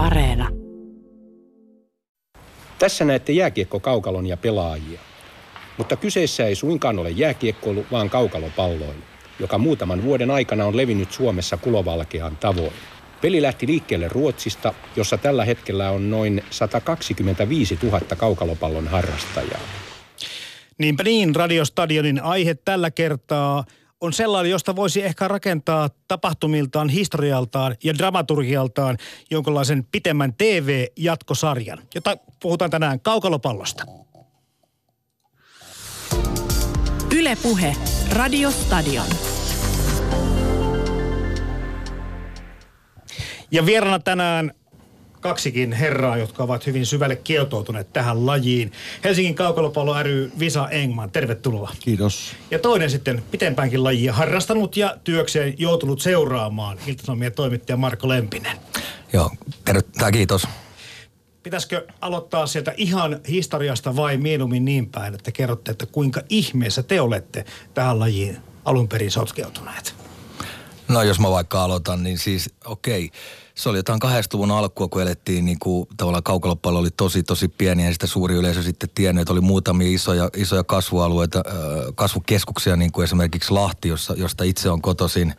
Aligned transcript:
Areena. 0.00 0.48
Tässä 2.78 3.04
näette 3.04 3.32
jääkiekko-kaukalon 3.32 4.26
ja 4.26 4.36
pelaajia. 4.36 5.00
Mutta 5.78 5.96
kyseessä 5.96 6.46
ei 6.46 6.54
suinkaan 6.54 6.98
ole 6.98 7.10
jääkiekkoilu, 7.10 7.86
vaan 7.90 8.10
kaukalopalloilu, 8.10 9.02
joka 9.38 9.58
muutaman 9.58 10.02
vuoden 10.02 10.30
aikana 10.30 10.66
on 10.66 10.76
levinnyt 10.76 11.12
Suomessa 11.12 11.56
kulovalkean 11.56 12.36
tavoin. 12.36 12.72
Peli 13.20 13.42
lähti 13.42 13.66
liikkeelle 13.66 14.08
Ruotsista, 14.08 14.74
jossa 14.96 15.18
tällä 15.18 15.44
hetkellä 15.44 15.90
on 15.90 16.10
noin 16.10 16.42
125 16.50 17.78
000 17.82 18.00
kaukalopallon 18.16 18.88
harrastajaa. 18.88 19.60
Niinpä 20.78 21.02
niin, 21.02 21.34
Radiostadionin 21.34 22.22
aihe 22.22 22.54
tällä 22.54 22.90
kertaa 22.90 23.64
on 24.00 24.12
sellainen, 24.12 24.50
josta 24.50 24.76
voisi 24.76 25.02
ehkä 25.02 25.28
rakentaa 25.28 25.90
tapahtumiltaan, 26.08 26.88
historialtaan 26.88 27.76
ja 27.84 27.98
dramaturgialtaan 27.98 28.96
jonkinlaisen 29.30 29.86
pitemmän 29.92 30.34
TV-jatkosarjan, 30.38 31.78
jota 31.94 32.16
puhutaan 32.42 32.70
tänään 32.70 33.00
kaukalopallosta. 33.00 33.84
Ylepuhe 37.16 37.76
Radiostadion. 38.12 39.06
Ja 43.50 43.66
vieraana 43.66 43.98
tänään 43.98 44.52
kaksikin 45.20 45.72
herraa, 45.72 46.16
jotka 46.16 46.42
ovat 46.42 46.66
hyvin 46.66 46.86
syvälle 46.86 47.16
kietoutuneet 47.16 47.92
tähän 47.92 48.26
lajiin. 48.26 48.72
Helsingin 49.04 49.34
kaukalopallo 49.34 50.02
ry 50.02 50.32
Visa 50.38 50.68
Engman, 50.68 51.10
tervetuloa. 51.10 51.72
Kiitos. 51.80 52.32
Ja 52.50 52.58
toinen 52.58 52.90
sitten 52.90 53.22
pitempäänkin 53.30 53.84
lajia 53.84 54.12
harrastanut 54.12 54.76
ja 54.76 54.96
työkseen 55.04 55.54
joutunut 55.58 56.00
seuraamaan, 56.00 56.78
Ilta-Sanomien 56.86 57.32
toimittaja 57.32 57.76
Marko 57.76 58.08
Lempinen. 58.08 58.56
Joo, 59.12 59.30
tervetuloa, 59.64 60.10
kiitos. 60.10 60.48
Pitäisikö 61.42 61.86
aloittaa 62.00 62.46
sieltä 62.46 62.74
ihan 62.76 63.20
historiasta 63.28 63.96
vai 63.96 64.16
mieluummin 64.16 64.64
niin 64.64 64.86
päin, 64.86 65.14
että 65.14 65.32
kerrotte, 65.32 65.70
että 65.70 65.86
kuinka 65.86 66.22
ihmeessä 66.28 66.82
te 66.82 67.00
olette 67.00 67.44
tähän 67.74 67.98
lajiin 67.98 68.36
alun 68.64 68.88
perin 68.88 69.10
sotkeutuneet? 69.10 69.94
No 70.88 71.02
jos 71.02 71.20
mä 71.20 71.30
vaikka 71.30 71.64
aloitan, 71.64 72.02
niin 72.02 72.18
siis 72.18 72.50
okei. 72.64 73.04
Okay 73.04 73.18
se 73.60 73.68
oli 73.68 73.78
jotain 73.78 74.00
80-luvun 74.04 74.50
alkua, 74.50 74.88
kun 74.88 75.02
elettiin 75.02 75.44
niin 75.44 75.58
kuin, 75.58 75.88
tavallaan 75.96 76.22
kaukalopallo 76.22 76.78
oli 76.78 76.90
tosi, 76.90 77.22
tosi 77.22 77.48
pieni 77.48 77.86
ja 77.86 77.92
sitä 77.92 78.06
suuri 78.06 78.34
yleisö 78.34 78.62
sitten 78.62 78.88
tiennyt, 78.94 79.22
että 79.22 79.32
oli 79.32 79.40
muutamia 79.40 79.94
isoja, 79.94 80.30
isoja 80.36 80.64
kasvualueita, 80.64 81.42
kasvukeskuksia, 81.94 82.76
niin 82.76 82.92
kuin 82.92 83.04
esimerkiksi 83.04 83.50
Lahti, 83.50 83.88
jossa, 83.88 84.14
josta 84.16 84.44
itse 84.44 84.70
on 84.70 84.82
kotoisin. 84.82 85.34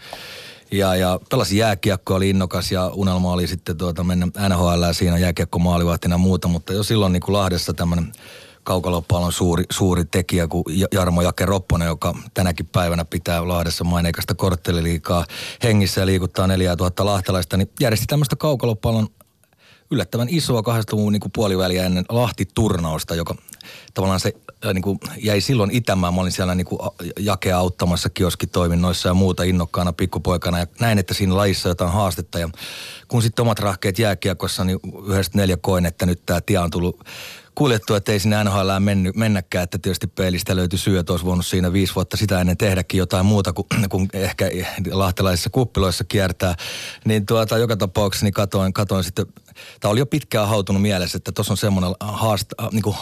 Ja, 0.72 0.96
ja 0.96 1.20
pelasin 1.30 1.58
jääkiekkoa, 1.58 2.18
oli 2.18 2.30
innokas 2.30 2.72
ja 2.72 2.88
unelma 2.88 3.32
oli 3.32 3.48
sitten 3.48 3.78
tuota, 3.78 4.04
mennä 4.04 4.28
NHL 4.50 4.84
siinä 4.92 5.18
jääkiekko 5.18 5.60
maalivahtina 5.60 6.14
ja 6.14 6.18
muuta, 6.18 6.48
mutta 6.48 6.74
jo 6.74 6.84
silloin 6.84 7.14
niin 7.14 7.22
kuin 7.22 7.34
Lahdessa 7.34 7.74
tämmöinen 7.74 8.12
kaukalopallon 8.64 9.32
suuri, 9.32 9.64
suuri 9.72 10.06
tekijä 10.06 10.48
kuin 10.48 10.64
Jarmo 10.92 11.22
Jake 11.22 11.46
Ropponen, 11.46 11.86
joka 11.86 12.16
tänäkin 12.34 12.66
päivänä 12.66 13.06
pitää 13.06 13.48
Lahdessa 13.48 13.84
maineikasta 13.84 14.36
kortteliliikaa 14.36 15.26
hengissä 15.64 16.02
ja 16.02 16.06
liikuttaa 16.06 16.48
4000 16.48 17.06
lahtelaista, 17.06 17.58
niin 17.58 17.70
järjesti 17.80 18.06
tämmöistä 18.08 18.36
kaukalopallon 18.36 19.08
yllättävän 19.92 20.28
isoa 20.30 20.62
80-luvun 20.62 21.14
niin 21.14 21.22
puoliväliä 21.36 21.86
ennen 21.86 22.06
Lahti-turnausta, 22.10 23.16
joka 23.16 23.36
tavallaan 23.94 24.20
se 24.20 24.34
äh, 24.66 24.74
niin 24.74 24.82
kuin 24.82 25.00
jäi 25.18 25.42
silloin 25.42 25.72
itämään. 25.72 26.14
Mä 26.14 26.22
olin 26.22 26.32
siellä 26.32 26.56
niin 26.56 26.66
kuin 26.66 26.80
jakea 27.20 27.58
auttamassa 27.58 28.10
kioskitoiminnoissa 28.10 29.10
ja 29.10 29.14
muuta 29.14 29.44
innokkaana 29.44 29.94
pikkupoikana 29.94 30.60
ja 30.60 30.68
näin, 30.80 31.00
että 31.00 31.14
siinä 31.14 31.36
lajissa 31.36 31.70
jotain 31.70 31.92
haastetta. 31.92 32.40
Ja 32.40 32.50
kun 33.08 33.22
sitten 33.22 33.44
omat 33.44 33.60
rahkeet 33.60 34.00
jääkiekossa, 34.00 34.64
niin 34.64 34.80
yhdestä 35.08 35.38
neljä 35.38 35.58
koin, 35.58 35.86
että 35.86 36.06
nyt 36.06 36.26
tämä 36.26 36.42
tie 36.42 36.60
on 36.60 36.72
tullut 36.72 37.04
kuljettu, 37.56 37.96
että 37.96 38.12
ei 38.12 38.20
sinne 38.20 38.44
NHL 38.44 38.70
menny, 38.80 39.12
mennäkään, 39.16 39.64
että 39.64 39.78
tietysti 39.78 40.08
peilistä 40.08 40.56
löytyi 40.56 40.80
syy, 40.80 40.98
että 40.98 41.14
olisi 41.14 41.26
voinut 41.26 41.46
siinä 41.46 41.74
viisi 41.74 41.96
vuotta 41.96 42.18
sitä 42.18 42.42
ennen 42.42 42.58
tehdäkin 42.58 42.98
jotain 42.98 43.26
muuta 43.26 43.54
kuin, 43.54 43.68
kuin 43.90 44.10
ehkä 44.14 44.46
lahtelaisissa 44.92 45.50
kuppiloissa 45.50 46.04
kiertää. 46.04 46.56
Niin 47.06 47.26
tuota, 47.26 47.58
joka 47.58 47.78
tapauksessa 47.78 48.26
niin 48.26 48.34
katoin, 48.34 48.74
katoin 48.74 49.04
sitten, 49.04 49.26
tämä 49.80 49.92
oli 49.92 50.00
jo 50.00 50.06
pitkään 50.06 50.48
hautunut 50.48 50.82
mielessä, 50.82 51.18
että 51.18 51.32
tuossa 51.32 51.54
on 51.54 51.58
semmoinen 51.58 51.96
haast, 52.00 52.46
niin 52.72 52.82
kuin 52.82 52.96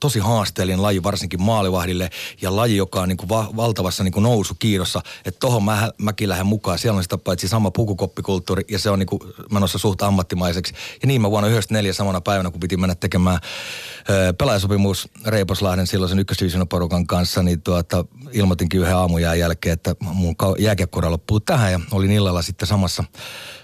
tosi 0.00 0.18
haasteellinen 0.18 0.82
laji 0.82 1.02
varsinkin 1.02 1.42
maalivahdille 1.42 2.10
ja 2.42 2.56
laji, 2.56 2.76
joka 2.76 3.00
on 3.00 3.08
niin 3.08 3.16
kuin 3.16 3.28
va- 3.28 3.50
valtavassa 3.56 4.04
niin 4.04 4.12
kuin 4.12 4.22
nousukiidossa. 4.22 5.02
Että 5.24 5.40
tohon 5.40 5.64
mä, 5.64 5.92
mäkin 5.98 6.28
lähden 6.28 6.46
mukaan. 6.46 6.78
Siellä 6.78 6.96
on 6.96 7.02
sitä 7.02 7.18
paitsi 7.18 7.48
sama 7.48 7.70
pukukoppikulttuuri 7.70 8.64
ja 8.70 8.78
se 8.78 8.90
on 8.90 8.98
niin 8.98 9.06
kuin 9.06 9.20
menossa 9.52 9.78
suht 9.78 10.02
ammattimaiseksi. 10.02 10.74
Ja 11.02 11.08
niin 11.08 11.20
mä 11.20 11.30
vuonna 11.30 11.48
94 11.48 11.92
samana 11.92 12.20
päivänä, 12.20 12.50
kun 12.50 12.60
piti 12.60 12.76
mennä 12.76 12.94
tekemään 12.94 13.38
ö, 14.10 14.32
pelaajasopimus 14.32 15.08
Reiposlahden 15.26 15.86
silloisen 15.86 16.18
ykkösdivisionoporukan 16.18 17.06
kanssa, 17.06 17.42
niin 17.42 17.62
tuota, 17.62 18.04
ilmoitinkin 18.32 18.80
yhden 18.80 18.96
aamujään 18.96 19.38
jälkeen, 19.38 19.72
että 19.72 19.94
mun 20.00 20.34
jääkiekkoura 20.58 21.10
loppuu 21.10 21.40
tähän 21.40 21.72
ja 21.72 21.80
olin 21.90 22.10
illalla 22.10 22.42
sitten 22.42 22.68
samassa 22.68 23.04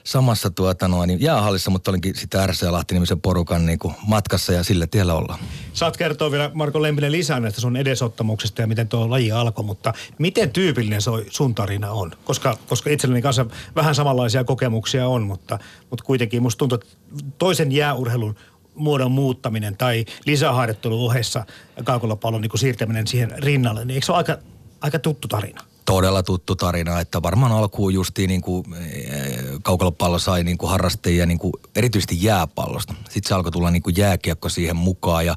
samassa 0.04 0.50
tuota 0.50 0.88
noin, 0.88 1.08
niin 1.08 1.20
jäähallissa, 1.20 1.70
mutta 1.70 1.90
olinkin 1.90 2.14
sitten 2.16 2.48
RC 2.48 2.62
Lahti-nimisen 2.62 3.20
porukan 3.20 3.66
niin 3.66 3.78
kuin 3.78 3.94
matkassa 4.06 4.52
ja 4.52 4.64
sillä 4.64 4.86
tiellä 4.86 5.14
ollaan. 5.14 5.38
Saat 5.72 5.96
kertoa 5.96 6.23
vielä 6.32 6.50
Marko 6.54 6.82
Lempinen 6.82 7.12
lisää 7.12 7.40
näistä 7.40 7.60
sun 7.60 7.76
edesottamuksesta 7.76 8.60
ja 8.60 8.66
miten 8.66 8.88
tuo 8.88 9.10
laji 9.10 9.32
alkoi, 9.32 9.64
mutta 9.64 9.92
miten 10.18 10.50
tyypillinen 10.50 11.02
se 11.02 11.10
sun 11.30 11.54
tarina 11.54 11.90
on? 11.90 12.12
Koska, 12.24 12.58
koska 12.68 12.90
itselleni 12.90 13.22
kanssa 13.22 13.46
vähän 13.76 13.94
samanlaisia 13.94 14.44
kokemuksia 14.44 15.08
on, 15.08 15.22
mutta, 15.22 15.58
mutta 15.90 16.04
kuitenkin 16.04 16.42
musta 16.42 16.58
tuntuu, 16.58 16.76
että 16.76 16.96
toisen 17.38 17.72
jääurheilun 17.72 18.34
muodon 18.74 19.10
muuttaminen 19.10 19.76
tai 19.76 20.04
lisäharjoittelun 20.26 21.00
ohessa 21.00 21.44
kaukolopallon 21.84 22.40
niin 22.40 22.58
siirtäminen 22.58 23.06
siihen 23.06 23.32
rinnalle, 23.38 23.84
niin 23.84 23.94
eikö 23.94 24.06
se 24.06 24.12
ole 24.12 24.18
aika, 24.18 24.38
aika 24.80 24.98
tuttu 24.98 25.28
tarina? 25.28 25.60
Todella 25.84 26.22
tuttu 26.22 26.56
tarina, 26.56 27.00
että 27.00 27.22
varmaan 27.22 27.52
alkuun 27.52 27.94
justiin 27.94 28.28
niin 28.28 28.40
kuin, 28.40 28.64
eh, 28.74 29.44
kaukalopallo 29.62 30.18
sai 30.18 30.44
niin 30.44 30.58
kuin 30.58 30.70
harrastajia 30.70 31.26
niin 31.26 31.38
kuin, 31.38 31.52
erityisesti 31.76 32.18
jääpallosta. 32.20 32.94
Sitten 33.04 33.28
se 33.28 33.34
alkoi 33.34 33.52
tulla 33.52 33.70
niin 33.70 33.82
kuin 33.82 33.96
jääkiekko 33.96 34.48
siihen 34.48 34.76
mukaan 34.76 35.26
ja, 35.26 35.36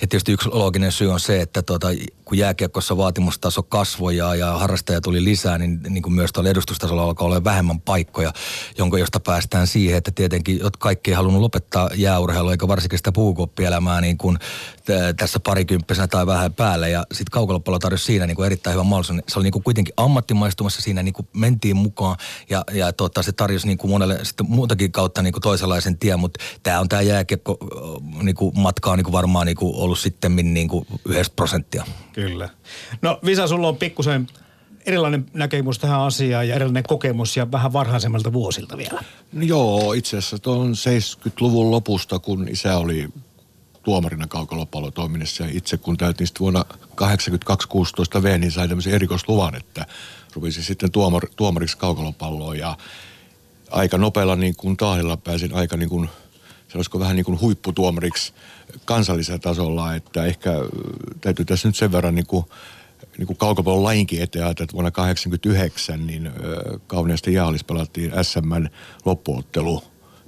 ja 0.00 0.06
tietysti 0.08 0.32
yksi 0.32 0.48
looginen 0.52 0.92
syy 0.92 1.12
on 1.12 1.20
se, 1.20 1.40
että 1.40 1.62
tota, 1.62 1.88
kun 2.24 2.38
jääkiekossa 2.38 2.96
vaatimustaso 2.96 3.62
kasvoi 3.62 4.16
ja, 4.16 4.34
ja 4.34 4.52
harrastajia 4.52 5.00
tuli 5.00 5.24
lisää, 5.24 5.58
niin, 5.58 5.80
niin 5.88 6.02
kuin 6.02 6.12
myös 6.12 6.32
tuolla 6.32 6.50
edustustasolla 6.50 7.02
alkoi 7.02 7.26
olla 7.26 7.44
vähemmän 7.44 7.80
paikkoja, 7.80 8.32
jonka 8.78 8.98
josta 8.98 9.20
päästään 9.20 9.66
siihen, 9.66 9.98
että 9.98 10.10
tietenkin 10.10 10.60
kaikki 10.78 11.10
ei 11.10 11.14
halunnut 11.14 11.42
lopettaa 11.42 11.90
jääurheilua 11.94 12.52
eikä 12.52 12.68
varsinkin 12.68 12.98
sitä 12.98 13.12
puukoppielämää 13.12 14.00
niin 14.00 14.18
kuin 14.18 14.38
tässä 15.16 15.40
parikymppisenä 15.40 16.08
tai 16.08 16.26
vähän 16.26 16.54
päälle 16.54 16.90
ja 16.90 17.06
sitten 17.12 17.30
kaukalopallo 17.30 17.78
tarjosi 17.78 18.04
siinä 18.04 18.26
niin 18.26 18.36
kuin 18.36 18.46
erittäin 18.46 18.74
hyvän 18.74 18.86
mahdollisuuden. 18.86 19.24
Se 19.28 19.38
oli 19.38 19.44
niin 19.44 19.52
kuin 19.52 19.62
kuitenkin 19.62 19.85
ammattimaistumassa 19.96 20.82
siinä 20.82 21.02
niin 21.02 21.14
kuin 21.14 21.28
mentiin 21.36 21.76
mukaan 21.76 22.16
ja, 22.50 22.64
ja 22.72 22.92
tota, 22.92 23.22
se 23.22 23.32
tarjosi 23.32 23.66
niin 23.66 23.78
kuin 23.78 23.90
monelle 23.90 24.24
sitten 24.24 24.46
muutakin 24.48 24.92
kautta 24.92 25.22
niin 25.22 25.32
kuin 25.32 25.42
toisenlaisen 25.42 25.98
tien, 25.98 26.20
mutta 26.20 26.44
tämä 26.62 26.80
on 26.80 26.88
tämä 26.88 27.02
jääkiekko 27.02 27.58
niin 28.22 28.36
kuin 28.36 28.60
matka 28.60 28.90
on 28.90 28.98
niin 28.98 29.04
kuin 29.04 29.12
varmaan 29.12 29.46
niin 29.46 29.56
kuin 29.56 29.76
ollut 29.76 29.98
sitten 29.98 30.36
niin 30.36 30.68
kuin 30.68 30.86
yhdestä 31.04 31.36
prosenttia. 31.36 31.84
Kyllä. 32.12 32.48
No 33.02 33.20
Visa, 33.24 33.46
sulla 33.46 33.68
on 33.68 33.76
pikkusen 33.76 34.26
erilainen 34.86 35.26
näkemys 35.34 35.78
tähän 35.78 36.00
asiaan 36.00 36.48
ja 36.48 36.54
erilainen 36.54 36.82
kokemus 36.82 37.36
ja 37.36 37.52
vähän 37.52 37.72
varhaisemmalta 37.72 38.32
vuosilta 38.32 38.76
vielä. 38.78 39.00
No 39.32 39.42
joo, 39.42 39.92
itse 39.92 40.16
asiassa 40.16 40.38
tuon 40.38 40.72
70-luvun 40.72 41.70
lopusta, 41.70 42.18
kun 42.18 42.48
isä 42.48 42.78
oli 42.78 43.08
tuomarina 43.86 44.26
kaukalopallotoiminnassa 44.26 45.44
ja 45.44 45.50
itse 45.52 45.76
kun 45.76 45.96
täytin 45.96 46.26
sitten 46.26 46.40
vuonna 46.40 46.64
82-16 48.18 48.22
V, 48.22 48.38
niin 48.38 48.52
sai 48.52 48.68
tämmöisen 48.68 48.92
erikoisluvan, 48.92 49.54
että 49.54 49.86
rupesin 50.34 50.62
sitten 50.62 50.92
tuomar, 50.92 51.26
tuomariksi 51.36 51.78
kaukalopalloon 51.78 52.58
ja 52.58 52.76
aika 53.70 53.98
nopealla 53.98 54.36
niin 54.36 54.56
kuin 54.56 54.76
tahdilla 54.76 55.16
pääsin 55.16 55.54
aika 55.54 55.76
niin 55.76 55.88
kuin, 55.88 56.08
sanoisiko 56.68 57.00
vähän 57.00 57.16
niin 57.16 57.24
kuin 57.24 57.40
huipputuomariksi 57.40 58.32
kansallisella 58.84 59.38
tasolla, 59.38 59.94
että 59.94 60.24
ehkä 60.24 60.52
täytyy 61.20 61.44
tässä 61.44 61.68
nyt 61.68 61.76
sen 61.76 61.92
verran 61.92 62.14
niin 62.14 62.26
kuin, 62.26 62.44
niin 63.18 63.26
kuin 63.26 63.36
kaukopallon 63.36 63.92
eteen 63.92 64.50
että 64.50 64.72
vuonna 64.72 64.90
1989 64.90 66.06
niin 66.06 66.30
kauneasti 66.86 67.32
jäähallis 67.32 67.64
pelattiin 67.64 68.12
SM 68.22 68.66
loppuottelu 69.04 69.82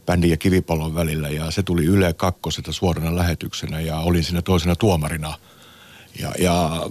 bändin 0.08 0.30
ja 0.30 0.36
kivipallon 0.36 0.94
välillä 0.94 1.28
ja 1.28 1.50
se 1.50 1.62
tuli 1.62 1.84
Yle 1.84 2.12
kakkoselta 2.12 2.72
suorana 2.72 3.16
lähetyksenä 3.16 3.80
ja 3.80 3.98
olin 3.98 4.24
siinä 4.24 4.42
toisena 4.42 4.76
tuomarina. 4.76 5.34
Ja, 6.20 6.32
ja 6.38 6.86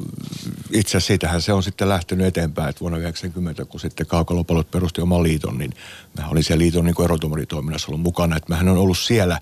itse 0.72 0.90
asiassa 0.90 1.08
siitähän 1.08 1.42
se 1.42 1.54
on 1.54 1.64
sitten 1.64 1.90
lähtenyt 1.90 2.28
eteenpäin, 2.28 2.70
että 2.70 2.80
vuonna 2.80 2.98
1990, 2.98 3.66
kun 3.66 3.80
sitten 3.80 4.08
kaukalopallot 4.08 4.72
perusti 4.72 5.02
oman 5.02 5.24
liiton, 5.24 5.58
niin 5.58 5.72
mä 6.18 6.28
olin 6.28 6.44
siellä 6.44 6.62
liiton 6.62 6.86
niin 6.86 7.04
erotumaritoiminnassa 7.04 7.88
ollut 7.88 8.02
mukana. 8.02 8.38
Että 8.38 8.50
mähän 8.50 8.68
on 8.68 8.78
ollut 8.78 8.98
siellä 8.98 9.42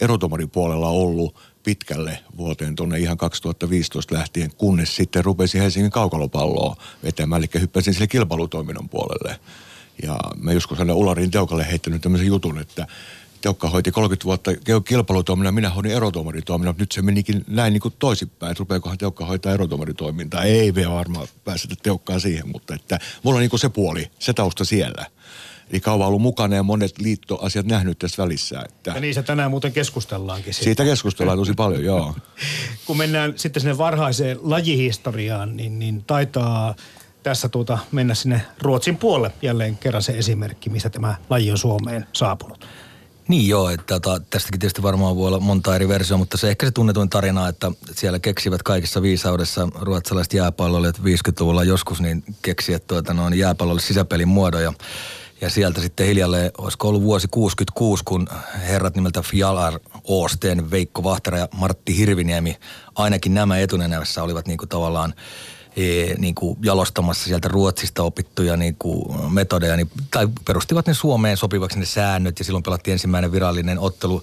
erotumaripuolella 0.00 0.88
ollut 0.88 1.38
pitkälle 1.62 2.18
vuoteen 2.36 2.76
tuonne 2.76 2.98
ihan 2.98 3.16
2015 3.16 4.14
lähtien, 4.14 4.50
kunnes 4.56 4.96
sitten 4.96 5.24
rupesin 5.24 5.60
Helsingin 5.60 5.90
kaukalopalloa 5.90 6.76
vetämään, 7.02 7.42
eli 7.42 7.60
hyppäsin 7.60 7.94
sille 7.94 8.06
kilpailutoiminnan 8.06 8.88
puolelle. 8.88 9.40
Ja 10.02 10.18
mä 10.36 10.52
joskus 10.52 10.80
aina 10.80 10.94
Ularin 10.94 11.30
Teukalle 11.30 11.66
heittänyt 11.70 12.02
tämmöisen 12.02 12.26
jutun, 12.26 12.58
että 12.58 12.86
Teukka 13.40 13.70
hoiti 13.70 13.92
30 13.92 14.24
vuotta 14.24 14.50
kilpailutoiminnan, 14.84 15.54
minä 15.54 15.70
hoidin 15.70 15.92
erotuomaritoiminnan, 15.92 16.74
nyt 16.78 16.92
se 16.92 17.02
menikin 17.02 17.44
näin 17.48 17.72
niin 17.72 17.80
kuin 17.80 17.94
toisinpäin. 17.98 18.56
Rupeakohan 18.58 18.98
Teukka 18.98 19.26
hoitaa 19.26 19.52
erotuomaritoimintaa? 19.52 20.44
Ei 20.44 20.72
me 20.72 20.90
varmaan 20.90 21.28
pääsetä 21.44 21.74
Teukkaa 21.82 22.18
siihen, 22.18 22.48
mutta 22.48 22.74
että 22.74 22.98
mulla 23.22 23.36
on 23.36 23.40
niin 23.40 23.50
kuin 23.50 23.60
se 23.60 23.68
puoli, 23.68 24.10
se 24.18 24.32
tausta 24.32 24.64
siellä. 24.64 25.06
Eli 25.70 25.80
kauan 25.80 26.08
ollut 26.08 26.22
mukana 26.22 26.56
ja 26.56 26.62
monet 26.62 26.98
liittoasiat 26.98 27.66
nähnyt 27.66 27.98
tässä 27.98 28.22
välissä. 28.22 28.62
Että 28.64 28.90
Ja 28.90 29.00
niissä 29.00 29.22
tänään 29.22 29.50
muuten 29.50 29.72
keskustellaankin. 29.72 30.54
siitä. 30.54 30.64
siitä 30.64 30.84
keskustellaan 30.84 31.38
tosi 31.38 31.54
paljon, 31.54 31.84
joo. 31.84 32.14
Kun 32.86 32.96
mennään 32.96 33.32
sitten 33.36 33.60
sinne 33.60 33.78
varhaiseen 33.78 34.38
lajihistoriaan, 34.42 35.56
niin, 35.56 35.78
niin 35.78 36.04
taitaa 36.04 36.74
tässä 37.22 37.48
tuota 37.48 37.78
mennä 37.92 38.14
sinne 38.14 38.42
Ruotsin 38.62 38.96
puolelle 38.96 39.32
jälleen 39.42 39.78
kerran 39.78 40.02
se 40.02 40.12
esimerkki, 40.12 40.70
missä 40.70 40.90
tämä 40.90 41.14
laji 41.30 41.50
on 41.50 41.58
Suomeen 41.58 42.06
saapunut. 42.12 42.66
Niin 43.28 43.48
joo, 43.48 43.70
että 43.70 44.00
tota, 44.00 44.20
tästäkin 44.30 44.60
tietysti 44.60 44.82
varmaan 44.82 45.16
voi 45.16 45.28
olla 45.28 45.40
monta 45.40 45.76
eri 45.76 45.88
versiota, 45.88 46.18
mutta 46.18 46.36
se 46.36 46.48
ehkä 46.48 46.66
se 46.66 46.72
tunnetuin 46.72 47.10
tarina, 47.10 47.48
että 47.48 47.72
siellä 47.92 48.18
keksivät 48.18 48.62
kaikissa 48.62 49.02
viisaudessa 49.02 49.68
ruotsalaiset 49.80 50.32
jääpalloilijat 50.32 50.98
50-luvulla 50.98 51.64
joskus, 51.64 52.00
niin 52.00 52.24
keksivät 52.42 52.86
tuota, 52.86 53.14
noin 53.14 53.38
jääpallolle 53.38 53.80
sisäpelin 53.80 54.28
muodon 54.28 54.62
ja 55.40 55.50
sieltä 55.50 55.80
sitten 55.80 56.06
hiljalleen, 56.06 56.50
olisiko 56.58 56.88
ollut 56.88 57.02
vuosi 57.02 57.28
66, 57.28 58.04
kun 58.04 58.28
herrat 58.68 58.94
nimeltä 58.94 59.22
Fjalar 59.22 59.80
Oosten, 60.04 60.70
Veikko 60.70 61.04
Vahtera 61.04 61.38
ja 61.38 61.48
Martti 61.54 61.96
Hirviniemi, 61.96 62.56
ainakin 62.94 63.34
nämä 63.34 63.58
etunenässä 63.58 64.22
olivat 64.22 64.46
niin 64.46 64.58
kuin 64.58 64.68
tavallaan 64.68 65.14
niin 66.18 66.34
kuin 66.34 66.58
jalostamassa 66.62 67.24
sieltä 67.24 67.48
Ruotsista 67.48 68.02
opittuja 68.02 68.56
niin 68.56 68.76
kuin 68.78 69.32
metodeja, 69.32 69.76
niin, 69.76 69.90
tai 70.10 70.28
perustivat 70.44 70.86
ne 70.86 70.94
Suomeen 70.94 71.36
sopivaksi 71.36 71.78
ne 71.78 71.86
säännöt, 71.86 72.38
ja 72.38 72.44
silloin 72.44 72.62
pelattiin 72.62 72.92
ensimmäinen 72.92 73.32
virallinen 73.32 73.78
ottelu. 73.78 74.22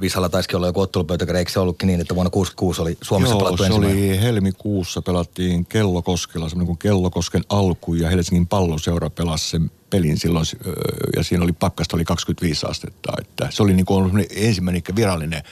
Visalla 0.00 0.28
taisikin 0.28 0.56
olla 0.56 0.66
joku 0.66 0.80
ottelupöytäkirja, 0.80 1.38
eikö 1.38 1.50
se 1.50 1.60
ollutkin 1.60 1.86
niin, 1.86 2.00
että 2.00 2.14
vuonna 2.14 2.30
66 2.30 2.82
oli 2.82 2.98
Suomessa 3.02 3.34
Joo, 3.34 3.38
pelattu 3.38 3.56
se 3.56 3.66
ensimmäinen? 3.66 3.98
oli 3.98 4.20
helmikuussa 4.20 5.02
pelattiin 5.02 5.66
Kellokoskella, 5.66 6.48
semmoinen 6.48 6.66
kuin 6.66 6.78
Kellokosken 6.78 7.44
alku 7.48 7.94
ja 7.94 8.10
Helsingin 8.10 8.46
palloseura 8.46 9.10
pelasi 9.10 9.50
sen 9.50 9.70
pelin 9.90 10.18
silloin 10.18 10.46
ja 11.16 11.24
siinä 11.24 11.44
oli 11.44 11.52
pakkasta 11.52 11.96
oli 11.96 12.04
25 12.04 12.66
astetta. 12.66 13.12
Että 13.20 13.48
se 13.50 13.62
oli 13.62 13.74
niin 13.74 13.86
kuin 13.86 14.26
ensimmäinen 14.30 14.82
virallinen 14.96 15.42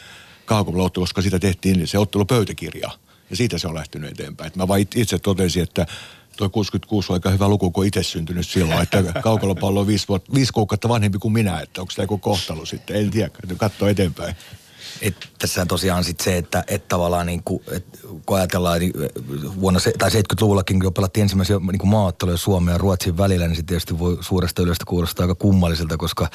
kaukopallo-ottelu, 0.44 1.02
koska 1.02 1.22
sitä 1.22 1.38
tehtiin 1.38 1.86
se 1.86 1.98
ottelupöytäkirja 1.98 2.90
ja 3.32 3.36
siitä 3.36 3.58
se 3.58 3.68
on 3.68 3.74
lähtenyt 3.74 4.10
eteenpäin. 4.10 4.46
Et 4.48 4.56
mä 4.56 4.68
vaan 4.68 4.80
it- 4.80 4.96
itse 4.96 5.18
totesin, 5.18 5.62
että 5.62 5.86
tuo 6.36 6.48
66 6.48 7.12
on 7.12 7.14
aika 7.16 7.30
hyvä 7.30 7.48
luku, 7.48 7.70
kun 7.70 7.86
itse 7.86 8.02
syntynyt 8.02 8.48
silloin, 8.48 8.82
että 8.82 9.02
kaukolopallo 9.22 9.80
on 9.80 9.86
viisi, 9.86 10.08
vuotta, 10.08 10.34
viisi 10.34 10.52
kuukautta 10.52 10.88
vanhempi 10.88 11.18
kuin 11.18 11.32
minä, 11.32 11.60
että 11.60 11.80
onko 11.80 11.92
tämä 11.96 12.04
joku 12.04 12.18
kohtalo 12.18 12.66
sitten, 12.66 12.96
en 12.96 13.10
tiedä, 13.10 13.30
katsoa 13.56 13.90
eteenpäin. 13.90 14.34
Et 15.00 15.16
tässä 15.38 15.66
tosiaan 15.66 16.04
sit 16.04 16.20
se, 16.20 16.36
että 16.36 16.64
et 16.66 16.88
tavallaan 16.88 17.26
niin 17.26 17.42
kuin, 17.42 17.62
et 17.70 17.84
kun 18.26 18.36
ajatellaan 18.36 18.80
niin 18.80 18.92
vuonna 19.60 19.80
se, 19.80 19.92
tai 19.98 20.10
70-luvullakin, 20.10 20.78
kun 20.78 20.84
jo 20.84 20.90
pelattiin 20.90 21.22
ensimmäisiä 21.22 21.56
niin 21.72 21.88
maaotteluja 21.88 22.36
Suomen 22.36 22.72
ja 22.72 22.78
Ruotsin 22.78 23.16
välillä, 23.18 23.46
niin 23.46 23.56
se 23.56 23.62
tietysti 23.62 23.98
voi 23.98 24.18
suuresta 24.20 24.62
yleistä 24.62 24.84
kuulostaa 24.84 25.24
aika 25.24 25.34
kummalliselta, 25.34 25.96
koska 25.96 26.28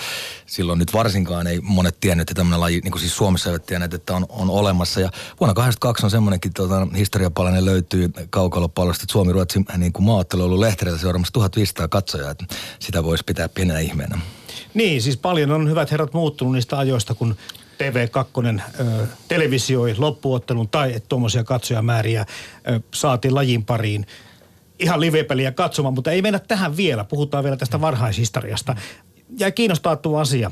silloin 0.45 0.80
nyt 0.80 0.94
varsinkaan 0.94 1.48
ei 1.48 1.59
monet 1.62 2.00
tiennyt, 2.00 2.30
että 2.30 2.39
tämmöinen 2.39 2.59
laji, 2.59 2.80
niin 2.83 2.92
kuin 2.92 3.00
siis 3.00 3.18
Suomessa 3.18 3.50
eivät 3.50 3.65
tienneet, 3.65 3.94
että 3.94 4.15
on, 4.15 4.25
on 4.30 4.50
olemassa. 4.50 5.00
Ja 5.01 5.10
vuonna 5.39 5.53
82 5.53 6.06
on 6.06 6.12
semmoinenkin 6.12 6.53
tota, 6.53 6.88
historiapalainen 6.98 7.65
löytyy 7.65 8.10
kaukalopallosta, 8.30 9.03
että 9.03 9.12
Suomi-Ruotsin 9.12 9.65
niin 9.77 9.94
kuin 9.94 10.06
maaottelu 10.06 10.42
on 10.42 10.45
ollut 10.45 10.60
lehtereillä 10.60 11.01
seuraamassa 11.01 11.33
1500 11.33 11.88
katsojaa, 11.88 12.31
että 12.31 12.45
sitä 12.80 13.03
voisi 13.03 13.24
pitää 13.24 13.50
pienenä 13.50 13.80
ihmeenä. 13.80 14.19
Niin, 14.74 15.01
siis 15.01 15.18
paljon 15.18 15.51
on 15.51 15.69
hyvät 15.69 15.92
herrat 15.92 16.13
muuttunut 16.13 16.53
niistä 16.53 16.77
ajoista, 16.77 17.15
kun 17.15 17.36
TV2 17.77 18.62
ö, 18.79 19.07
televisioi 19.27 19.95
loppuottelun 19.97 20.69
tai 20.69 20.94
että 20.95 21.09
tuommoisia 21.09 21.44
katsojamääriä 21.44 22.25
ö, 22.71 22.79
saatiin 22.94 23.35
lajin 23.35 23.65
pariin 23.65 24.06
ihan 24.79 25.00
livepeliä 25.00 25.51
katsomaan, 25.51 25.94
mutta 25.94 26.12
ei 26.12 26.21
mennä 26.21 26.39
tähän 26.39 26.77
vielä. 26.77 27.03
Puhutaan 27.03 27.44
vielä 27.44 27.57
tästä 27.57 27.81
varhaishistoriasta. 27.81 28.75
Ja 29.39 29.51
kiinnostaa 29.51 29.95
tuo 29.95 30.19
asia. 30.19 30.51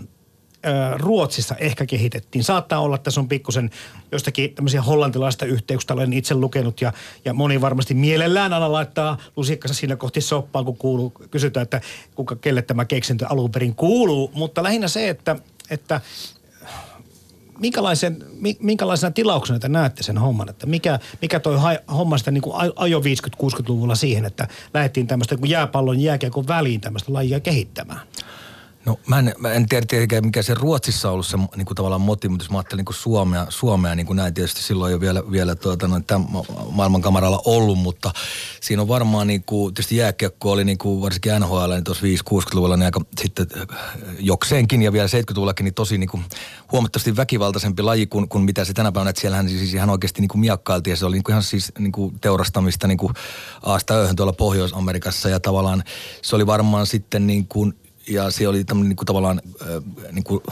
Ruotsissa 0.95 1.55
ehkä 1.55 1.85
kehitettiin. 1.85 2.43
Saattaa 2.43 2.79
olla, 2.79 2.95
että 2.95 3.11
se 3.11 3.19
on 3.19 3.27
pikkusen 3.27 3.69
jostakin 4.11 4.55
tämmöisiä 4.55 4.81
hollantilaista 4.81 5.45
yhteyksistä 5.45 5.93
olen 5.93 6.13
itse 6.13 6.35
lukenut 6.35 6.81
ja, 6.81 6.93
ja 7.25 7.33
moni 7.33 7.61
varmasti 7.61 7.93
mielellään 7.93 8.53
aina 8.53 8.71
laittaa 8.71 9.17
lusikkansa 9.35 9.73
siinä 9.73 9.95
kohti 9.95 10.21
soppaa, 10.21 10.63
kun 10.63 10.77
kuuluu, 10.77 11.09
kysytään, 11.09 11.63
että 11.63 11.81
kuka, 12.15 12.35
kelle 12.35 12.61
tämä 12.61 12.85
keksintö 12.85 13.27
alun 13.29 13.51
perin 13.51 13.75
kuuluu. 13.75 14.31
Mutta 14.33 14.63
lähinnä 14.63 14.87
se, 14.87 15.09
että, 15.09 15.35
että 15.69 16.01
minkälaisen, 17.59 18.23
mi- 18.39 18.57
minkälaisena 18.59 19.11
tilauksena 19.11 19.59
te 19.59 19.67
näette 19.67 20.03
sen 20.03 20.17
homman? 20.17 20.49
Että 20.49 20.65
mikä, 20.65 20.99
mikä 21.21 21.39
toi 21.39 21.59
ha- 21.59 21.95
homma 21.95 22.17
sitä 22.17 22.31
niin 22.31 22.43
ajo 22.75 22.99
50-60-luvulla 22.99 23.95
siihen, 23.95 24.25
että 24.25 24.47
lähdettiin 24.73 25.07
tämmöistä 25.07 25.37
kuin 25.37 25.49
jääpallon 25.49 26.01
jääkiekon 26.01 26.47
väliin 26.47 26.81
tämmöistä 26.81 27.13
lajia 27.13 27.39
kehittämään? 27.39 27.99
No 28.85 28.99
mä 29.07 29.19
en, 29.19 29.33
mä 29.37 29.53
en 29.53 29.65
tiedä 29.65 29.85
tietenkään, 29.89 30.25
mikä 30.25 30.41
se 30.41 30.53
Ruotsissa 30.53 31.07
on 31.07 31.13
ollut 31.13 31.27
se 31.27 31.37
niin 31.37 31.65
kuin 31.65 31.75
tavallaan 31.75 32.01
motiivi, 32.01 32.31
mutta 32.31 32.43
jos 32.43 32.51
mä 32.51 32.57
ajattelin 32.57 32.79
niin 32.79 32.85
kuin 32.85 32.95
Suomea, 32.95 33.45
Suomea 33.49 33.95
niin 33.95 34.05
kuin 34.05 34.17
näin 34.17 34.33
tietysti 34.33 34.63
silloin 34.63 34.91
jo 34.91 34.99
vielä, 34.99 35.31
vielä 35.31 35.55
tuota, 35.55 35.87
no, 35.87 36.01
tämän 36.07 36.27
ma- 36.31 36.43
maailmankamaralla 36.71 37.41
ollut, 37.45 37.79
mutta 37.79 38.11
siinä 38.61 38.81
on 38.81 38.87
varmaan 38.87 39.27
niin 39.27 39.43
kuin, 39.43 39.73
tietysti 39.73 39.95
jääkiekko 39.95 40.51
oli 40.51 40.63
niin 40.63 40.77
kuin 40.77 41.01
varsinkin 41.01 41.31
NHL, 41.39 41.71
niin 41.71 41.83
tuossa 41.83 42.05
5-60-luvulla 42.05 42.77
niin 42.77 42.85
aika 42.85 43.01
sitten 43.21 43.47
äh, 43.57 43.77
jokseenkin 44.19 44.81
ja 44.81 44.93
vielä 44.93 45.07
70-luvullakin 45.07 45.63
niin 45.63 45.73
tosi 45.73 45.97
niin 45.97 46.09
kuin 46.09 46.23
huomattavasti 46.71 47.15
väkivaltaisempi 47.15 47.81
laji 47.81 48.05
kuin, 48.05 48.29
kuin 48.29 48.43
mitä 48.43 48.65
se 48.65 48.73
tänä 48.73 48.91
päivänä, 48.91 49.09
että 49.09 49.21
siellähän 49.21 49.49
siis 49.49 49.73
ihan 49.73 49.89
oikeasti 49.89 50.21
niin 50.21 50.29
kuin 50.29 50.41
miakkailtiin 50.41 50.91
ja 50.91 50.97
se 50.97 51.05
oli 51.05 51.15
niin 51.15 51.23
kuin 51.23 51.33
ihan 51.33 51.43
siis 51.43 51.71
niin 51.79 51.91
kuin 51.91 52.19
teurastamista 52.19 52.87
niin 52.87 52.97
kuin 52.97 53.13
aasta 53.61 53.93
ööhön 53.93 54.15
tuolla 54.15 54.33
Pohjois-Amerikassa 54.33 55.29
ja 55.29 55.39
tavallaan 55.39 55.83
se 56.21 56.35
oli 56.35 56.45
varmaan 56.45 56.87
sitten 56.87 57.27
niin 57.27 57.47
kuin 57.47 57.73
ja 58.09 58.31
se 58.31 58.47
oli 58.47 58.63
tämmöinen 58.63 58.89
niin 58.89 58.95
kuin 58.95 59.05
tavallaan 59.05 59.41
niin 60.11 60.23
kuin 60.23 60.43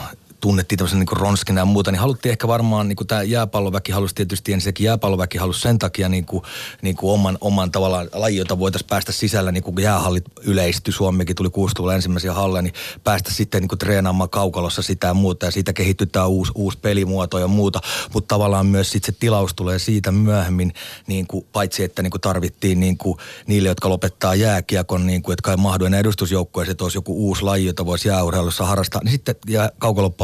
tunnettiin 0.44 0.78
tämmöisen 0.78 1.00
niin 1.00 1.18
ronskina 1.18 1.62
ja 1.62 1.66
muuta, 1.66 1.92
niin 1.92 2.00
haluttiin 2.00 2.32
ehkä 2.32 2.48
varmaan, 2.48 2.88
niin 2.88 2.96
kuin 2.96 3.08
tämä 3.08 3.24
jääpalloväki 3.24 3.92
halusi 3.92 4.16
tietysti 4.16 4.54
ensinnäkin 4.54 4.86
jääpalloväki 4.86 5.38
halusi 5.38 5.62
sen 5.62 5.80
takia 5.80 6.10
niin 6.10 6.26
kuin, 6.26 6.44
niin 6.82 6.96
kuin 6.96 7.14
oman, 7.14 7.38
oman 7.42 7.72
tavallaan 7.72 8.10
laji, 8.14 8.38
jota 8.38 8.60
voitaisiin 8.60 8.90
päästä 8.90 9.12
sisällä, 9.12 9.52
niin 9.52 9.64
kuin 9.64 9.84
jäähallit 9.84 10.26
yleistyi, 10.42 10.94
Suomikin 10.94 11.36
tuli 11.36 11.50
60 11.50 11.96
ensimmäisiä 11.96 12.34
halleja, 12.34 12.62
niin 12.62 12.74
päästä 13.04 13.32
sitten 13.32 13.62
niin 13.62 13.70
kuin 13.70 13.80
treenaamaan 13.80 14.30
kaukalossa 14.30 14.82
sitä 14.82 15.08
ja 15.08 15.14
muuta. 15.14 15.46
Ja 15.46 15.52
siitä 15.52 15.74
kehittyy 15.74 16.08
tämä 16.08 16.26
uusi, 16.26 16.52
uusi 16.56 16.78
pelimuoto 16.78 17.40
ja 17.40 17.48
muuta, 17.48 17.82
mutta 18.14 18.36
tavallaan 18.36 18.66
myös 18.66 18.92
sitten 18.92 19.14
se 19.14 19.20
tilaus 19.20 19.54
tulee 19.54 19.80
siitä 19.80 20.12
myöhemmin, 20.12 20.74
niin 21.08 21.28
kuin, 21.28 21.46
paitsi 21.54 21.84
että 21.84 22.02
niin 22.02 22.12
kuin 22.12 22.22
tarvittiin 22.22 22.80
niin 22.80 22.98
kuin, 22.98 23.18
niille, 23.48 23.70
jotka 23.70 23.90
lopettaa 23.90 24.36
jääkiekon, 24.36 25.08
niin 25.08 25.22
kuin, 25.22 25.34
jotka 25.34 25.52
ei 25.52 25.58
mahdu 25.58 25.86
enää 25.86 26.00
edustusjoukkueeseen, 26.00 26.72
että 26.72 26.84
olisi 26.86 26.98
joku 26.98 27.28
uusi 27.28 27.44
laji, 27.44 27.66
jota 27.66 27.86
voisi 27.86 28.08
jääurheilussa 28.08 28.66
harrastaa, 28.66 29.02
niin 29.04 29.12
sitten 29.12 29.36
ja 29.48 29.72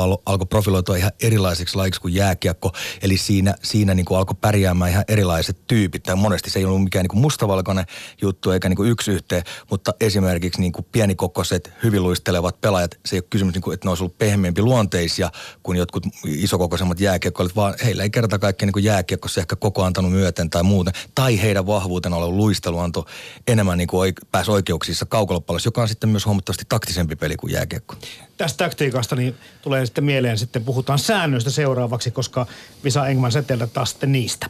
kaukalopallo 0.10 0.22
alkoi 0.26 0.48
profiloitua 0.48 0.96
ihan 0.96 1.12
erilaiseksi 1.22 1.76
lajiksi 1.76 2.02
kuin 2.02 2.14
jääkiekko. 2.14 2.72
Eli 3.02 3.18
siinä, 3.18 3.54
siinä 3.64 3.94
niin 3.94 4.06
kuin 4.06 4.18
alkoi 4.18 4.36
pärjäämään 4.42 4.92
ihan 4.92 5.04
erilaiset 5.08 5.58
tyypit. 5.68 6.04
Tai 6.04 6.16
monesti 6.16 6.50
se 6.50 6.60
ei 6.60 6.66
ollut 6.66 6.84
mikään 6.84 7.04
niin 7.04 7.10
kuin 7.10 7.22
mustavalkoinen 7.22 7.86
juttu 8.22 8.52
eikä 8.52 8.70
niin 8.70 8.78
kuin 8.78 8.90
yksi 8.90 9.12
yhteen, 9.12 9.44
mutta 9.70 9.94
esimerkiksi 10.00 10.62
niin 10.62 10.72
kuin 10.72 10.86
pienikokoiset, 10.92 11.72
hyvin 11.84 12.04
luistelevat 12.04 12.62
pelaajat, 12.62 13.00
se 13.06 13.16
ei 13.16 13.20
ole 13.20 13.28
kysymys, 13.30 13.54
niin 13.54 13.62
kuin, 13.62 13.74
että 13.74 13.86
ne 13.86 13.90
olisi 13.90 14.04
ollut 14.04 14.18
pehmeämpi 14.18 14.62
luonteisia 14.62 15.32
kuin 15.64 15.78
jotkut 15.78 16.04
isokokoisemmat 16.26 17.00
jääkiekkoilijat, 17.00 17.56
vaan 17.56 17.74
heillä 17.84 18.04
ei 18.04 18.10
kerta 18.10 18.40
kaikkiaan 18.40 18.68
niin 18.68 18.74
kuin 18.74 18.86
jääkiekkossa 18.86 19.42
ehkä 19.42 19.56
koko 19.56 19.84
antanut 19.84 20.12
myöten 20.12 20.50
tai 20.50 20.64
muuten. 20.64 20.94
Tai 21.16 21.42
heidän 21.42 21.68
vahvuutena 21.68 22.16
ollut 22.16 22.36
luistelu 22.36 22.80
antoi 22.80 23.04
enemmän 23.48 23.78
niin 23.78 23.88
kuin 23.88 24.14
pääsi 24.32 24.52
oikeuksissa 24.52 25.06
kaukolopallossa, 25.06 25.68
joka 25.68 25.82
on 25.82 25.88
sitten 25.88 26.10
myös 26.10 26.26
huomattavasti 26.26 26.66
taktisempi 26.70 27.16
peli 27.16 27.38
kuin 27.38 27.54
jääkiekko. 27.54 27.96
Tästä 28.38 28.58
taktiikasta 28.58 29.16
niin 29.16 29.36
tulee 29.62 29.86
sitten 29.86 29.99
mieleen, 30.02 30.38
sitten 30.38 30.64
puhutaan 30.64 31.00
säännöistä 31.00 31.50
seuraavaksi, 31.50 32.12
koska 32.12 32.46
Visa 32.84 33.08
Engman 33.08 33.32
seteltä 33.32 33.68
taas 33.68 33.90
sitten 33.90 34.12
niistä. 34.12 34.48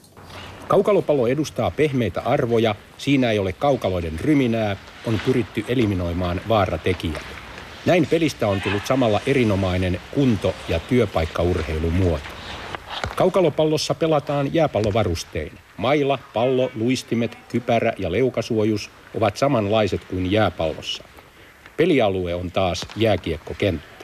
Kaukalopallo 0.67 1.27
edustaa 1.27 1.71
pehmeitä 1.71 2.21
arvoja, 2.21 2.75
siinä 2.97 3.31
ei 3.31 3.39
ole 3.39 3.53
kaukaloiden 3.53 4.19
ryminää, 4.19 4.77
on 5.05 5.21
pyritty 5.25 5.65
eliminoimaan 5.67 6.41
vaaratekijät. 6.49 7.23
Näin 7.85 8.07
pelistä 8.07 8.47
on 8.47 8.61
tullut 8.61 8.85
samalla 8.85 9.21
erinomainen 9.25 10.01
kunto- 10.15 10.55
ja 10.67 10.79
työpaikkaurheilumuoto. 10.79 12.25
Kaukalopallossa 13.15 13.95
pelataan 13.95 14.53
jääpallovarustein. 14.53 15.51
Maila, 15.77 16.19
pallo, 16.33 16.71
luistimet, 16.75 17.37
kypärä 17.51 17.93
ja 17.97 18.11
leukasuojus 18.11 18.89
ovat 19.15 19.37
samanlaiset 19.37 20.03
kuin 20.05 20.31
jääpallossa. 20.31 21.03
Pelialue 21.77 22.35
on 22.35 22.51
taas 22.51 22.85
jääkiekkokenttä. 22.95 23.98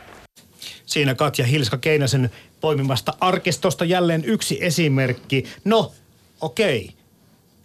Siinä 0.85 1.15
Katja 1.15 1.45
Hilska 1.45 1.77
Keinäsen 1.77 2.31
poimimasta 2.61 3.13
arkistosta 3.19 3.85
jälleen 3.85 4.25
yksi 4.25 4.57
esimerkki. 4.61 5.43
No, 5.65 5.91
okei. 6.41 6.89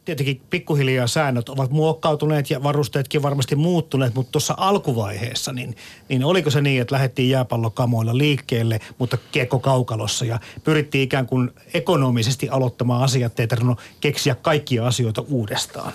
tietenkin 0.05 0.41
pikkuhiljaa 0.51 1.07
säännöt 1.07 1.49
ovat 1.49 1.71
muokkautuneet 1.71 2.51
ja 2.51 2.63
varusteetkin 2.63 3.23
varmasti 3.23 3.57
muuttuneet, 3.57 4.15
mutta 4.15 4.33
tuossa 4.33 4.55
alkuvaiheessa, 4.57 5.53
niin, 5.53 5.77
niin 6.09 6.25
oliko 6.25 6.51
se 6.51 6.61
niin, 6.61 6.83
että 6.83 6.95
lähdettiin 6.95 7.31
jääpallokamoilla 7.31 8.19
liikkeelle, 8.19 8.81
mutta 8.99 9.19
kiekko 9.33 9.59
kaukalossa 9.59 10.25
ja 10.25 10.41
pyrittiin 10.65 11.05
ikään 11.05 11.27
kuin 11.27 11.51
ekonomisesti 11.75 12.49
aloittamaan 12.49 13.03
asiat, 13.03 13.41
ei 13.41 13.47
tarvinnut 13.47 13.81
keksiä 14.01 14.35
kaikkia 14.35 14.87
asioita 14.87 15.25
uudestaan? 15.29 15.93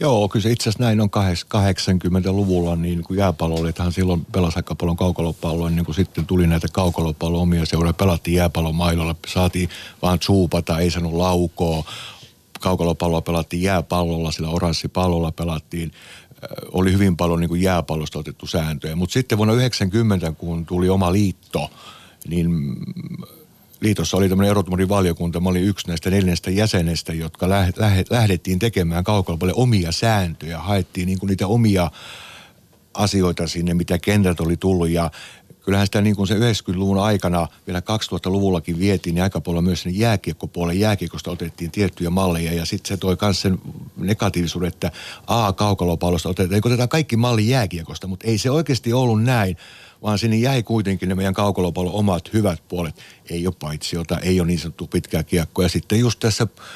Joo, 0.00 0.28
kyllä 0.28 0.42
se 0.42 0.50
itse 0.50 0.62
asiassa 0.62 0.84
näin 0.84 1.00
on 1.00 1.10
80-luvulla, 1.10 2.76
niin 2.76 3.02
kuin 3.02 3.18
jääpallollethan 3.18 3.92
silloin 3.92 4.26
pelasi 4.32 4.58
aika 4.58 4.74
paljon 4.74 4.96
kaukalopalloa, 4.96 5.70
niin 5.70 5.84
kuin 5.84 5.94
sitten 5.94 6.26
tuli 6.26 6.46
näitä 6.46 6.66
kaukalopallo 6.72 7.40
omia 7.40 7.66
seuroja, 7.66 7.92
pelattiin 7.92 8.34
jääpallon 8.34 8.74
mailolla, 8.74 9.14
saatiin 9.26 9.68
vaan 10.02 10.18
suupata, 10.20 10.78
ei 10.78 10.90
saanut 10.90 11.12
laukoa, 11.12 11.84
kaukalopalloa 12.60 13.20
pelattiin 13.20 13.62
jääpallolla, 13.62 14.32
sillä 14.32 14.48
oranssipallolla 14.48 15.32
pelattiin, 15.32 15.92
oli 16.72 16.92
hyvin 16.92 17.16
paljon 17.16 17.40
niin 17.40 17.48
kuin 17.48 17.62
jääpallosta 17.62 18.18
otettu 18.18 18.46
sääntöjä. 18.46 18.96
Mutta 18.96 19.12
sitten 19.12 19.38
vuonna 19.38 19.54
90, 19.54 20.32
kun 20.32 20.66
tuli 20.66 20.88
oma 20.88 21.12
liitto, 21.12 21.70
niin 22.28 22.76
liitossa 23.80 24.16
oli 24.16 24.28
tämmöinen 24.28 24.50
erotumarin 24.50 24.88
valiokunta. 24.88 25.40
Mä 25.40 25.48
olin 25.48 25.64
yksi 25.64 25.88
näistä 25.88 26.10
neljästä 26.10 26.50
jäsenestä, 26.50 27.12
jotka 27.12 27.48
lähdettiin 28.10 28.58
tekemään 28.58 29.04
kaukalopalle 29.04 29.52
omia 29.56 29.92
sääntöjä. 29.92 30.58
Haettiin 30.58 31.06
niin 31.06 31.18
kuin 31.18 31.28
niitä 31.28 31.46
omia 31.46 31.90
asioita 32.94 33.46
sinne, 33.46 33.74
mitä 33.74 33.98
kentät 33.98 34.40
oli 34.40 34.56
tullut 34.56 34.88
ja 34.88 35.10
kyllähän 35.64 35.86
sitä 35.86 36.00
niin 36.00 36.16
kuin 36.16 36.26
se 36.26 36.34
90-luvun 36.34 36.98
aikana, 36.98 37.48
vielä 37.66 37.80
2000-luvullakin 37.80 38.78
vietiin, 38.78 39.14
niin 39.14 39.22
aika 39.22 39.40
paljon 39.40 39.64
myös 39.64 39.82
sen 39.82 39.98
jääkiekkopuolen 39.98 40.80
jääkiekosta 40.80 41.30
otettiin 41.30 41.70
tiettyjä 41.70 42.10
malleja 42.10 42.52
ja 42.52 42.64
sitten 42.64 42.88
se 42.88 42.96
toi 42.96 43.16
myös 43.22 43.40
sen 43.40 43.58
negatiivisuuden, 43.96 44.68
että 44.68 44.92
A, 45.26 45.52
kaukalopallosta 45.52 46.28
otetaan, 46.28 46.60
otetaan 46.64 46.88
kaikki 46.88 47.16
malli 47.16 47.48
jääkiekosta, 47.48 48.06
mutta 48.06 48.26
ei 48.26 48.38
se 48.38 48.50
oikeasti 48.50 48.92
ollut 48.92 49.22
näin 49.22 49.56
vaan 50.02 50.18
sinne 50.18 50.36
jäi 50.36 50.62
kuitenkin 50.62 51.08
ne 51.08 51.14
meidän 51.14 51.34
kaukolopallon 51.34 51.94
omat 51.94 52.32
hyvät 52.32 52.68
puolet. 52.68 52.94
Ei 53.30 53.46
ole 53.46 53.78
jota 53.92 54.18
ei 54.18 54.40
ole 54.40 54.46
niin 54.46 54.58
sanottu 54.58 54.86
pitkää 54.86 55.22
kiekkoa. 55.22 55.64
Ja 55.64 55.68
sitten 55.68 56.00
just 56.00 56.20
tässä 56.20 56.46
äh, 56.60 56.66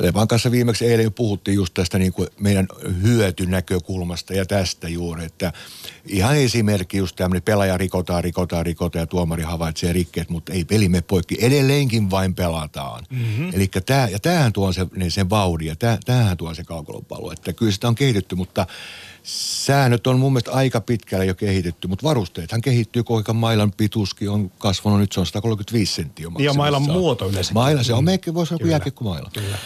Levan 0.00 0.28
kanssa 0.28 0.50
viimeksi 0.50 0.86
eilen 0.86 1.04
jo 1.04 1.10
puhuttiin 1.10 1.54
just 1.54 1.74
tästä 1.74 1.98
niin 1.98 2.12
kuin 2.12 2.28
meidän 2.40 2.68
hyötynäkökulmasta 3.02 4.34
ja 4.34 4.46
tästä 4.46 4.88
juuri, 4.88 5.24
että 5.24 5.52
ihan 6.06 6.36
esimerkki 6.36 6.96
just 6.96 7.16
tämmöinen 7.16 7.42
pelaaja 7.42 7.78
rikotaan, 7.78 8.24
rikotaan, 8.24 8.66
rikotaan 8.66 9.02
ja 9.02 9.06
tuomari 9.06 9.42
havaitsee 9.42 9.92
rikkeet, 9.92 10.30
mutta 10.30 10.52
ei 10.52 10.64
peli 10.64 10.88
me 10.88 11.00
poikki. 11.00 11.36
Edelleenkin 11.40 12.10
vain 12.10 12.34
pelataan. 12.34 13.04
Mm-hmm. 13.10 13.50
Eli 13.54 13.70
tää, 13.86 14.08
ja 14.08 14.18
tämähän 14.18 14.52
tuo 14.52 14.72
sen, 14.72 14.90
niin 14.96 15.10
sen 15.10 15.30
vauhdin 15.30 15.68
ja 15.68 15.76
tää, 15.76 15.98
tämähän 16.04 16.36
tuo 16.36 16.54
se 16.54 16.64
kaukolopallo. 16.64 17.32
Että 17.32 17.52
kyllä 17.52 17.72
sitä 17.72 17.88
on 17.88 17.94
kehitetty, 17.94 18.34
mutta 18.34 18.66
säännöt 19.26 20.06
on 20.06 20.18
mun 20.18 20.32
mielestä 20.32 20.52
aika 20.52 20.80
pitkälle 20.80 21.26
jo 21.26 21.34
kehitetty, 21.34 21.88
mutta 21.88 22.02
varusteethan 22.02 22.60
kehittyy, 22.60 23.04
koika 23.04 23.32
mailan 23.32 23.72
pituuskin 23.72 24.30
on 24.30 24.50
kasvanut, 24.58 25.00
nyt 25.00 25.12
se 25.12 25.20
on 25.20 25.26
135 25.26 25.94
senttiä. 25.94 26.26
Ja 26.38 26.54
mailan 26.54 26.82
muoto 26.82 27.28
yleensä. 27.28 27.54
Maila, 27.54 27.82
se 27.82 27.94
on 27.94 28.04
meikki, 28.04 28.34
voisi 28.34 28.54
olla 28.54 28.70
jääkiekko 28.70 29.04
maila. 29.04 29.30
Kyllä 29.34 29.58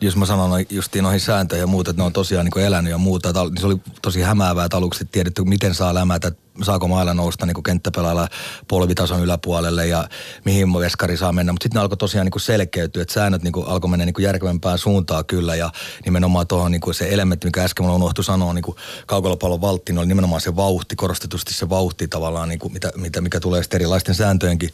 jos 0.00 0.16
mä 0.16 0.26
sanon 0.26 0.64
justiin 0.70 1.02
noihin 1.02 1.20
sääntöjä 1.20 1.62
ja 1.62 1.66
muuta, 1.66 1.90
että 1.90 2.02
ne 2.02 2.06
on 2.06 2.12
tosiaan 2.12 2.46
niin 2.46 2.64
elänyt 2.64 2.90
ja 2.90 2.98
muuta, 2.98 3.32
niin 3.32 3.60
se 3.60 3.66
oli 3.66 3.76
tosi 4.02 4.20
hämäävää, 4.20 4.64
että 4.64 4.76
aluksi 4.76 5.04
tiedetty, 5.04 5.44
miten 5.44 5.74
saa 5.74 5.94
lämätä, 5.94 6.32
saako 6.62 6.88
mailla 6.88 7.14
nousta 7.14 7.46
niin 7.46 7.62
kenttäpelailla 7.62 8.28
polvitason 8.68 9.20
yläpuolelle 9.20 9.86
ja 9.86 10.08
mihin 10.44 10.74
veskari 10.74 11.16
saa 11.16 11.32
mennä. 11.32 11.52
Mutta 11.52 11.64
sitten 11.64 11.78
ne 11.78 11.82
alkoi 11.82 11.96
tosiaan 11.96 12.26
niin 12.26 12.40
selkeytyä, 12.40 13.02
että 13.02 13.14
säännöt 13.14 13.42
niin 13.42 13.54
alkoi 13.66 13.90
mennä 13.90 14.04
niin 14.04 14.14
järkevämpään 14.18 14.78
suuntaan 14.78 15.24
kyllä 15.24 15.54
ja 15.54 15.70
nimenomaan 16.04 16.46
tuohon 16.46 16.72
niin 16.72 16.94
se 16.94 17.08
elementti, 17.10 17.46
mikä 17.46 17.64
äsken 17.64 17.84
mulla 17.84 17.96
unohtu 17.96 18.22
sanoa, 18.22 18.52
niin 18.52 18.64
kaukolopallon 19.06 19.60
valtti, 19.60 19.98
oli 19.98 20.06
nimenomaan 20.06 20.40
se 20.40 20.56
vauhti, 20.56 20.96
korostetusti 20.96 21.54
se 21.54 21.68
vauhti 21.68 22.08
tavallaan, 22.08 22.48
niin 22.48 22.60
mitä, 22.72 22.92
mitä, 22.96 23.20
mikä 23.20 23.40
tulee 23.40 23.62
sitten 23.62 23.78
erilaisten 23.78 24.14
sääntöjenkin, 24.14 24.70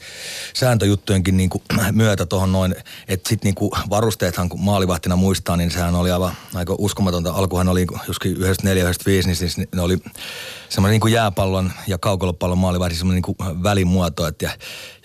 sääntöjuttujenkin 0.55 1.37
niin 1.37 1.51
myötä 1.93 2.27
tuohon 2.27 2.53
noin, 2.53 2.75
että 3.09 3.29
sitten 3.29 3.53
niin 3.61 3.71
varusteethan 3.91 4.49
kun 4.49 4.61
maalivahtina 4.61 5.17
muistaa, 5.17 5.57
niin 5.57 5.71
sehän 5.71 5.95
oli 5.95 6.11
aivan 6.11 6.33
aika 6.55 6.75
uskomatonta. 6.79 7.33
Alkuhan 7.33 7.69
oli 7.69 7.87
joskin 8.09 8.37
94, 8.37 8.83
95, 8.83 9.29
niin 9.29 9.37
siis 9.37 9.57
ne 9.57 9.83
oli 9.83 9.99
semmoinen 10.69 11.01
niin 11.01 11.13
jääpallon 11.13 11.73
ja 11.87 11.99
kaukolopallon 11.99 12.59
maalivahdin 12.59 12.99
semmoinen 12.99 13.23
niin 13.27 13.63
välimuoto, 13.63 14.27
että 14.27 14.51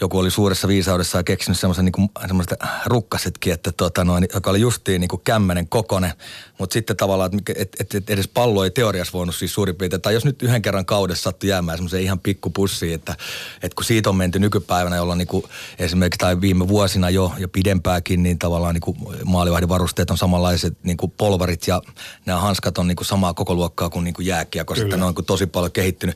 joku 0.01 0.17
oli 0.17 0.31
suuressa 0.31 0.67
viisaudessa 0.67 1.17
ja 1.17 1.23
keksinyt 1.23 1.59
semmoisen 1.59 1.85
niin 1.85 2.09
semmoista 2.27 2.55
rukkasetkin, 2.85 3.53
että 3.53 3.71
tota 3.71 4.03
noin, 4.03 4.27
joka 4.33 4.49
oli 4.49 4.61
justiin 4.61 5.01
niin 5.01 5.09
kuin 5.09 5.21
kämmenen 5.23 5.69
kokone, 5.69 6.13
mutta 6.59 6.73
sitten 6.73 6.97
tavallaan, 6.97 7.31
että 7.37 7.53
et, 7.55 7.75
et, 7.79 7.95
et 7.95 8.09
edes 8.09 8.27
pallo 8.27 8.63
ei 8.63 8.71
teoriassa 8.71 9.13
voinut 9.13 9.35
siis 9.35 9.53
suurin 9.53 9.75
piirtein, 9.75 10.01
tai 10.01 10.13
jos 10.13 10.25
nyt 10.25 10.43
yhden 10.43 10.61
kerran 10.61 10.85
kaudessa 10.85 11.23
sattui 11.23 11.49
jäämään 11.49 11.77
semmoiseen 11.77 12.03
ihan 12.03 12.19
pikkupussiin, 12.19 12.93
että, 12.93 13.15
että 13.63 13.75
kun 13.75 13.85
siitä 13.85 14.09
on 14.09 14.15
menty 14.15 14.39
nykypäivänä, 14.39 14.95
jolla 14.95 15.15
niin 15.15 15.27
kuin 15.27 15.43
esimerkiksi 15.79 16.17
tai 16.17 16.41
viime 16.41 16.67
vuosina 16.67 17.09
jo 17.09 17.33
ja 17.37 17.47
pidempääkin, 17.47 18.23
niin 18.23 18.39
tavallaan 18.39 18.73
niin 18.73 18.81
kuin 18.81 18.97
maalivahdin 19.25 19.69
varusteet 19.69 20.11
on 20.11 20.17
samanlaiset 20.17 20.77
niin 20.83 20.97
kuin 20.97 21.13
polvarit 21.17 21.67
ja 21.67 21.81
nämä 22.25 22.39
hanskat 22.39 22.77
on 22.77 22.87
niin 22.87 22.95
kuin 22.95 23.07
samaa 23.07 23.33
koko 23.33 23.53
luokkaa 23.53 23.89
kuin, 23.89 24.03
niin 24.03 24.13
kuin 24.13 24.25
jääkiekko, 24.25 24.73
että 24.73 24.97
ne 24.97 25.05
on 25.05 25.13
niin 25.17 25.25
tosi 25.25 25.47
paljon 25.47 25.71
kehittynyt. 25.71 26.15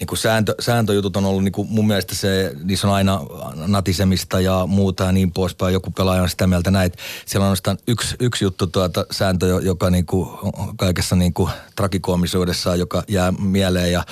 Niin 0.00 0.06
kuin 0.06 0.18
sääntö, 0.18 0.54
sääntöjutut 0.60 1.16
on 1.16 1.24
ollut 1.24 1.44
niin 1.44 1.52
kuin 1.52 1.68
mun 1.70 1.86
mielestä 1.86 2.14
se, 2.14 2.52
niissä 2.64 2.88
on 2.88 2.94
aina 2.94 3.20
natisemista 3.66 4.40
ja 4.40 4.66
muuta 4.66 5.04
ja 5.04 5.12
niin 5.12 5.32
poispäin. 5.32 5.72
Joku 5.72 5.90
pelaaja 5.90 6.22
on 6.22 6.28
sitä 6.28 6.46
mieltä 6.46 6.70
näin, 6.70 6.92
siellä 7.26 7.48
on 7.48 7.56
yksi, 7.86 8.16
yksi 8.20 8.44
juttu 8.44 8.66
tuota 8.66 9.06
sääntö, 9.10 9.46
joka 9.46 9.90
niin 9.90 10.06
kuin, 10.06 10.28
kaikessa 10.76 11.16
niin 11.16 11.34
kuin 11.34 11.50
trakikoomisuudessaan, 11.76 12.78
joka 12.78 13.02
jää 13.08 13.32
mieleen 13.32 13.92
ja, 13.92 14.04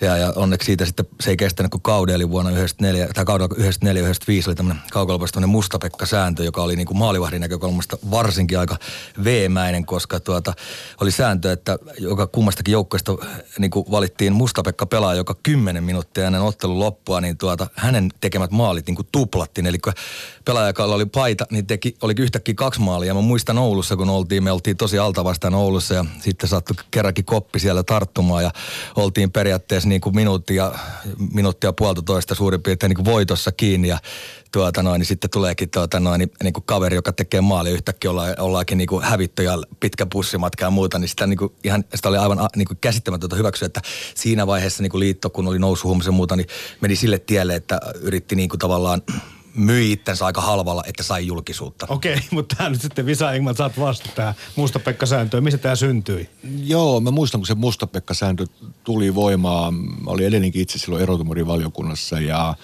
ja, 0.00 0.16
ja, 0.16 0.32
onneksi 0.36 0.66
siitä 0.66 0.84
sitten 0.84 1.06
se 1.20 1.30
ei 1.30 1.36
kestänyt 1.36 1.70
kuin 1.70 1.82
kauden, 1.82 2.14
eli 2.14 2.30
vuonna 2.30 2.50
94, 2.50 3.08
tai 3.14 3.24
kaudella 3.24 3.54
94-95 3.56 4.48
oli 4.48 4.54
tämmöinen 4.54 4.82
kaukalopasta 4.92 5.46
mustapekka-sääntö, 5.46 6.44
joka 6.44 6.62
oli 6.62 6.76
niin 6.76 6.86
kuin 6.86 6.98
maalivahdin 6.98 7.40
näkökulmasta 7.40 7.98
varsinkin 8.10 8.58
aika 8.58 8.76
veemäinen, 9.24 9.86
koska 9.86 10.20
tuota, 10.20 10.52
oli 11.00 11.10
sääntö, 11.10 11.52
että 11.52 11.78
joka 11.98 12.26
kummastakin 12.26 12.72
joukkoista 12.72 13.12
niin 13.58 13.70
kuin 13.70 13.86
valittiin 13.90 14.32
mustapekka 14.32 14.86
pelaaja, 14.86 15.16
joka 15.16 15.36
10 15.42 15.84
minuuttia 15.84 16.26
ennen 16.26 16.42
ottelun 16.42 16.78
loppua, 16.78 17.20
niin 17.20 17.38
tuota, 17.38 17.66
hänen 17.74 18.10
tekemät 18.20 18.50
maalit 18.50 18.86
niin 18.86 18.96
kuin 18.96 19.08
tuplattiin. 19.12 19.66
Eli 19.66 19.78
pelaaja, 20.44 20.66
joka 20.66 20.84
oli 20.84 21.06
paita, 21.06 21.46
niin 21.50 21.66
teki, 21.66 21.96
oli 22.02 22.14
yhtäkkiä 22.18 22.54
kaksi 22.54 22.80
maalia. 22.80 23.14
Mä 23.14 23.20
muistan 23.20 23.58
Oulussa, 23.58 23.96
kun 23.96 24.10
oltiin, 24.10 24.44
me 24.44 24.52
oltiin 24.52 24.76
tosi 24.76 24.98
alta 24.98 25.24
vastaan 25.24 25.54
Oulussa 25.54 25.94
ja 25.94 26.04
sitten 26.20 26.48
sattui 26.48 26.76
kerrankin 26.90 27.24
koppi 27.24 27.58
siellä 27.58 27.82
tarttumaan 27.82 28.42
ja 28.42 28.50
oltiin 28.96 29.30
periaatteessa 29.30 29.83
niin 29.86 30.00
kuin 30.00 30.14
minuuttia, 30.14 30.72
minuuttia 31.32 31.72
puolitoista 31.72 32.34
suurin 32.34 32.62
piirtein 32.62 32.90
niin 32.90 32.96
kuin 32.96 33.04
voitossa 33.04 33.52
kiinni 33.52 33.88
ja 33.88 33.98
tuota 34.52 34.82
noin, 34.82 34.98
niin 34.98 35.06
sitten 35.06 35.30
tuleekin 35.30 35.70
tuota 35.70 36.00
noin, 36.00 36.18
niin, 36.18 36.30
niin 36.42 36.52
kuin 36.52 36.64
kaveri, 36.66 36.96
joka 36.96 37.12
tekee 37.12 37.40
maali 37.40 37.70
yhtäkkiä 37.70 38.10
olla, 38.10 38.26
ollaankin 38.38 38.78
niin 38.78 38.88
kuin 38.88 39.04
hävitty 39.04 39.42
ja 39.42 39.58
pitkä 39.80 40.06
bussimatka 40.06 40.64
ja 40.64 40.70
muuta, 40.70 40.98
niin 40.98 41.08
sitä, 41.08 41.26
niin 41.26 41.38
kuin, 41.38 41.52
ihan, 41.64 41.84
sitä 41.94 42.08
oli 42.08 42.18
aivan 42.18 42.48
niin 42.56 42.68
kuin 42.68 42.78
käsittämätöntä 42.80 43.36
hyväksyä, 43.36 43.66
että 43.66 43.80
siinä 44.14 44.46
vaiheessa 44.46 44.82
niin 44.82 44.90
kuin 44.90 45.00
liitto, 45.00 45.30
kun 45.30 45.48
oli 45.48 45.58
nousu 45.58 45.96
ja 46.06 46.12
muuta, 46.12 46.36
niin 46.36 46.46
meni 46.80 46.96
sille 46.96 47.18
tielle, 47.18 47.54
että 47.54 47.80
yritti 48.00 48.36
niin 48.36 48.48
kuin 48.48 48.58
tavallaan 48.58 49.02
myi 49.54 49.92
itsensä 49.92 50.26
aika 50.26 50.40
halvalla, 50.40 50.82
että 50.86 51.02
sai 51.02 51.26
julkisuutta. 51.26 51.86
Okei, 51.88 52.14
okay, 52.14 52.24
mutta 52.30 52.56
tämä 52.56 52.70
nyt 52.70 52.82
sitten 52.82 53.06
Visa 53.06 53.32
Engman, 53.32 53.56
saat 53.56 53.78
vasta 53.78 54.08
tämä 54.14 54.34
Musta-Pekka-sääntö. 54.56 55.40
Missä 55.40 55.58
tämä 55.58 55.76
syntyi? 55.76 56.30
Joo, 56.64 57.00
mä 57.00 57.10
muistan, 57.10 57.40
kun 57.40 57.46
se 57.46 57.54
Musta-Pekka-sääntö 57.54 58.46
tuli 58.84 59.14
voimaan. 59.14 59.74
Mä 59.74 60.10
olin 60.10 60.26
edelleenkin 60.26 60.62
itse 60.62 60.78
silloin 60.78 61.02
erotumorin 61.02 61.46
valiokunnassa 61.46 62.20
ja 62.20 62.54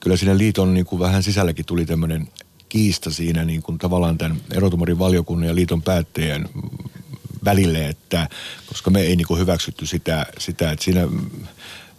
kyllä 0.00 0.16
siinä 0.16 0.38
liiton 0.38 0.74
niin 0.74 0.86
kuin 0.86 1.00
vähän 1.00 1.22
sisälläkin 1.22 1.64
tuli 1.64 1.86
tämmöinen 1.86 2.28
kiista 2.68 3.10
siinä 3.10 3.44
niin 3.44 3.62
kuin 3.62 3.78
tavallaan 3.78 4.18
tämän 4.18 4.40
erotumorin 4.50 4.98
valiokunnan 4.98 5.48
ja 5.48 5.54
liiton 5.54 5.82
päättäjien 5.82 6.48
välille, 7.44 7.88
että 7.88 8.28
koska 8.66 8.90
me 8.90 9.00
ei 9.00 9.16
niin 9.16 9.26
kuin 9.26 9.40
hyväksytty 9.40 9.86
sitä, 9.86 10.26
sitä, 10.38 10.70
että 10.70 10.84
siinä 10.84 11.08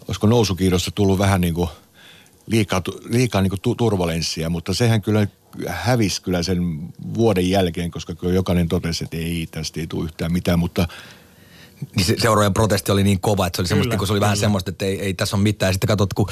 olisiko 0.07 0.27
nousukiidossa 0.27 0.91
tullut 0.91 1.19
vähän 1.19 1.41
niin 1.41 1.53
kuin– 1.53 1.69
liikaa, 2.49 2.81
liikaa 3.09 3.41
niin 3.41 3.77
turvalenssia, 3.77 4.49
mutta 4.49 4.73
sehän 4.73 5.01
kyllä 5.01 5.27
hävisi 5.67 6.21
kyllä 6.21 6.43
sen 6.43 6.79
vuoden 7.13 7.49
jälkeen, 7.49 7.91
koska 7.91 8.15
kyllä 8.15 8.33
jokainen 8.33 8.67
totesi, 8.67 9.03
että 9.03 9.17
ei, 9.17 9.47
tästä 9.51 9.79
ei 9.79 9.87
tule 9.87 10.05
yhtään 10.05 10.33
mitään, 10.33 10.59
mutta 10.59 10.87
niin 11.95 12.05
se 12.05 12.15
seurojen 12.17 12.53
protesti 12.53 12.91
oli 12.91 13.03
niin 13.03 13.19
kova, 13.19 13.47
että 13.47 13.57
se 13.57 13.61
oli, 13.61 13.67
semmoista, 13.67 13.97
kun 13.97 14.07
se 14.07 14.13
oli 14.13 14.17
kyllä. 14.17 14.25
vähän 14.25 14.37
semmoista, 14.37 14.69
että 14.69 14.85
ei, 14.85 15.01
ei 15.01 15.13
tässä 15.13 15.35
ole 15.35 15.43
mitään. 15.43 15.73
Sitten 15.73 15.87
katsot, 15.87 16.13
kun 16.13 16.29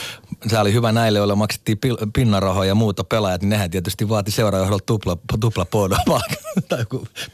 se 0.48 0.60
oli 0.60 0.74
hyvä 0.74 0.92
näille, 0.92 1.20
joille 1.20 1.36
maksettiin 1.36 1.78
pinnarahoja 2.14 2.68
ja 2.68 2.76
muuta 2.76 3.04
pelaajat, 3.04 3.42
niin 3.42 3.50
nehän 3.50 3.72
tietysti 3.72 4.10
vaati 4.10 4.32
seuraajohdolta 4.32 4.86
tupla, 4.86 5.18
tupla 5.40 5.66
tai 6.70 6.86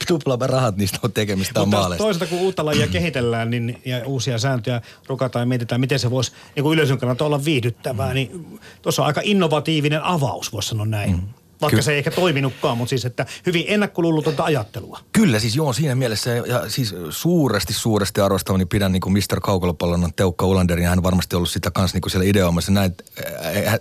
tupla 0.08 0.38
rahat 0.48 0.78
niistä 0.78 1.00
on 1.04 1.12
tekemistä 1.12 1.62
on 1.62 1.70
maaleista. 1.70 2.04
Toisaalta 2.04 2.26
kun 2.26 2.40
uutta 2.40 2.66
lajia 2.66 2.88
kehitellään 2.88 3.50
niin, 3.50 3.82
ja 3.86 4.02
uusia 4.06 4.38
sääntöjä 4.38 4.82
rukataan 5.08 5.42
ja 5.42 5.46
mietitään, 5.46 5.82
miten 5.82 6.00
se 6.00 6.12
voisi 6.12 6.32
niin 6.56 6.64
kuin 6.64 6.74
yleisön 6.74 6.98
kannalta 6.98 7.26
olla 7.26 7.46
viihdyttävää, 7.46 8.08
mm. 8.08 8.14
niin 8.14 8.60
tuossa 8.82 9.02
on 9.02 9.08
aika 9.08 9.22
innovatiivinen 9.24 10.04
avaus, 10.04 10.54
voisi 10.54 10.70
sanoa 10.70 10.86
näin. 10.86 11.12
Mm 11.12 11.43
Vaikka 11.64 11.78
Ky- 11.78 11.84
se 11.84 11.92
ei 11.92 11.98
ehkä 11.98 12.12
toiminutkaan, 12.12 12.78
mutta 12.78 12.90
siis 12.90 13.06
että 13.06 13.26
hyvin 13.46 13.66
ennakkoluulotonta 13.68 14.44
ajattelua. 14.44 15.00
Kyllä, 15.12 15.40
siis 15.40 15.56
joo, 15.56 15.74
siinä 15.74 15.96
mielessä 15.96 16.30
ja, 16.30 16.70
siis 16.70 16.96
suuresti, 17.10 17.74
suuresti 17.74 18.22
arvostavani 18.22 18.66
pidän 18.66 18.92
niin 18.92 19.02
kuin 19.02 19.14
Mr. 19.14 19.40
Kaukolopallon 19.42 20.14
Teukka 20.16 20.46
Ulanderin. 20.46 20.88
Hän 20.88 21.04
varmasti 21.04 21.36
ollut 21.36 21.50
sitä 21.50 21.72
kanssa 21.72 21.96
niin 21.96 22.02
kuin 22.02 22.12
siellä 22.12 22.26
ideoimassa. 22.26 22.72
Näin, 22.72 22.96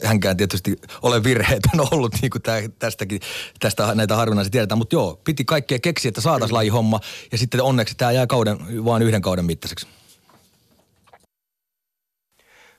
hänkään 0.05 0.37
tietysti 0.37 0.77
ole 1.03 1.25
virheitä 1.25 1.69
ollut 1.91 2.15
niin 2.23 2.31
kuin 2.31 2.43
tästäkin, 2.79 3.21
tästä 3.61 3.95
näitä 3.95 4.17
harvinaisia 4.17 4.51
tiedetään. 4.51 4.79
Mutta 4.79 4.95
joo, 4.95 5.21
piti 5.25 5.45
kaikkea 5.45 5.79
keksiä, 5.79 6.09
että 6.09 6.21
saataisiin 6.21 6.55
laji 6.55 6.69
homma. 6.69 7.01
Ja 7.33 7.39
sitten 7.39 7.63
onneksi 7.63 7.95
tämä 7.95 8.13
jää 8.13 8.27
kauden, 8.27 8.85
vain 8.85 9.03
yhden 9.03 9.23
kauden 9.23 9.45
mittaiseksi. 9.45 9.87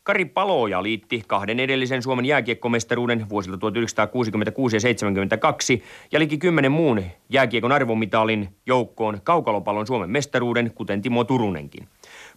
Kari 0.03 0.25
Paloja 0.25 0.83
liitti 0.83 1.23
kahden 1.27 1.59
edellisen 1.59 2.03
Suomen 2.03 2.25
jääkiekkomestaruuden 2.25 3.29
vuosilta 3.29 3.57
1966 3.57 4.75
ja 4.75 4.79
72 4.79 5.83
ja 6.11 6.19
liki 6.19 6.37
kymmenen 6.37 6.71
muun 6.71 7.03
jääkiekon 7.29 7.71
arvomitalin 7.71 8.49
joukkoon 8.65 9.21
kaukalopallon 9.23 9.87
Suomen 9.87 10.09
mestaruuden, 10.09 10.71
kuten 10.75 11.01
Timo 11.01 11.23
Turunenkin. 11.23 11.87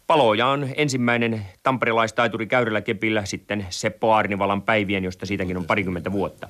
Paloja 0.06 0.46
on 0.46 0.68
ensimmäinen 0.76 1.46
tamperelaistaituri 1.62 2.46
käyrällä 2.46 2.80
kepillä 2.80 3.24
sitten 3.24 3.66
Seppo 3.70 4.12
Arnivalan 4.12 4.62
päivien, 4.62 5.04
josta 5.04 5.26
siitäkin 5.26 5.56
on 5.56 5.64
parikymmentä 5.64 6.12
vuotta. 6.12 6.48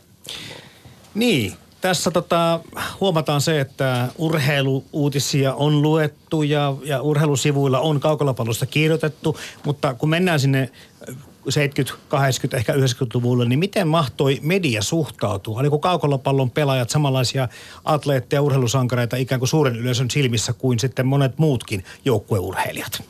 Niin, 1.15 1.53
tässä 1.87 2.11
tota, 2.11 2.61
huomataan 3.01 3.41
se, 3.41 3.61
että 3.61 4.09
urheiluuutisia 4.19 5.55
on 5.55 5.83
luettu 5.83 6.43
ja, 6.43 6.75
ja 6.85 7.03
urheilusivuilla 7.03 7.81
on 7.81 8.01
kaukolapallosta 8.01 8.67
kirjoitettu, 8.67 9.37
mutta 9.65 9.95
kun 9.95 10.09
mennään 10.09 10.41
sinne 10.41 10.71
70, 11.49 12.05
80, 12.09 12.57
ehkä 12.57 12.73
90-luvulle, 12.73 13.45
niin 13.45 13.59
miten 13.59 13.89
mahtoi 13.89 14.39
media 14.43 14.83
suhtautua? 14.83 15.61
Oliko 15.61 15.79
kaukolopallon 15.79 16.51
pelaajat 16.51 16.91
samanlaisia 16.91 17.49
atleetteja, 17.85 18.43
urheilusankareita 18.43 19.17
ikään 19.17 19.39
kuin 19.39 19.49
suuren 19.49 19.77
yleisön 19.77 20.11
silmissä 20.11 20.53
kuin 20.53 20.79
sitten 20.79 21.07
monet 21.07 21.39
muutkin 21.39 21.85
joukkueurheilijat? 22.05 23.03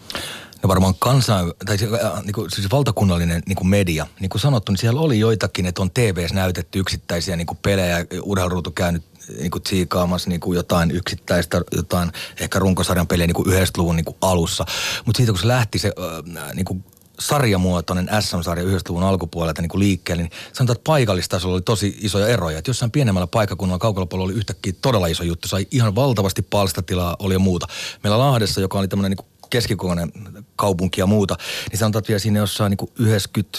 No 0.67 0.69
varmaan 0.69 0.95
kansan, 0.99 1.53
tai 1.67 1.77
äh, 2.05 2.23
niin 2.23 2.33
kuin, 2.33 2.51
siis 2.51 2.71
valtakunnallinen 2.71 3.43
niin 3.47 3.57
kuin 3.57 3.69
media, 3.69 4.07
niin 4.21 4.29
kuin 4.29 4.41
sanottu, 4.41 4.73
niin 4.73 4.79
siellä 4.79 5.01
oli 5.01 5.19
joitakin, 5.19 5.67
että 5.67 5.83
on 5.83 5.91
TVS 5.91 6.33
näytetty 6.33 6.79
yksittäisiä 6.79 7.37
niin 7.37 7.47
kuin 7.47 7.59
pelejä, 7.63 8.07
urheiluruutu 8.23 8.71
käynyt 8.71 9.03
niin 9.39 9.51
kuin 9.51 9.63
tsiikaamassa 9.63 10.31
niin 10.31 10.41
kuin 10.41 10.57
jotain 10.57 10.91
yksittäistä, 10.91 11.63
jotain 11.77 12.13
ehkä 12.41 12.59
runkosarjan 12.59 13.07
pelejä 13.07 13.27
niin 13.27 13.35
kuin 13.35 13.49
90-luvun 13.49 13.97
niin 13.97 14.05
kuin 14.05 14.17
alussa. 14.21 14.65
Mutta 15.05 15.17
siitä 15.17 15.33
kun 15.33 15.41
se 15.41 15.49
lähti 15.49 15.79
se 15.79 15.93
äh, 16.39 16.55
niin 16.55 16.65
kuin 16.65 16.85
sarjamuotoinen 17.21 18.09
SM-sarja 18.21 18.65
90-luvun 18.65 19.03
alkupuolelta 19.03 19.63
niin 19.63 19.69
kuin 19.69 19.79
liikkeelle, 19.79 20.23
niin 20.23 20.33
sanotaan, 20.53 20.77
että 20.77 20.87
paikallistasolla 20.87 21.55
oli 21.55 21.63
tosi 21.63 21.97
isoja 22.01 22.29
eroja. 22.29 22.59
Että 22.59 22.71
jossain 22.71 22.91
pienemmällä 22.91 23.27
paikkakunnalla 23.27 23.79
kaukolapallo 23.79 24.25
oli 24.25 24.33
yhtäkkiä 24.33 24.73
todella 24.83 25.07
iso 25.07 25.25
juttu. 25.25 25.49
Sai 25.49 25.67
ihan 25.71 25.95
valtavasti 25.95 26.43
palstatilaa, 26.43 27.17
oli 27.19 27.35
ja 27.35 27.39
muuta. 27.39 27.67
Meillä 28.03 28.19
Lahdessa, 28.19 28.61
joka 28.61 28.79
oli 28.79 28.89
tämmöinen 28.89 29.17
niin 29.17 29.36
keskikokoinen 29.51 30.13
kaupunki 30.57 31.01
ja 31.01 31.07
muuta, 31.07 31.37
niin 31.71 31.79
sanotaan, 31.79 32.01
että 32.01 32.09
vielä 32.09 32.19
siinä 32.19 32.39
jossain 32.39 32.71
niin 32.71 32.91
90 32.99 33.59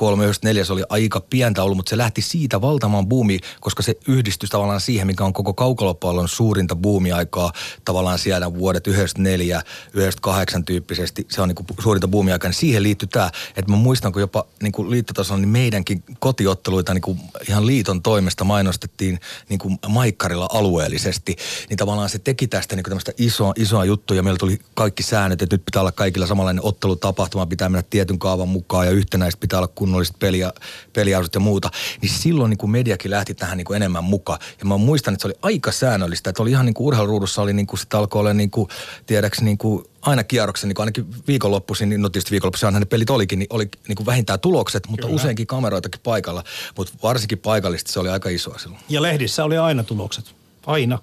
93 0.00 0.64
se 0.64 0.72
oli 0.72 0.82
aika 0.88 1.20
pientä 1.20 1.62
ollut, 1.62 1.76
mutta 1.76 1.90
se 1.90 1.96
lähti 1.98 2.22
siitä 2.22 2.60
valtamaan 2.60 3.08
buumi, 3.08 3.38
koska 3.60 3.82
se 3.82 3.96
yhdistyi 4.08 4.48
tavallaan 4.48 4.80
siihen, 4.80 5.06
mikä 5.06 5.24
on 5.24 5.32
koko 5.32 5.54
kaukalopallon 5.54 6.28
suurinta 6.28 6.76
buumiaikaa 6.76 7.52
tavallaan 7.84 8.18
siellä 8.18 8.54
vuodet 8.54 8.86
94, 8.86 9.62
98 9.94 10.64
tyyppisesti. 10.64 11.26
Se 11.30 11.42
on 11.42 11.48
niin 11.48 11.56
kuin 11.56 11.66
suurinta 11.82 12.08
buumiaikaa, 12.08 12.48
niin 12.48 12.58
siihen 12.58 12.82
liittyy 12.82 13.08
tämä, 13.08 13.30
että 13.56 13.72
mä 13.72 13.76
muistan, 13.76 14.12
kun 14.12 14.22
jopa 14.22 14.46
niin 14.62 14.72
kuin 14.72 14.90
liittotasolla, 14.90 15.40
niin 15.40 15.48
meidänkin 15.48 16.02
kotiotteluita 16.18 16.94
niin 16.94 17.02
kuin 17.02 17.20
ihan 17.48 17.66
liiton 17.66 18.02
toimesta 18.02 18.44
mainostettiin 18.44 19.20
niin 19.48 19.58
kuin 19.58 19.78
maikkarilla 19.88 20.48
alueellisesti, 20.52 21.36
niin 21.68 21.76
tavallaan 21.76 22.08
se 22.08 22.18
teki 22.18 22.46
tästä 22.46 22.76
niin 22.76 22.84
tämmöistä 22.84 23.12
isoa, 23.18 23.52
isoa 23.56 23.84
juttua 23.84 24.16
ja 24.16 24.22
meillä 24.22 24.38
tuli 24.38 24.58
kaikki 24.74 25.02
säännöt, 25.02 25.42
että 25.42 25.54
nyt 25.54 25.64
pitää 25.64 25.82
olla 25.82 25.92
kaikilla 25.92 26.26
samanlainen 26.26 26.64
ottelutapahtuma, 26.64 27.46
pitää 27.46 27.68
mennä 27.68 27.84
tietyn 27.90 28.18
kaavan 28.18 28.48
mukaan 28.48 28.86
ja 28.86 28.92
yhtenäistä 28.92 29.40
pitää 29.40 29.58
olla 29.58 29.68
kunnolliset 29.90 30.18
pelia, 30.18 30.52
peliausut 30.92 31.34
ja 31.34 31.40
muuta, 31.40 31.70
niin 32.02 32.10
silloin 32.10 32.50
niin 32.50 32.58
kuin 32.58 32.70
mediakin 32.70 33.10
lähti 33.10 33.34
tähän 33.34 33.56
niin 33.56 33.64
kuin 33.64 33.76
enemmän 33.76 34.04
mukaan. 34.04 34.38
Ja 34.58 34.64
mä 34.64 34.76
muistan, 34.76 35.14
että 35.14 35.22
se 35.22 35.28
oli 35.28 35.34
aika 35.42 35.72
säännöllistä, 35.72 36.30
että 36.30 36.42
oli 36.42 36.50
ihan 36.50 36.66
niin 36.66 36.74
kuin 36.74 36.86
urheiluruudussa 36.86 37.42
oli 37.42 37.52
niin 37.52 37.66
kuin, 37.66 37.80
sitä 37.80 37.98
alkoi 37.98 38.20
olla 38.20 38.34
niin 38.34 38.50
kuin, 38.50 38.68
tiedäks 39.06 39.40
niin 39.40 39.58
kuin 39.58 39.84
aina 40.02 40.24
kierroksen, 40.24 40.68
niin 40.68 40.74
kuin 40.74 40.82
ainakin 40.82 41.06
viikonloppuisin, 41.28 41.88
niin 41.88 42.02
no 42.02 42.08
tietysti 42.08 42.30
viikonloppuisin 42.30 42.72
ne 42.72 42.84
pelit 42.84 43.10
olikin, 43.10 43.38
niin 43.38 43.46
oli 43.50 43.68
niin 43.88 43.96
kuin 43.96 44.06
vähintään 44.06 44.40
tulokset, 44.40 44.88
mutta 44.88 45.06
Kyllä. 45.06 45.16
useinkin 45.16 45.46
kameroitakin 45.46 46.00
paikalla. 46.04 46.44
Mutta 46.76 46.92
varsinkin 47.02 47.38
paikallisesti 47.38 47.92
se 47.92 48.00
oli 48.00 48.08
aika 48.08 48.28
isoa 48.28 48.58
silloin. 48.58 48.82
Ja 48.88 49.02
lehdissä 49.02 49.44
oli 49.44 49.58
aina 49.58 49.82
tulokset. 49.82 50.34
Aina. 50.66 50.98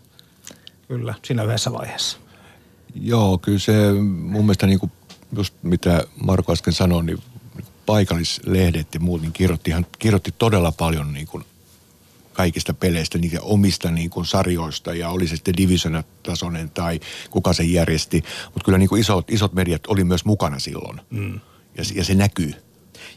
Kyllä, 0.87 1.13
siinä 1.23 1.43
yhdessä 1.43 1.71
vaiheessa. 1.71 2.17
Joo, 2.95 3.37
kyllä 3.37 3.59
se 3.59 3.91
mun 4.01 4.45
mielestä 4.45 4.67
niin 4.67 4.79
kuin 4.79 4.91
just 5.35 5.53
mitä 5.61 6.03
Marko 6.23 6.53
äsken 6.53 6.73
sanoi, 6.73 7.03
niin 7.03 7.17
paikallislehdet 7.87 8.93
ja 8.93 8.99
muut, 8.99 9.21
niin 9.21 9.33
kirjoitti, 9.33 9.69
ihan, 9.69 9.85
kirjoitti 9.99 10.33
todella 10.37 10.71
paljon 10.71 11.13
niin 11.13 11.27
kuin 11.27 11.43
kaikista 12.33 12.73
peleistä, 12.73 13.17
niitä 13.17 13.41
omista 13.41 13.91
niin 13.91 14.09
kuin 14.09 14.25
sarjoista 14.25 14.93
ja 14.93 15.09
oli 15.09 15.27
se 15.27 15.35
sitten 15.35 15.57
divisionatasoinen 15.57 16.69
tai 16.69 16.99
kuka 17.29 17.53
se 17.53 17.63
järjesti. 17.63 18.23
Mutta 18.45 18.65
kyllä 18.65 18.77
niin 18.77 18.89
kuin 18.89 19.01
isot, 19.01 19.31
isot 19.31 19.53
mediat 19.53 19.87
oli 19.87 20.03
myös 20.03 20.25
mukana 20.25 20.59
silloin 20.59 21.01
mm. 21.09 21.39
ja, 21.77 21.83
ja 21.95 22.03
se 22.03 22.15
näkyy. 22.15 22.53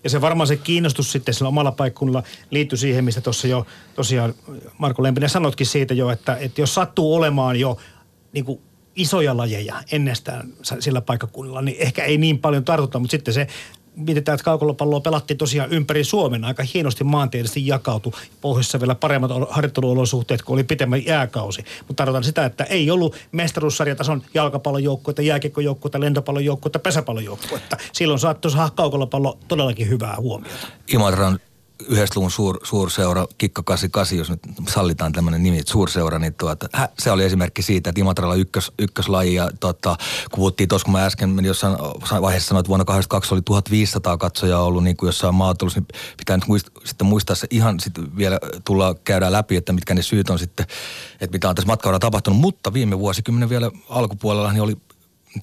Ja 0.04 0.10
se 0.10 0.20
varmaan 0.20 0.46
se 0.46 0.56
kiinnostus 0.56 1.12
sitten 1.12 1.34
sillä 1.34 1.48
omalla 1.48 1.72
paikkunnalla 1.72 2.22
liittyy 2.50 2.78
siihen, 2.78 3.04
mistä 3.04 3.20
tuossa 3.20 3.48
jo 3.48 3.66
tosiaan 3.94 4.34
Marko 4.78 5.02
Lempinen 5.02 5.30
sanotkin 5.30 5.66
siitä 5.66 5.94
jo, 5.94 6.10
että, 6.10 6.36
että 6.36 6.60
jos 6.60 6.74
sattuu 6.74 7.14
olemaan 7.14 7.60
jo 7.60 7.78
niin 8.32 8.44
kuin 8.44 8.60
isoja 8.96 9.36
lajeja 9.36 9.82
ennestään 9.92 10.52
sillä 10.78 11.00
paikkakunnalla, 11.00 11.62
niin 11.62 11.76
ehkä 11.80 12.04
ei 12.04 12.18
niin 12.18 12.38
paljon 12.38 12.64
tartuta, 12.64 12.98
mutta 12.98 13.10
sitten 13.10 13.34
se 13.34 13.46
mietitään, 13.96 14.34
että 14.34 14.44
kaukolopalloa 14.44 15.00
pelattiin 15.00 15.38
tosiaan 15.38 15.70
ympäri 15.70 16.04
Suomen 16.04 16.44
aika 16.44 16.62
hienosti 16.74 17.04
maantieteellisesti 17.04 17.66
jakautu. 17.66 18.14
Pohjoisessa 18.40 18.80
vielä 18.80 18.94
paremmat 18.94 19.30
harjoitteluolosuhteet, 19.50 20.42
kun 20.42 20.54
oli 20.54 20.64
pitemmän 20.64 21.06
jääkausi. 21.06 21.64
Mutta 21.88 21.94
tarkoitan 21.94 22.24
sitä, 22.24 22.44
että 22.44 22.64
ei 22.64 22.90
ollut 22.90 23.16
mestaruussarjatason 23.32 24.22
jalkapallojoukkuetta, 24.34 25.22
jääkiekkojoukkuetta, 25.22 26.00
lentopallojoukkuetta, 26.00 26.78
pesäpallojoukkuetta. 26.78 27.76
Silloin 27.92 28.20
saattoi 28.20 28.50
saada 28.50 28.70
kaukolopallo 28.70 29.38
todellakin 29.48 29.88
hyvää 29.88 30.16
huomiota. 30.18 30.66
Imatran 30.88 31.38
90-luvun 31.82 32.30
suur, 32.30 32.60
suurseura, 32.62 33.26
Kikka 33.38 33.62
88, 33.62 34.18
jos 34.18 34.30
nyt 34.30 34.40
sallitaan 34.68 35.12
tämmöinen 35.12 35.42
nimi, 35.42 35.60
suurseura, 35.66 36.18
niin 36.18 36.34
tuota, 36.34 36.68
hä, 36.72 36.88
se 36.98 37.10
oli 37.10 37.24
esimerkki 37.24 37.62
siitä, 37.62 37.90
että 37.90 38.00
Imatralla 38.00 38.34
ykkös, 38.34 38.72
ykköslaji 38.78 39.34
ja 39.34 39.50
tota, 39.60 39.96
kun 40.30 40.36
puhuttiin 40.36 40.68
tuossa, 40.68 40.84
kun 40.84 40.92
mä 40.92 41.06
äsken 41.06 41.44
jossain 41.44 41.76
vaiheessa 42.20 42.48
sanoin, 42.48 42.60
että 42.60 42.68
vuonna 42.68 42.84
82 42.84 43.34
oli 43.34 43.42
1500 43.42 44.16
katsojaa 44.16 44.62
ollut 44.62 44.84
niin 44.84 44.96
kuin 44.96 45.08
jossain 45.08 45.34
maatulossa, 45.34 45.80
niin 45.80 45.88
pitää 46.16 46.36
nyt 46.36 46.46
muist, 46.46 46.68
sitten 46.84 47.06
muistaa 47.06 47.36
se 47.36 47.46
ihan 47.50 47.80
sitten 47.80 48.16
vielä 48.16 48.38
tulla 48.64 48.94
käydä 49.04 49.32
läpi, 49.32 49.56
että 49.56 49.72
mitkä 49.72 49.94
ne 49.94 50.02
syyt 50.02 50.30
on 50.30 50.38
sitten, 50.38 50.66
että 51.20 51.36
mitä 51.36 51.48
on 51.48 51.54
tässä 51.54 51.66
matkaudella 51.66 51.98
tapahtunut, 51.98 52.40
mutta 52.40 52.72
viime 52.72 52.98
vuosikymmenen 52.98 53.48
vielä 53.48 53.70
alkupuolella 53.88 54.52
niin 54.52 54.62
oli 54.62 54.76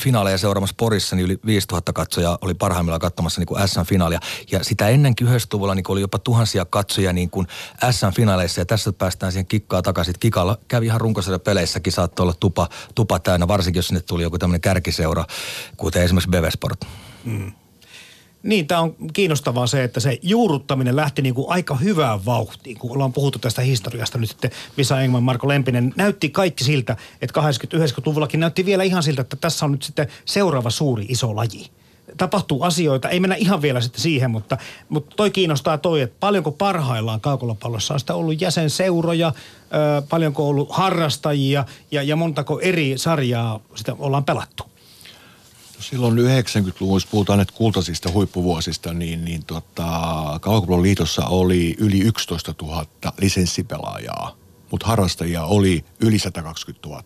finaaleja 0.01 0.37
seuraamassa 0.37 0.75
Porissa, 0.77 1.15
niin 1.15 1.25
yli 1.25 1.39
5000 1.45 1.93
katsojaa 1.93 2.37
oli 2.41 2.53
parhaimmillaan 2.53 3.01
katsomassa 3.01 3.41
niin 3.41 3.47
kuin 3.47 3.67
SM-finaalia. 3.67 4.19
Ja 4.51 4.63
sitä 4.63 4.87
ennenkin 4.87 5.27
90-luvulla 5.27 5.75
niin 5.75 5.85
oli 5.87 6.01
jopa 6.01 6.19
tuhansia 6.19 6.65
katsojia 6.65 7.13
niin 7.13 7.29
kuin 7.29 7.47
SM-finaaleissa. 7.91 8.61
Ja 8.61 8.65
tässä 8.65 8.93
päästään 8.93 9.31
siihen 9.31 9.47
kikkaa 9.47 9.81
takaisin. 9.81 10.15
Kikalla 10.19 10.57
kävi 10.67 10.85
ihan 10.85 11.01
runkosarja 11.01 11.39
peleissäkin, 11.39 11.93
saattoi 11.93 12.23
olla 12.23 12.35
tupa, 12.39 12.69
tupa 12.95 13.19
täynnä, 13.19 13.47
varsinkin 13.47 13.79
jos 13.79 13.87
sinne 13.87 14.01
tuli 14.01 14.23
joku 14.23 14.37
tämmöinen 14.37 14.61
kärkiseura, 14.61 15.25
kuten 15.77 16.03
esimerkiksi 16.03 16.29
Bevesport. 16.29 16.79
Mm. 17.23 17.51
Niin, 18.43 18.67
tämä 18.67 18.81
on 18.81 18.95
kiinnostavaa 19.13 19.67
se, 19.67 19.83
että 19.83 19.99
se 19.99 20.19
juurruttaminen 20.21 20.95
lähti 20.95 21.21
niin 21.21 21.35
kuin 21.35 21.49
aika 21.49 21.75
hyvään 21.75 22.25
vauhtiin, 22.25 22.77
kun 22.77 22.91
ollaan 22.91 23.13
puhuttu 23.13 23.39
tästä 23.39 23.61
historiasta 23.61 24.17
nyt 24.17 24.29
sitten 24.29 24.51
Visa 24.77 25.01
Engman, 25.01 25.23
Marko 25.23 25.47
Lempinen. 25.47 25.93
Näytti 25.95 26.29
kaikki 26.29 26.63
siltä, 26.63 26.97
että 27.21 27.41
80-90-luvullakin 27.41 28.39
näytti 28.39 28.65
vielä 28.65 28.83
ihan 28.83 29.03
siltä, 29.03 29.21
että 29.21 29.35
tässä 29.35 29.65
on 29.65 29.71
nyt 29.71 29.83
sitten 29.83 30.07
seuraava 30.25 30.69
suuri 30.69 31.05
iso 31.09 31.35
laji 31.35 31.69
tapahtuu 32.17 32.63
asioita, 32.63 33.09
ei 33.09 33.19
mennä 33.19 33.35
ihan 33.35 33.61
vielä 33.61 33.81
sitten 33.81 34.01
siihen, 34.01 34.31
mutta, 34.31 34.57
mutta 34.89 35.15
toi 35.15 35.31
kiinnostaa 35.31 35.77
toi, 35.77 36.01
että 36.01 36.17
paljonko 36.19 36.51
parhaillaan 36.51 37.21
kaukolopallossa 37.21 37.93
on 37.93 37.99
sitä 37.99 38.15
ollut 38.15 38.41
jäsenseuroja, 38.41 39.33
paljonko 40.09 40.49
ollut 40.49 40.71
harrastajia 40.71 41.65
ja, 41.91 42.03
ja 42.03 42.15
montako 42.15 42.59
eri 42.59 42.93
sarjaa 42.97 43.59
sitä 43.75 43.95
ollaan 43.99 44.23
pelattu? 44.23 44.63
Silloin 45.79 46.17
90-luvun, 46.17 46.95
jos 46.95 47.05
puhutaan 47.05 47.39
nyt 47.39 47.51
kultaisista 47.51 48.11
huippuvuosista, 48.11 48.93
niin, 48.93 49.25
niin 49.25 49.45
tota, 49.45 49.87
Kaukoplon 50.41 50.81
liitossa 50.81 51.25
oli 51.25 51.75
yli 51.79 51.99
11 51.99 52.53
000 52.61 52.85
lisenssipelaajaa, 53.21 54.35
mutta 54.71 54.87
harrastajia 54.87 55.43
oli 55.43 55.85
yli 55.99 56.19
120 56.19 56.87
000. 56.87 57.03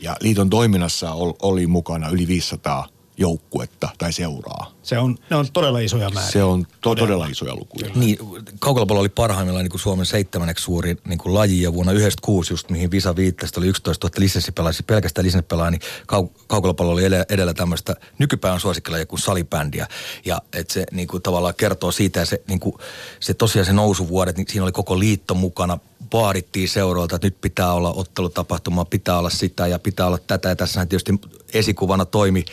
Ja 0.00 0.16
liiton 0.20 0.50
toiminnassa 0.50 1.12
oli 1.42 1.66
mukana 1.66 2.08
yli 2.08 2.26
500 2.26 2.88
joukkuetta 3.18 3.88
tai 3.98 4.12
seuraa. 4.12 4.72
Se 4.82 4.98
on, 4.98 5.18
ne 5.30 5.36
on 5.36 5.46
todella 5.52 5.78
isoja 5.78 6.10
määriä. 6.10 6.30
Se 6.30 6.42
on 6.42 6.66
to- 6.80 6.94
todella 6.94 7.26
isoja 7.26 7.54
lukuja. 7.54 7.90
Niin, 7.94 8.18
kaukolopallo 8.58 9.00
oli 9.00 9.08
parhaimmillaan 9.08 9.64
niin 9.64 9.70
kuin 9.70 9.80
Suomen 9.80 10.06
seitsemänneksi 10.06 10.64
suuri 10.64 10.96
niin 11.08 11.18
kuin 11.18 11.34
laji 11.34 11.62
ja 11.62 11.72
vuonna 11.72 11.92
96 11.92 12.52
just 12.52 12.70
mihin 12.70 12.90
Visa 12.90 13.16
viittasi, 13.16 13.54
oli 13.56 13.66
11 13.66 14.06
000 14.06 14.20
lisenssipelaajia, 14.20 14.80
pelkästään 14.86 15.26
lisenssipelaajia, 15.26 15.70
niin 15.70 15.80
kau- 16.12 16.44
kaukolopallo 16.46 16.92
oli 16.92 17.04
edellä, 17.04 17.26
edellä 17.28 17.54
tämmöistä 17.54 17.96
nykypäivän 18.18 18.60
suosikkilajia 18.60 19.06
kuin 19.06 19.20
salibändiä. 19.20 19.86
Ja 20.24 20.42
että 20.52 20.72
se 20.72 20.86
niin 20.92 21.08
kuin, 21.08 21.22
tavallaan 21.22 21.54
kertoo 21.54 21.92
siitä 21.92 22.20
ja 22.20 22.26
se, 22.26 22.42
niin 22.48 22.60
kuin, 22.60 22.76
se 23.20 23.34
tosiaan 23.34 23.66
se 23.66 23.72
nousuvuodet, 23.72 24.36
niin 24.36 24.46
siinä 24.48 24.64
oli 24.64 24.72
koko 24.72 24.98
liitto 24.98 25.34
mukana, 25.34 25.78
vaadittiin 26.12 26.68
seuroilta, 26.68 27.16
että 27.16 27.26
nyt 27.26 27.40
pitää 27.40 27.72
olla 27.72 27.92
ottelutapahtuma, 27.92 28.84
pitää 28.84 29.18
olla 29.18 29.30
sitä 29.30 29.66
ja 29.66 29.78
pitää 29.78 30.06
olla 30.06 30.18
tätä. 30.18 30.48
Ja 30.48 30.56
tässähän 30.56 30.88
tietysti 30.88 31.12
esikuvana 31.54 32.04
toimi 32.04 32.44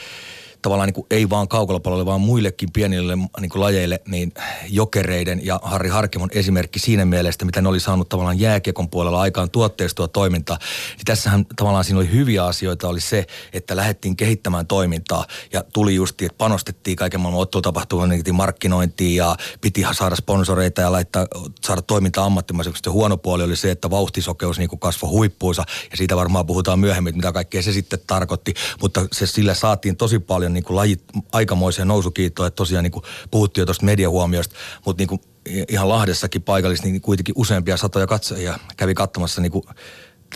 tavallaan 0.63 0.87
niin 0.87 0.93
kuin 0.93 1.07
ei 1.09 1.29
vaan 1.29 1.47
kaukolopallolle, 1.47 2.05
vaan 2.05 2.21
muillekin 2.21 2.71
pienille 2.71 3.15
niin 3.15 3.49
kuin 3.49 3.61
lajeille, 3.61 4.01
niin 4.07 4.33
jokereiden 4.69 5.45
ja 5.45 5.59
Harri 5.63 5.89
Harkimon 5.89 6.29
esimerkki 6.31 6.79
siinä 6.79 7.05
mielessä, 7.05 7.45
mitä 7.45 7.61
ne 7.61 7.69
oli 7.69 7.79
saanut 7.79 8.09
tavallaan 8.09 8.39
jääkiekon 8.39 8.89
puolella 8.89 9.21
aikaan 9.21 9.49
tuotteistua 9.49 10.07
toimintaa. 10.07 10.57
Niin 10.97 11.05
tässähän 11.05 11.45
tavallaan 11.55 11.83
siinä 11.83 11.99
oli 11.99 12.11
hyviä 12.11 12.45
asioita, 12.45 12.87
oli 12.87 13.01
se, 13.01 13.25
että 13.53 13.75
lähdettiin 13.75 14.15
kehittämään 14.15 14.67
toimintaa 14.67 15.25
ja 15.53 15.63
tuli 15.73 15.95
justi, 15.95 16.25
että 16.25 16.37
panostettiin 16.37 16.97
kaiken 16.97 17.21
maailman 17.21 17.41
ottelutapahtumaan 17.41 18.09
niin 18.09 18.35
markkinointiin 18.35 19.15
ja 19.15 19.35
piti 19.61 19.85
saada 19.91 20.15
sponsoreita 20.15 20.81
ja 20.81 20.91
laittaa, 20.91 21.27
saada 21.65 21.81
toimintaa 21.81 22.25
ammattimaiseksi. 22.25 22.81
Se 22.83 22.89
huono 22.89 23.17
puoli 23.17 23.43
oli 23.43 23.55
se, 23.55 23.71
että 23.71 23.89
vauhtisokeus 23.89 24.57
niin 24.57 24.79
kasvoi 24.79 25.09
huippuunsa 25.09 25.63
ja 25.91 25.97
siitä 25.97 26.15
varmaan 26.15 26.45
puhutaan 26.45 26.79
myöhemmin, 26.79 27.15
mitä 27.15 27.31
kaikkea 27.31 27.61
se 27.61 27.73
sitten 27.73 27.99
tarkoitti, 28.07 28.53
mutta 28.81 29.07
se 29.11 29.27
sillä 29.27 29.53
saatiin 29.53 29.97
tosi 29.97 30.19
paljon 30.19 30.52
niin 30.53 30.63
kuin 30.63 30.75
lajit 30.75 31.03
aikamoiseen 31.31 31.87
nousukiittoon, 31.87 32.47
että 32.47 32.55
tosiaan 32.55 32.83
niin 32.83 32.91
kuin 32.91 33.03
puhuttiin 33.31 33.61
jo 33.61 33.65
tuosta 33.65 33.85
mediahuomiosta, 33.85 34.55
mutta 34.85 35.01
niin 35.01 35.07
kuin 35.07 35.21
ihan 35.69 35.89
Lahdessakin 35.89 36.41
paikallisesti 36.41 36.91
niin 36.91 37.01
kuitenkin 37.01 37.35
useampia 37.37 37.77
satoja 37.77 38.07
katsojia 38.07 38.59
kävi 38.77 38.93
katsomassa 38.93 39.41
niin 39.41 39.51
kuin 39.51 39.63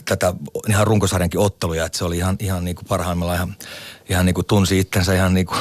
tätä 0.06 0.34
ihan 0.70 0.88
runkosarjankin 0.88 1.40
otteluja, 1.40 1.86
että 1.86 1.98
se 1.98 2.06
oli 2.06 2.18
ihan, 2.18 2.36
ihan 2.40 2.66
niin 2.66 2.76
kuin 2.76 2.86
parhaimmillaan 2.88 3.36
ihan, 3.36 3.56
ihan 4.10 4.26
niin 4.26 4.34
kuin 4.34 4.46
tunsi 4.46 4.80
itsensä 4.80 5.14
ihan 5.16 5.34
niin 5.34 5.46
kuin, 5.46 5.60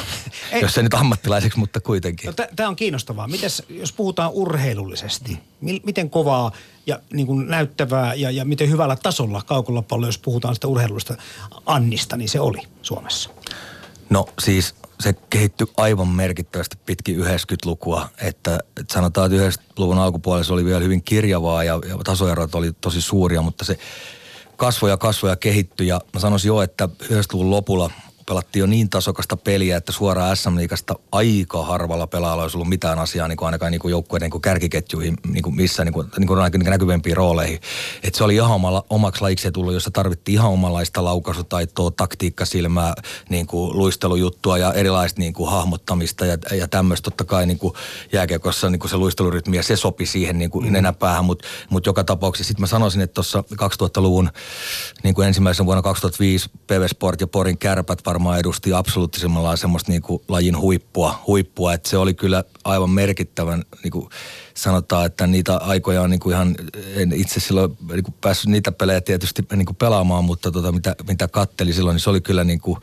ei. 0.52 0.60
jos 0.60 0.74
se 0.74 0.82
nyt 0.82 0.94
ammattilaiseksi, 0.94 1.58
mutta 1.58 1.80
kuitenkin. 1.80 2.26
No, 2.26 2.46
Tämä 2.56 2.68
on 2.68 2.76
kiinnostavaa. 2.76 3.28
Mites, 3.28 3.62
jos 3.68 3.92
puhutaan 3.92 4.30
urheilullisesti, 4.30 5.38
mi- 5.60 5.80
miten 5.84 6.10
kovaa 6.10 6.52
ja 6.86 7.00
niin 7.12 7.26
kuin 7.26 7.46
näyttävää 7.46 8.14
ja, 8.14 8.30
ja 8.30 8.44
miten 8.44 8.70
hyvällä 8.70 8.96
tasolla 8.96 9.42
kaukolopallo, 9.46 10.06
jos 10.06 10.18
puhutaan 10.18 10.54
sitä 10.54 10.68
urheilullista 10.68 11.16
Annista, 11.66 12.16
niin 12.16 12.28
se 12.28 12.40
oli 12.40 12.62
Suomessa? 12.82 13.30
No 14.10 14.28
siis 14.38 14.74
se 15.00 15.14
kehittyi 15.30 15.66
aivan 15.76 16.08
merkittävästi 16.08 16.78
pitkin 16.86 17.20
90-lukua, 17.20 18.08
että, 18.22 18.58
että 18.80 18.94
sanotaan, 18.94 19.32
että 19.32 19.48
90-luvun 19.48 19.98
alkupuolella 19.98 20.44
se 20.44 20.52
oli 20.52 20.64
vielä 20.64 20.80
hyvin 20.80 21.02
kirjavaa 21.02 21.64
ja, 21.64 21.80
ja 21.88 21.96
tasoerot 22.04 22.54
oli 22.54 22.72
tosi 22.80 23.02
suuria, 23.02 23.42
mutta 23.42 23.64
se 23.64 23.78
kasvoja 24.56 24.96
kasvoja 24.96 25.36
kehittyi. 25.36 25.86
Ja 25.86 26.00
mä 26.12 26.20
sanoisin 26.20 26.48
jo, 26.48 26.62
että 26.62 26.88
90-luvun 27.02 27.50
lopulla– 27.50 27.90
pelattiin 28.26 28.60
jo 28.60 28.66
niin 28.66 28.90
tasokasta 28.90 29.36
peliä, 29.36 29.76
että 29.76 29.92
suoraan 29.92 30.36
SM-liigasta 30.36 30.94
aika 31.12 31.64
harvalla 31.64 32.06
pelaajalla 32.06 32.42
olisi 32.42 32.56
ollut 32.56 32.68
mitään 32.68 32.98
asiaa 32.98 33.28
niin 33.28 33.36
kuin 33.36 33.46
ainakaan 33.46 33.72
niin 33.72 33.80
kuin 33.80 33.90
joukkueiden 33.90 34.30
niin 34.30 34.40
kärkiketjuihin 34.40 35.16
niin 35.28 35.42
kuin 35.42 35.56
missään 35.56 35.86
niin 35.86 35.92
kuin, 35.92 36.08
niin 36.18 36.26
kuin 36.26 36.38
niin 36.52 36.70
näkyvempiin 36.70 37.16
rooleihin. 37.16 37.60
Et 38.02 38.14
se 38.14 38.24
oli 38.24 38.34
ihan 38.34 38.50
omalla, 38.50 38.84
omaksi 38.90 39.22
lajiksi 39.22 39.52
tullut, 39.52 39.74
jossa 39.74 39.90
tarvittiin 39.90 40.34
ihan 40.34 40.50
omanlaista 40.50 41.04
laukaisutaitoa, 41.04 41.90
taktiikkasilmää, 41.90 42.94
niin 43.28 43.46
kuin 43.46 43.78
luistelujuttua 43.78 44.58
ja 44.58 44.72
erilaista 44.72 45.20
niin 45.20 45.32
kuin 45.32 45.50
hahmottamista 45.50 46.26
ja, 46.26 46.38
ja 46.52 46.68
tämmöistä. 46.68 47.04
Totta 47.04 47.24
kai 47.24 47.46
niin 47.46 47.58
kuin 47.58 47.74
jääkiekossa 48.12 48.70
niin 48.70 48.80
kuin 48.80 48.90
se 48.90 48.96
luistelurytmi 48.96 49.56
ja 49.56 49.62
se 49.62 49.76
sopi 49.76 50.06
siihen 50.06 50.38
niin 50.38 50.50
kuin 50.50 50.66
mm. 50.66 50.72
nenäpäähän, 50.72 51.24
mutta 51.24 51.48
mut 51.70 51.86
joka 51.86 52.04
tapauksessa 52.04 52.48
sitten 52.48 52.62
mä 52.62 52.66
sanoisin, 52.66 53.00
että 53.00 53.14
tuossa 53.14 53.44
2000-luvun 53.52 54.30
niin 55.02 55.14
kuin 55.14 55.28
ensimmäisen 55.28 55.66
vuonna 55.66 55.82
2005 55.82 56.50
PV 56.66 56.88
Sport 56.88 57.20
ja 57.20 57.26
Porin 57.26 57.58
kärpät 57.58 58.02
varmaan 58.16 58.40
edusti 58.40 58.72
absoluuttisimmalla 58.72 59.56
semmoista 59.56 59.92
niin 59.92 60.02
kuin 60.02 60.22
lajin 60.28 60.58
huippua, 60.58 61.22
huippua, 61.26 61.74
että 61.74 61.88
se 61.88 61.96
oli 61.96 62.14
kyllä 62.14 62.44
aivan 62.64 62.90
merkittävän, 62.90 63.64
niin 63.82 63.90
kuin 63.90 64.08
sanotaan, 64.54 65.06
että 65.06 65.26
niitä 65.26 65.56
aikoja 65.56 66.02
on 66.02 66.10
niin 66.10 66.20
kuin 66.20 66.34
ihan, 66.34 66.54
en 66.94 67.12
itse 67.12 67.40
silloin 67.40 67.76
niin 67.92 68.04
kuin 68.04 68.14
päässyt 68.20 68.50
niitä 68.50 68.72
pelejä 68.72 69.00
tietysti 69.00 69.42
niin 69.52 69.66
kuin 69.66 69.76
pelaamaan, 69.76 70.24
mutta 70.24 70.52
tota, 70.52 70.72
mitä, 70.72 70.96
mitä 71.08 71.28
katteli 71.28 71.72
silloin, 71.72 71.94
niin 71.94 72.00
se 72.00 72.10
oli 72.10 72.20
kyllä 72.20 72.44
niin 72.44 72.60
kuin, 72.60 72.78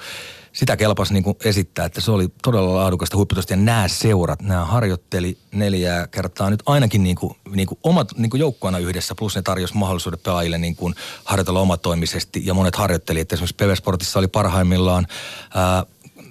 sitä 0.53 0.77
kelpasi 0.77 1.13
niin 1.13 1.23
kuin 1.23 1.37
esittää, 1.45 1.85
että 1.85 2.01
se 2.01 2.11
oli 2.11 2.29
todella 2.43 2.75
laadukasta 2.75 3.17
huipputusta. 3.17 3.53
Ja 3.53 3.57
nämä 3.57 3.87
seurat, 3.87 4.41
nämä 4.41 4.65
harjoitteli 4.65 5.37
neljää 5.51 6.07
kertaa 6.07 6.49
nyt 6.49 6.63
ainakin 6.65 7.03
niin 7.03 7.15
kuin, 7.15 7.35
niin 7.55 7.67
kuin 7.67 7.79
omat 7.83 8.17
niin 8.17 8.29
kuin 8.29 8.39
joukkueena 8.39 8.77
yhdessä, 8.77 9.15
plus 9.15 9.35
ne 9.35 9.41
tarjosi 9.41 9.77
mahdollisuudet 9.77 10.23
pelaajille 10.23 10.57
niin 10.57 10.75
kuin 10.75 10.95
harjoitella 11.23 11.59
omatoimisesti. 11.59 12.45
Ja 12.45 12.53
monet 12.53 12.75
harjoittelijat, 12.75 13.33
esimerkiksi 13.33 13.55
PV 13.55 13.75
Sportissa 13.75 14.19
oli 14.19 14.27
parhaimmillaan 14.27 15.07
ää, 15.53 15.85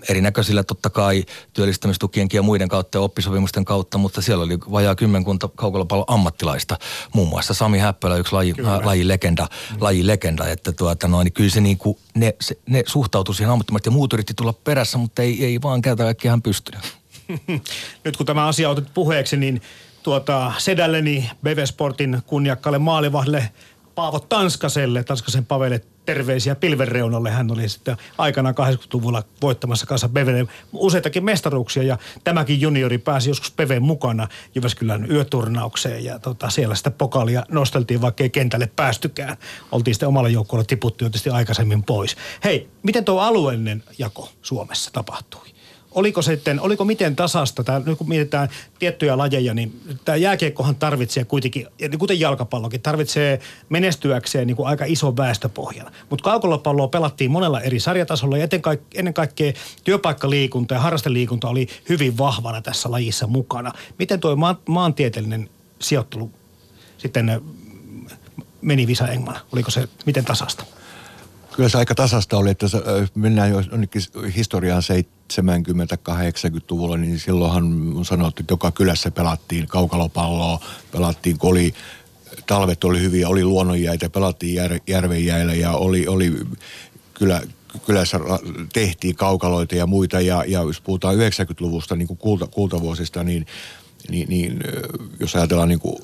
erinäköisillä 0.09 0.63
totta 0.63 0.91
kai 0.91 1.25
työllistämistukienkin 1.53 2.39
ja 2.39 2.43
muiden 2.43 2.69
kautta 2.69 2.99
ja 2.99 3.03
oppisopimusten 3.03 3.65
kautta, 3.65 3.99
mutta 3.99 4.23
siellä 4.23 4.45
oli 4.45 4.59
vajaa 4.59 4.95
kymmenkunta 4.95 5.49
kaukolopallon 5.55 6.05
ammattilaista. 6.09 6.79
Muun 7.15 7.29
muassa 7.29 7.55
Sami 7.55 7.79
Häppölä, 7.79 8.17
yksi 8.17 8.33
laji, 8.33 8.55
laji 8.85 9.09
legenda, 9.09 9.47
mm. 9.71 9.77
laji 9.81 10.07
legenda, 10.07 10.49
että 10.49 10.73
tuota 10.73 11.09
noin, 11.09 11.25
niin 11.25 11.33
kyllä 11.33 11.51
se 11.51 11.61
niin 11.61 11.79
kuin, 11.79 11.99
ne, 12.15 12.35
se, 12.41 12.59
ne 12.67 12.83
suhtautui 12.87 13.35
siihen 13.35 13.51
ammattimaisesti 13.51 13.89
ja 13.89 13.93
muut 13.93 14.13
yritti 14.13 14.35
tulla 14.35 14.53
perässä, 14.53 14.99
mutta 14.99 15.23
ei, 15.23 15.45
ei 15.45 15.63
vaan 15.63 15.83
käytä 15.83 16.03
kaikki 16.03 16.29
ihan 16.29 16.43
pystynyt. 16.43 16.81
Nyt 18.05 18.17
kun 18.17 18.27
tämä 18.27 18.47
asia 18.47 18.71
otettu 18.71 18.91
puheeksi, 18.95 19.37
niin 19.37 19.63
tuota, 20.03 20.53
sedälleni 20.59 21.31
BV 21.43 21.65
Sportin 21.67 22.23
kunniakkaalle 22.27 22.79
maalivahdelle 22.79 23.49
Paavo 23.95 24.21
Tanskaselle, 24.21 25.05
Tanskasen 25.05 25.47
Pavelle 25.47 25.81
terveisiä 26.07 26.55
pilvenreunalle. 26.55 27.31
Hän 27.31 27.51
oli 27.51 27.69
sitten 27.69 27.97
aikana 28.19 28.53
80-luvulla 28.53 29.23
voittamassa 29.43 29.87
kanssa 29.87 30.09
Bevelle 30.09 30.47
useitakin 30.73 31.25
mestaruuksia 31.25 31.83
ja 31.83 31.99
tämäkin 32.25 32.61
juniori 32.61 32.99
pääsi 32.99 33.31
joskus 33.31 33.51
Peven 33.51 33.83
mukana 33.83 34.29
Jyväskylän 34.55 35.11
yöturnaukseen 35.11 36.05
ja 36.05 36.19
tota, 36.19 36.51
siellä 36.51 36.75
sitä 36.75 36.91
pokalia 36.91 37.45
nosteltiin, 37.49 38.01
vaikka 38.01 38.23
ei 38.23 38.31
kentälle 38.31 38.71
päästykään. 38.77 39.37
Oltiin 39.73 39.95
sitten 39.95 40.09
omalla 40.09 40.29
joukkueella 40.29 40.65
tiputtu 40.65 41.05
jo 41.05 41.09
tietysti 41.09 41.31
aikaisemmin 41.31 41.83
pois. 41.83 42.17
Hei, 42.45 42.69
miten 42.83 43.05
tuo 43.05 43.21
alueellinen 43.21 43.83
jako 43.99 44.29
Suomessa 44.43 44.91
tapahtui? 44.93 45.52
Oliko 45.95 46.23
sitten, 46.23 46.61
oliko 46.61 46.85
miten 46.85 47.17
tasasta, 47.17 47.65
tää, 47.65 47.83
nyt 47.87 47.99
kun 47.99 48.09
mietitään 48.09 48.49
tiettyjä 48.79 49.19
lajeja, 49.19 49.55
niin 49.55 49.81
tämä 50.05 50.17
jääkiekkohan 50.17 50.77
tarvitsee 50.77 51.25
kuitenkin, 51.25 51.67
kuten 51.99 52.21
jalkapallokin, 52.21 52.83
tarvitsee 52.83 53.41
menestyäkseen 53.69 54.47
niin 54.47 54.57
kuin 54.57 54.69
aika 54.69 54.85
iso 54.85 55.17
väestöpohjan. 55.17 55.93
Mutta 56.11 56.25
kaukolopalloa 56.25 56.89
pelattiin 56.89 57.31
monella 57.31 57.61
eri 57.61 57.81
sarjatasolla 57.81 58.39
ja 58.39 58.45
ennen, 58.45 58.63
kaik- 58.63 58.95
ennen 58.95 59.15
kaikkea 59.15 59.53
työpaikkaliikunta 59.85 60.75
ja 60.75 60.81
harrasteliikunta 60.81 61.49
oli 61.49 61.69
hyvin 61.89 62.19
vahvana 62.19 62.63
tässä 62.63 62.91
lajissa 62.91 63.27
mukana. 63.27 63.73
Miten 63.99 64.21
tuo 64.21 64.37
ma- 64.37 64.61
maantieteellinen 64.69 65.51
sijoittelu 65.79 66.31
sitten 66.99 67.41
meni 68.63 68.87
Visa 68.87 69.09
Engman? 69.09 69.37
Oliko 69.53 69.71
se 69.71 69.89
miten 70.07 70.25
tasasta? 70.25 70.65
Kyllä 71.57 71.69
se 71.69 71.79
aika 71.79 71.95
tasasta 71.95 72.37
oli, 72.37 72.51
että 72.51 72.67
mennään 73.15 73.51
jo 73.51 73.63
historiaan 74.37 74.83
70-80-luvulla, 74.83 76.97
niin 76.97 77.19
silloinhan 77.19 77.65
sanottu, 78.05 78.43
että 78.43 78.53
joka 78.53 78.71
kylässä 78.71 79.11
pelattiin 79.11 79.67
kaukalopalloa, 79.67 80.61
pelattiin 80.93 81.39
koli, 81.39 81.75
talvet 82.47 82.85
oli 82.85 83.01
hyviä, 83.01 83.29
oli 83.29 83.45
luonnonjäitä, 83.45 84.11
pelattiin 84.11 84.55
jär, 84.55 84.81
järvenjäillä 84.87 85.55
ja 85.55 85.73
oli, 85.73 86.07
oli 86.07 86.33
kyllä, 87.15 87.43
kylässä 87.87 88.21
tehtiin 88.73 89.17
kaukaloita 89.17 89.75
ja 89.75 89.87
muita. 89.87 90.21
Ja, 90.21 90.45
ja 90.47 90.61
jos 90.61 90.81
puhutaan 90.81 91.17
90-luvusta, 91.17 91.97
niin 91.97 92.09
kuin 92.09 92.19
kulta, 92.19 92.47
kultavuosista, 92.47 93.25
niin, 93.25 93.47
niin, 94.09 94.29
niin 94.29 94.61
jos 95.21 95.37
ajatellaan 95.37 95.69
niin 95.69 95.81
kuin 95.81 95.97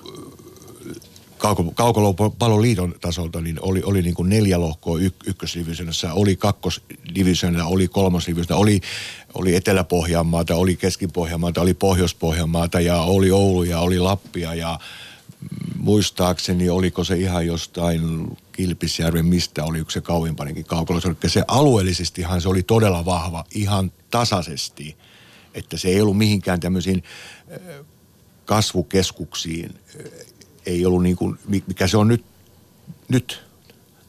kaukolopalloliiton 1.74 2.94
tasolta 3.00 3.40
niin 3.40 3.58
oli, 3.60 3.82
oli 3.84 4.02
niin 4.02 4.14
kuin 4.14 4.28
neljä 4.28 4.60
lohkoa 4.60 4.98
yk, 4.98 5.14
ykkösdivisionissa, 5.26 6.12
oli 6.12 6.36
kakkosdivisionilla, 6.36 7.64
oli 7.64 7.88
kolmosdivisionissa, 7.88 8.56
oli, 8.56 8.80
oli 9.34 9.56
Etelä-Pohjanmaata, 9.56 10.54
oli 10.54 10.76
Keski-Pohjanmaata, 10.76 11.60
oli 11.60 11.74
Pohjois-Pohjanmaata 11.74 12.80
ja 12.80 13.00
oli 13.00 13.30
Oulu 13.30 13.62
ja 13.62 13.80
oli 13.80 13.98
Lappia 13.98 14.54
ja 14.54 14.78
muistaakseni 15.76 16.68
oliko 16.68 17.04
se 17.04 17.16
ihan 17.16 17.46
jostain 17.46 18.26
Kilpisjärven, 18.52 19.26
mistä 19.26 19.64
oli 19.64 19.78
yksi 19.78 19.94
se 19.94 20.00
kauimpanikin 20.00 20.64
kaukolo. 20.64 21.00
Se 21.26 21.42
alueellisestihan 21.48 22.40
se 22.40 22.48
oli 22.48 22.62
todella 22.62 23.04
vahva 23.04 23.44
ihan 23.54 23.92
tasaisesti, 24.10 24.96
että 25.54 25.76
se 25.76 25.88
ei 25.88 26.00
ollut 26.00 26.18
mihinkään 26.18 26.60
tämmöisiin 26.60 27.02
kasvukeskuksiin 28.44 29.74
ei 30.68 30.86
ollut 30.86 31.02
niin 31.02 31.16
kuin, 31.16 31.38
mikä 31.66 31.86
se 31.86 31.96
on 31.96 32.08
nyt, 32.08 32.24
nyt 33.08 33.48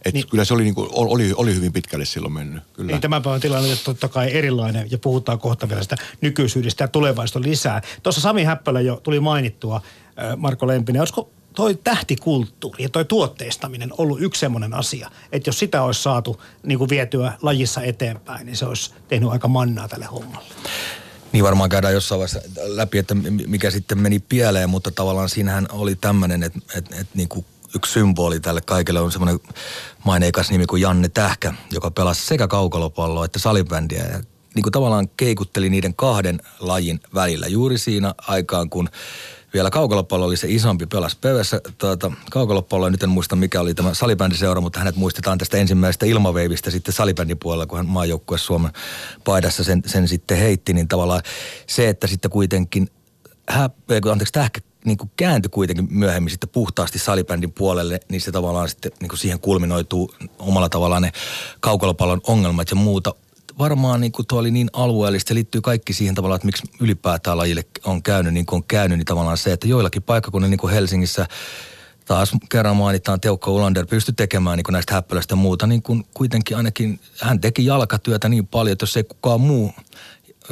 Et 0.05 0.13
niin. 0.13 0.27
Kyllä 0.27 0.45
se 0.45 0.53
oli, 0.53 0.63
niin 0.63 0.75
kuin, 0.75 0.89
oli, 0.91 1.33
oli 1.35 1.55
hyvin 1.55 1.73
pitkälle 1.73 2.05
silloin 2.05 2.33
mennyt. 2.33 2.63
Kyllä. 2.73 2.91
Niin, 2.91 3.01
tämän 3.01 3.21
päivän 3.21 3.41
tilanne 3.41 3.71
on 3.71 3.77
totta 3.83 4.07
kai 4.07 4.33
erilainen 4.33 4.91
ja 4.91 4.97
puhutaan 4.97 5.39
kohta 5.39 5.69
vielä 5.69 5.83
sitä 5.83 5.95
nykyisyydestä 6.21 6.83
ja 6.83 6.87
tulevaisuudesta 6.87 7.49
lisää. 7.49 7.81
Tuossa 8.03 8.21
Sami 8.21 8.43
Häppälä 8.43 8.81
jo 8.81 8.99
tuli 9.03 9.19
mainittua, 9.19 9.81
Marko 10.37 10.67
Lempinen. 10.67 11.01
Olisiko 11.01 11.29
toi 11.55 11.75
tähtikulttuuri 11.75 12.83
ja 12.83 12.89
toi 12.89 13.05
tuotteistaminen 13.05 13.89
ollut 13.97 14.21
yksi 14.21 14.39
semmoinen 14.39 14.73
asia, 14.73 15.11
että 15.31 15.49
jos 15.49 15.59
sitä 15.59 15.83
olisi 15.83 16.03
saatu 16.03 16.41
niin 16.63 16.77
kuin 16.77 16.89
vietyä 16.89 17.33
lajissa 17.41 17.81
eteenpäin, 17.81 18.45
niin 18.45 18.55
se 18.55 18.65
olisi 18.65 18.93
tehnyt 19.07 19.29
aika 19.29 19.47
mannaa 19.47 19.87
tälle 19.87 20.05
hommalle. 20.05 20.53
Niin 21.31 21.43
varmaan 21.43 21.69
käydään 21.69 21.93
jossain 21.93 22.19
vaiheessa 22.19 22.49
läpi, 22.55 22.97
että 22.97 23.15
mikä 23.47 23.71
sitten 23.71 23.99
meni 23.99 24.19
pieleen, 24.19 24.69
mutta 24.69 24.91
tavallaan 24.91 25.29
siinähän 25.29 25.67
oli 25.71 25.95
tämmöinen, 25.95 26.43
että, 26.43 26.59
että, 26.75 26.95
että 26.95 27.13
niin 27.17 27.29
kuin 27.29 27.45
yksi 27.75 27.93
symboli 27.93 28.39
tälle 28.39 28.61
kaikille 28.61 28.99
on 28.99 29.11
semmoinen 29.11 29.39
maineikas 30.05 30.51
nimi 30.51 30.65
kuin 30.65 30.81
Janne 30.81 31.09
Tähkä, 31.09 31.53
joka 31.71 31.91
pelasi 31.91 32.25
sekä 32.25 32.47
kaukalopalloa 32.47 33.25
että 33.25 33.39
salibändiä. 33.39 34.03
Ja 34.03 34.19
niin 34.55 34.63
kuin 34.63 34.71
tavallaan 34.71 35.09
keikutteli 35.17 35.69
niiden 35.69 35.95
kahden 35.95 36.41
lajin 36.59 36.99
välillä 37.13 37.47
juuri 37.47 37.77
siinä 37.77 38.13
aikaan, 38.17 38.69
kun 38.69 38.89
vielä 39.53 39.69
kaukalopallo 39.69 40.25
oli 40.25 40.37
se 40.37 40.47
isompi, 40.49 40.85
pelas 40.85 41.15
pöydässä 41.15 41.61
tuota, 41.77 42.11
kaukalopallo, 42.31 42.89
nyt 42.89 43.03
en 43.03 43.09
muista 43.09 43.35
mikä 43.35 43.61
oli 43.61 43.73
tämä 43.73 43.93
salibändiseura, 43.93 44.61
mutta 44.61 44.79
hänet 44.79 44.95
muistetaan 44.95 45.37
tästä 45.37 45.57
ensimmäisestä 45.57 46.05
ilmaveivistä 46.05 46.71
sitten 46.71 46.93
salibändin 46.93 47.39
puolella, 47.39 47.65
kun 47.65 47.77
hän 47.77 47.87
maajoukkue 47.87 48.37
Suomen 48.37 48.71
paidassa 49.23 49.63
sen, 49.63 49.81
sen 49.85 50.07
sitten 50.07 50.37
heitti, 50.37 50.73
niin 50.73 50.87
tavallaan 50.87 51.21
se, 51.67 51.89
että 51.89 52.07
sitten 52.07 52.31
kuitenkin 52.31 52.89
hä, 53.49 53.69
anteeksi, 54.11 54.33
tähkä 54.33 54.61
niin 54.85 54.97
kuin 54.97 55.11
kääntyi 55.17 55.49
kuitenkin 55.49 55.87
myöhemmin 55.91 56.31
sitten 56.31 56.49
puhtaasti 56.49 56.99
salibändin 56.99 57.51
puolelle, 57.51 57.99
niin 58.09 58.21
se 58.21 58.31
tavallaan 58.31 58.69
sitten 58.69 58.91
niin 58.99 59.09
kuin 59.09 59.19
siihen 59.19 59.39
kulminoituu 59.39 60.13
omalla 60.39 60.69
tavallaan 60.69 61.01
ne 61.01 61.11
kaukalopallon 61.59 62.21
ongelmat 62.27 62.69
ja 62.69 62.75
muuta 62.75 63.15
varmaan 63.59 64.01
niin 64.01 64.11
kuin 64.11 64.27
tuo 64.27 64.39
oli 64.39 64.51
niin 64.51 64.69
alueellista, 64.73 65.27
se 65.29 65.33
liittyy 65.33 65.61
kaikki 65.61 65.93
siihen 65.93 66.15
tavallaan, 66.15 66.35
että 66.35 66.45
miksi 66.45 66.63
ylipäätään 66.79 67.37
lajille 67.37 67.63
on 67.85 68.03
käynyt 68.03 68.33
niin 68.33 68.45
kuin 68.45 68.57
on 68.57 68.63
käynyt, 68.63 68.97
niin 68.97 69.05
tavallaan 69.05 69.37
se, 69.37 69.51
että 69.51 69.67
joillakin 69.67 70.03
paikkakunnilla 70.03 70.49
niin 70.49 70.59
kuin 70.59 70.73
Helsingissä 70.73 71.27
taas 72.05 72.31
kerran 72.49 72.75
mainitaan 72.75 73.21
Teukka 73.21 73.51
Ulander 73.51 73.85
pystyi 73.85 74.13
tekemään 74.13 74.57
niin 74.57 74.63
kuin 74.63 74.73
näistä 74.73 74.93
häppälöistä 74.93 75.31
ja 75.31 75.35
muuta, 75.35 75.67
niin 75.67 75.81
kuin 75.81 76.05
kuitenkin 76.13 76.57
ainakin 76.57 76.99
hän 77.21 77.41
teki 77.41 77.65
jalkatyötä 77.65 78.29
niin 78.29 78.47
paljon, 78.47 78.71
että 78.71 78.83
jos 78.83 78.97
ei 78.97 79.03
kukaan 79.03 79.41
muu 79.41 79.73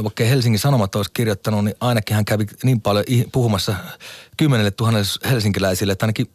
vaikka 0.04 0.24
Helsingin 0.24 0.60
Sanomat 0.60 0.96
olisi 0.96 1.12
kirjoittanut, 1.14 1.64
niin 1.64 1.76
ainakin 1.80 2.16
hän 2.16 2.26
kävi 2.26 2.46
niin 2.64 2.82
paljon 2.82 3.06
puhumassa 3.32 3.76
kymmenelle 4.38 4.72
tuhannelle 4.72 5.30
helsinkiläisille, 5.30 5.94
että 5.94 6.06
ainakin 6.06 6.28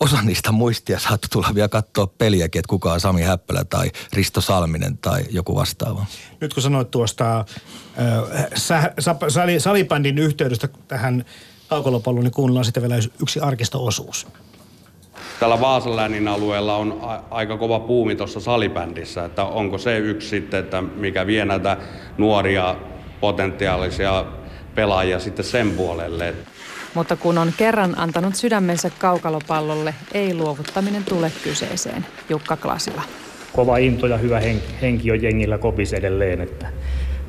osa 0.00 0.22
niistä 0.22 0.52
muistia 0.52 0.98
saattoi 0.98 1.28
tulla 1.28 1.54
vielä 1.54 1.68
katsoa 1.68 2.06
peliäkin, 2.06 2.58
että 2.58 2.68
kuka 2.68 2.92
on 2.92 3.00
Sami 3.00 3.22
Häppälä 3.22 3.64
tai 3.64 3.90
Risto 4.12 4.40
Salminen 4.40 4.98
tai 4.98 5.24
joku 5.30 5.54
vastaava. 5.54 6.06
Nyt 6.40 6.54
kun 6.54 6.62
sanoit 6.62 6.90
tuosta 6.90 7.38
äh, 7.38 7.44
sä, 8.56 8.92
sali, 9.28 9.60
salibändin 9.60 10.18
yhteydestä 10.18 10.68
tähän 10.88 11.24
kaukolopalloon, 11.68 12.24
niin 12.24 12.32
kuunnellaan 12.32 12.64
sitten 12.64 12.82
vielä 12.82 12.96
yksi 13.22 13.40
arkisto-osuus. 13.40 14.26
Tällä 15.40 15.60
Vaasan 15.60 16.28
alueella 16.28 16.76
on 16.76 16.98
a- 17.02 17.22
aika 17.30 17.56
kova 17.56 17.80
puumi 17.80 18.16
tuossa 18.16 18.40
salibändissä, 18.40 19.24
että 19.24 19.44
onko 19.44 19.78
se 19.78 19.98
yksi 19.98 20.28
sitten, 20.28 20.60
että 20.60 20.82
mikä 20.82 21.26
vie 21.26 21.44
näitä 21.44 21.76
nuoria 22.18 22.76
potentiaalisia 23.20 24.24
pelaajia 24.74 25.20
sitten 25.20 25.44
sen 25.44 25.70
puolelle. 25.70 26.34
Mutta 26.94 27.16
kun 27.16 27.38
on 27.38 27.52
kerran 27.56 27.98
antanut 27.98 28.34
sydämensä 28.34 28.90
kaukalopallolle, 28.98 29.94
ei 30.14 30.34
luovuttaminen 30.34 31.04
tule 31.04 31.32
kyseeseen. 31.44 32.06
Jukka 32.28 32.56
Klasila. 32.56 33.02
Kova 33.52 33.76
into 33.76 34.06
ja 34.06 34.16
hyvä 34.16 34.40
henki 34.82 35.10
on 35.10 35.22
jengillä 35.22 35.58
kopis 35.58 35.92
edelleen, 35.92 36.40
että 36.40 36.66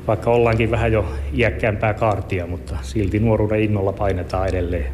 vaikka 0.06 0.30
ollaankin 0.30 0.70
vähän 0.70 0.92
jo 0.92 1.14
iäkkäämpää 1.34 1.94
kaartia, 1.94 2.46
mutta 2.46 2.76
silti 2.82 3.18
nuoruuden 3.18 3.60
innolla 3.60 3.92
painetaan 3.92 4.48
edelleen. 4.48 4.92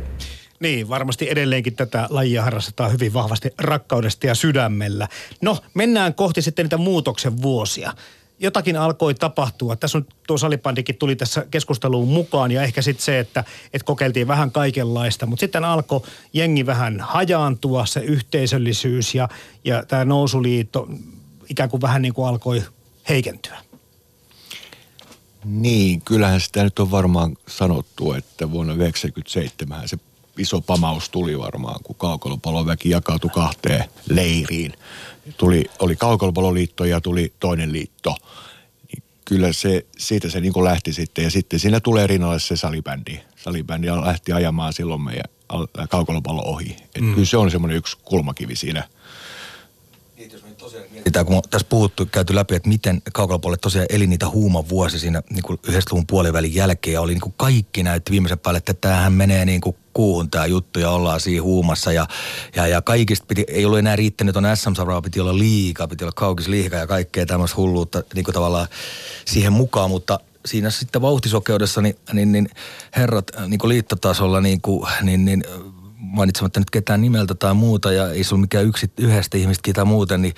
Niin, 0.60 0.88
varmasti 0.88 1.30
edelleenkin 1.30 1.76
tätä 1.76 2.06
lajia 2.10 2.42
harrastetaan 2.42 2.92
hyvin 2.92 3.14
vahvasti 3.14 3.50
rakkaudesta 3.58 4.26
ja 4.26 4.34
sydämellä. 4.34 5.08
No, 5.42 5.58
mennään 5.74 6.14
kohti 6.14 6.42
sitten 6.42 6.64
niitä 6.64 6.76
muutoksen 6.76 7.42
vuosia 7.42 7.92
jotakin 8.40 8.76
alkoi 8.76 9.14
tapahtua. 9.14 9.76
Tässä 9.76 9.98
on 9.98 10.06
tuo 10.26 10.38
salipandikin 10.38 10.96
tuli 10.96 11.16
tässä 11.16 11.46
keskusteluun 11.50 12.08
mukaan 12.08 12.50
ja 12.50 12.62
ehkä 12.62 12.82
sitten 12.82 13.04
se, 13.04 13.18
että, 13.18 13.44
että 13.72 13.84
kokeiltiin 13.84 14.28
vähän 14.28 14.50
kaikenlaista. 14.50 15.26
Mutta 15.26 15.40
sitten 15.40 15.64
alkoi 15.64 16.00
jengi 16.32 16.66
vähän 16.66 17.00
hajaantua, 17.00 17.86
se 17.86 18.00
yhteisöllisyys 18.00 19.14
ja, 19.14 19.28
ja 19.64 19.84
tämä 19.86 20.04
nousuliitto 20.04 20.88
ikään 21.48 21.70
kuin 21.70 21.80
vähän 21.80 22.02
niin 22.02 22.14
kuin 22.14 22.28
alkoi 22.28 22.62
heikentyä. 23.08 23.58
Niin, 25.44 26.00
kyllähän 26.00 26.40
sitä 26.40 26.64
nyt 26.64 26.78
on 26.78 26.90
varmaan 26.90 27.36
sanottu, 27.48 28.12
että 28.12 28.50
vuonna 28.50 28.74
1997 28.74 29.88
se 29.88 29.96
iso 30.38 30.60
pamaus 30.60 31.08
tuli 31.08 31.38
varmaan, 31.38 31.80
kun 31.82 31.96
kaukolopaloväki 31.96 32.90
jakautui 32.90 33.30
kahteen 33.34 33.84
leiriin 34.08 34.72
tuli, 35.36 35.64
oli 35.78 35.96
kaukolpaloliitto 35.96 36.84
ja 36.84 37.00
tuli 37.00 37.32
toinen 37.40 37.72
liitto. 37.72 38.16
Niin 38.92 39.02
kyllä 39.24 39.52
se, 39.52 39.86
siitä 39.98 40.30
se 40.30 40.40
niin 40.40 40.64
lähti 40.64 40.92
sitten. 40.92 41.24
Ja 41.24 41.30
sitten 41.30 41.60
siinä 41.60 41.80
tulee 41.80 42.06
rinnalle 42.06 42.40
se 42.40 42.56
salibändi. 42.56 43.20
Salibändi 43.36 43.86
lähti 43.86 44.32
ajamaan 44.32 44.72
silloin 44.72 45.00
meidän 45.00 45.24
kaukolopallo 45.88 46.42
ohi. 46.42 46.76
Et 46.94 47.02
mm. 47.02 47.14
Kyllä 47.14 47.26
se 47.26 47.36
on 47.36 47.50
semmoinen 47.50 47.76
yksi 47.76 47.96
kulmakivi 48.04 48.56
siinä– 48.56 48.84
mietitään, 50.90 51.26
kun 51.26 51.42
tässä 51.50 51.66
puhuttu, 51.70 52.06
käyty 52.06 52.34
läpi, 52.34 52.54
että 52.54 52.68
miten 52.68 53.02
kaukalopallo 53.12 53.56
tosiaan 53.56 53.86
eli 53.90 54.06
niitä 54.06 54.28
huuma 54.28 54.68
vuosi 54.68 54.98
siinä 54.98 55.22
niin 55.30 55.42
kuin 55.42 55.58
yhdessä 55.68 55.90
luvun 55.92 56.06
puolivälin 56.06 56.54
jälkeen 56.54 56.94
ja 56.94 57.00
oli 57.00 57.12
niin 57.12 57.20
kuin 57.20 57.34
kaikki 57.36 57.82
näytti 57.82 58.10
viimeisen 58.10 58.38
päälle, 58.38 58.58
että 58.58 58.74
tämähän 58.74 59.12
menee 59.12 59.44
niin 59.44 59.60
kuin 59.60 59.76
kuuhun 59.98 60.30
tämä 60.30 60.46
juttu 60.46 60.78
ja 60.78 60.90
ollaan 60.90 61.20
siinä 61.20 61.42
huumassa 61.42 61.92
ja, 61.92 62.06
ja, 62.56 62.66
ja 62.66 62.82
kaikista 62.82 63.26
piti, 63.26 63.44
ei 63.48 63.64
ollut 63.64 63.78
enää 63.78 63.96
riittänyt 63.96 64.36
on 64.36 64.44
sm 64.54 64.70
piti 65.02 65.20
olla 65.20 65.38
liikaa, 65.38 65.88
piti 65.88 66.04
olla 66.04 66.12
kaukis 66.16 66.48
liikaa 66.48 66.78
ja 66.78 66.86
kaikkea 66.86 67.26
tämmöistä 67.26 67.56
hulluutta 67.56 68.02
niin 68.14 68.24
kuin 68.24 68.32
tavallaan 68.32 68.68
siihen 69.24 69.52
mukaan, 69.52 69.90
mutta 69.90 70.20
siinä 70.46 70.70
sitten 70.70 71.02
vauhtisokeudessa 71.02 71.80
niin, 71.82 71.96
niin, 72.12 72.32
niin 72.32 72.48
herrat 72.96 73.30
niin 73.46 73.58
kuin 73.58 73.68
liittotasolla 73.68 74.40
niin, 74.40 74.60
kuin, 74.60 74.88
niin, 75.02 75.24
niin 75.24 75.44
mainitsematta 75.96 76.60
nyt 76.60 76.70
ketään 76.70 77.00
nimeltä 77.00 77.34
tai 77.34 77.54
muuta 77.54 77.92
ja 77.92 78.10
ei 78.10 78.22
ollut 78.30 78.40
mikään 78.40 78.64
yksi, 78.64 78.92
yhdestä 78.98 79.38
ihmistä 79.38 79.72
tai 79.72 79.84
muuten, 79.84 80.22
niin 80.22 80.34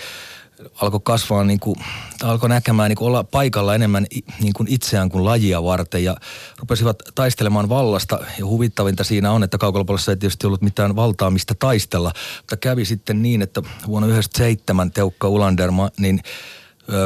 alkoi 0.80 1.00
kasvaa, 1.02 1.44
niin 1.44 1.60
kuin, 1.60 1.76
alkoi 2.22 2.48
näkemään 2.48 2.88
niin 2.88 2.96
kuin 2.96 3.08
olla 3.08 3.24
paikalla 3.24 3.74
enemmän 3.74 4.06
niin 4.40 4.52
kuin 4.52 4.68
itseään 4.68 5.08
kuin 5.08 5.24
lajia 5.24 5.62
varten 5.62 6.04
ja 6.04 6.16
rupesivat 6.58 7.02
taistelemaan 7.14 7.68
vallasta. 7.68 8.18
Ja 8.38 8.46
huvittavinta 8.46 9.04
siinä 9.04 9.32
on, 9.32 9.42
että 9.42 9.58
kaukolopallossa 9.58 10.12
ei 10.12 10.16
tietysti 10.16 10.46
ollut 10.46 10.62
mitään 10.62 10.96
valtaa, 10.96 11.30
mistä 11.30 11.54
taistella, 11.58 12.12
mutta 12.38 12.56
kävi 12.56 12.84
sitten 12.84 13.22
niin, 13.22 13.42
että 13.42 13.62
vuonna 13.62 14.06
1997 14.06 14.90
Teukka 14.90 15.28
Ulander, 15.28 15.70
niin 15.98 16.20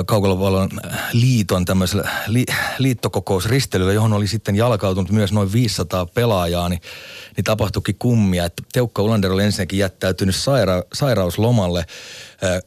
kaukolopallon 0.07 0.71
liiton 1.13 1.65
tämmöisellä 1.65 2.11
li, 2.27 2.45
liittokokousristelyllä, 2.79 3.93
johon 3.93 4.13
oli 4.13 4.27
sitten 4.27 4.57
jalkautunut 4.57 5.11
myös 5.11 5.33
noin 5.33 5.53
500 5.53 6.07
pelaajaa, 6.07 6.69
niin, 6.69 6.81
niin 7.37 7.45
tapahtuikin 7.45 7.97
kummia, 7.99 8.45
että 8.45 8.63
Teukka 8.73 9.03
Ulander 9.03 9.33
oli 9.33 9.45
ensinnäkin 9.45 9.79
jättäytynyt 9.79 10.37
saira, 10.37 10.83
sairauslomalle. 10.93 11.85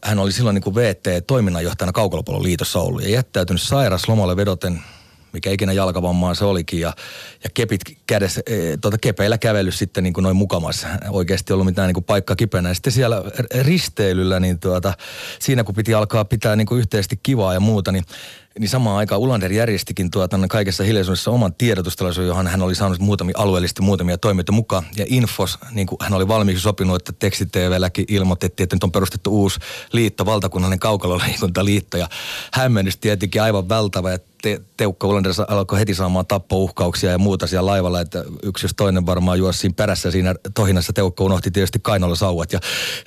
Hän 0.04 0.20
oli 0.20 0.32
silloin 0.32 0.54
niin 0.54 0.64
kuin 0.64 0.76
VT-toiminnanjohtajana 0.76 1.92
Kaukolopallon 1.92 2.44
liitossa 2.44 2.80
ollut 2.80 3.04
ja 3.04 3.10
jättäytynyt 3.10 3.62
sairaslomalle 3.62 4.36
vedoten 4.36 4.82
mikä 5.34 5.52
ikinä 5.52 5.74
jalkavammaa 5.74 6.34
se 6.34 6.46
olikin 6.46 6.80
ja, 6.80 6.94
ja 7.44 7.50
kepit 7.54 7.82
kädessä, 8.08 8.42
e, 8.46 8.78
tuota, 8.78 8.98
kepeillä 8.98 9.38
kävellyt 9.38 9.76
sitten 9.76 10.04
niin 10.04 10.14
kuin 10.14 10.24
noin 10.24 10.36
mukamassa. 10.36 10.88
Oikeasti 11.10 11.54
ollut 11.54 11.66
mitään 11.66 11.88
niin 11.88 11.94
kuin 11.94 12.04
paikka 12.04 12.36
kipeänä. 12.36 12.70
Ja 12.70 12.76
sitten 12.76 12.94
siellä 12.94 13.24
risteilyllä, 13.62 14.40
niin 14.40 14.60
tuota, 14.60 14.94
siinä 15.40 15.64
kun 15.64 15.76
piti 15.76 15.94
alkaa 15.94 16.26
pitää 16.26 16.56
niin 16.56 16.68
kuin 16.68 16.80
yhteisesti 16.80 17.20
kivaa 17.24 17.54
ja 17.54 17.60
muuta, 17.60 17.92
niin 17.92 18.04
niin 18.60 18.70
samaan 18.70 18.98
aikaan 18.98 19.22
Ulander 19.22 19.52
järjestikin 19.52 20.12
tuota, 20.12 20.40
kaikessa 20.50 20.84
hiljaisuudessa 20.84 21.32
oman 21.32 21.54
tiedotustelaisuuden, 21.54 22.28
johon 22.28 22.48
hän 22.48 22.62
oli 22.62 22.76
saanut 22.76 23.00
muutamia 23.00 23.36
alueellisesti 23.38 23.82
muutamia 23.82 24.18
toimijoita 24.18 24.52
mukaan. 24.52 24.84
Ja 24.98 25.06
Infos, 25.08 25.58
niin 25.72 25.88
kuin 25.88 25.98
hän 26.02 26.14
oli 26.14 26.28
valmiiksi 26.28 26.62
sopinut, 26.62 26.96
että 26.96 27.14
teksti-TVlläkin 27.20 28.06
ilmoitettiin, 28.08 28.64
että 28.64 28.76
nyt 28.76 28.84
on 28.84 28.92
perustettu 28.92 29.32
uusi 29.42 29.60
liitto, 29.92 30.26
valtakunnallinen 30.26 30.80
kaukaloliikuntaliitto. 30.80 31.98
Ja 31.98 32.10
hämmennys 32.54 32.98
tietenkin 32.98 33.42
aivan 33.42 33.70
valtava, 33.70 34.12
että 34.12 34.28
te, 34.42 34.62
Teukka 34.78 35.08
Ulander 35.08 35.32
alkoi 35.48 35.80
heti 35.80 35.96
saamaan 35.96 36.26
tappouhkauksia 36.26 37.12
ja 37.12 37.18
muuta 37.18 37.48
siellä 37.48 37.72
laivalla, 37.72 38.02
että 38.02 38.24
yksi 38.44 38.66
jos 38.66 38.74
toinen 38.78 39.06
varmaan 39.06 39.40
juosi 39.40 39.60
siinä 39.60 39.74
perässä 39.74 40.12
siinä 40.12 40.36
tohinassa. 40.54 40.94
Teukka 40.94 41.24
unohti 41.24 41.52
tietysti 41.52 41.80
kainalla 41.82 42.16
sauvat 42.16 42.54
ja 42.54 42.60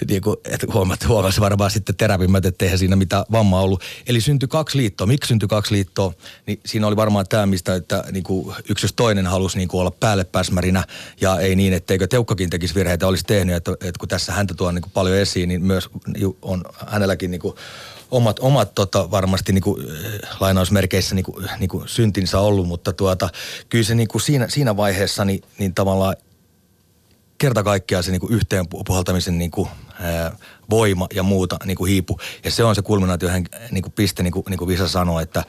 niin 0.09 0.23
kuin, 0.23 0.37
että 0.45 0.67
huomasi, 0.73 1.07
huomasi 1.07 1.41
varmaan 1.41 1.71
sitten 1.71 1.97
terävimmät, 1.97 2.47
että 2.47 2.65
eihän 2.65 2.79
siinä 2.79 2.97
mitään 2.97 3.25
vammaa 3.33 3.61
ollut. 3.61 3.83
Eli 4.07 4.21
syntyi 4.21 4.49
kaksi 4.49 4.79
liittoa. 4.79 5.07
Miksi 5.07 5.29
syntyi 5.29 5.49
kaksi 5.49 5.75
liittoa, 5.75 6.13
niin 6.47 6.61
siinä 6.67 6.87
oli 6.87 6.97
varmaan 6.97 7.27
tämä, 7.29 7.47
mistä 7.47 7.75
että 7.75 8.05
niin 8.13 8.25
kuin 8.25 8.55
yksi 8.71 8.85
jos 8.85 8.93
toinen 8.93 9.27
halusi 9.27 9.59
niin 9.59 9.69
kuin 9.69 9.81
olla 9.81 9.91
päälle 9.91 10.25
pääsmärinä 10.25 10.85
ja 11.21 11.41
ei 11.41 11.57
niin, 11.57 11.73
etteikö 11.73 12.07
Teukkakin 12.07 12.51
tekisi 12.51 12.75
virheitä, 12.75 13.07
olisi 13.07 13.25
tehnyt, 13.27 13.57
että, 13.57 13.73
että 13.73 13.99
kun 13.99 14.09
tässä 14.09 14.33
häntä 14.33 14.55
tuo 14.55 14.73
niin 14.73 14.83
kuin 14.83 14.93
paljon 14.93 15.17
esiin, 15.17 15.49
niin 15.49 15.65
myös 15.65 15.91
on 16.43 16.65
hänelläkin 16.87 17.31
niin 17.31 17.41
kuin 17.41 17.55
omat, 18.11 18.39
omat 18.39 18.75
tota, 18.75 19.11
varmasti 19.11 19.53
niin 19.53 19.63
kuin, 19.63 19.87
lainausmerkeissä 20.41 21.15
niin 21.15 21.25
kuin, 21.25 21.51
niin 21.59 21.69
kuin 21.69 21.89
syntinsä 21.89 22.41
ollut, 22.41 22.69
mutta 22.69 22.93
tuota, 22.93 23.29
kyllä 23.69 23.85
se 23.85 23.95
niin 23.95 24.09
kuin 24.09 24.23
siinä, 24.23 24.49
siinä 24.49 24.77
vaiheessa 24.77 25.25
niin, 25.25 25.43
niin 25.59 25.75
tavallaan 25.75 26.17
kerta 27.39 27.63
kaikkiaan 27.63 28.05
se 28.05 28.11
niin 28.11 28.21
kuin 28.21 28.33
yhteen 28.33 28.67
puhaltamisen 28.87 29.39
niin 29.39 29.51
kuin, 29.51 29.69
voima 30.71 31.07
ja 31.15 31.23
muuta 31.23 31.57
niin 31.65 31.77
kuin 31.77 31.91
hiipu. 31.91 32.19
Ja 32.45 32.51
se 32.51 32.65
on 32.65 32.75
se 32.75 32.83
kulminaatio, 32.83 33.29
niin 33.71 33.83
kuin 33.83 33.93
piste, 33.93 34.23
niin 34.23 34.33
kuin, 34.33 34.45
niin 34.49 34.59
kuin 34.59 34.69
Visa 34.69 34.89
sanoi, 34.89 35.23
että, 35.23 35.45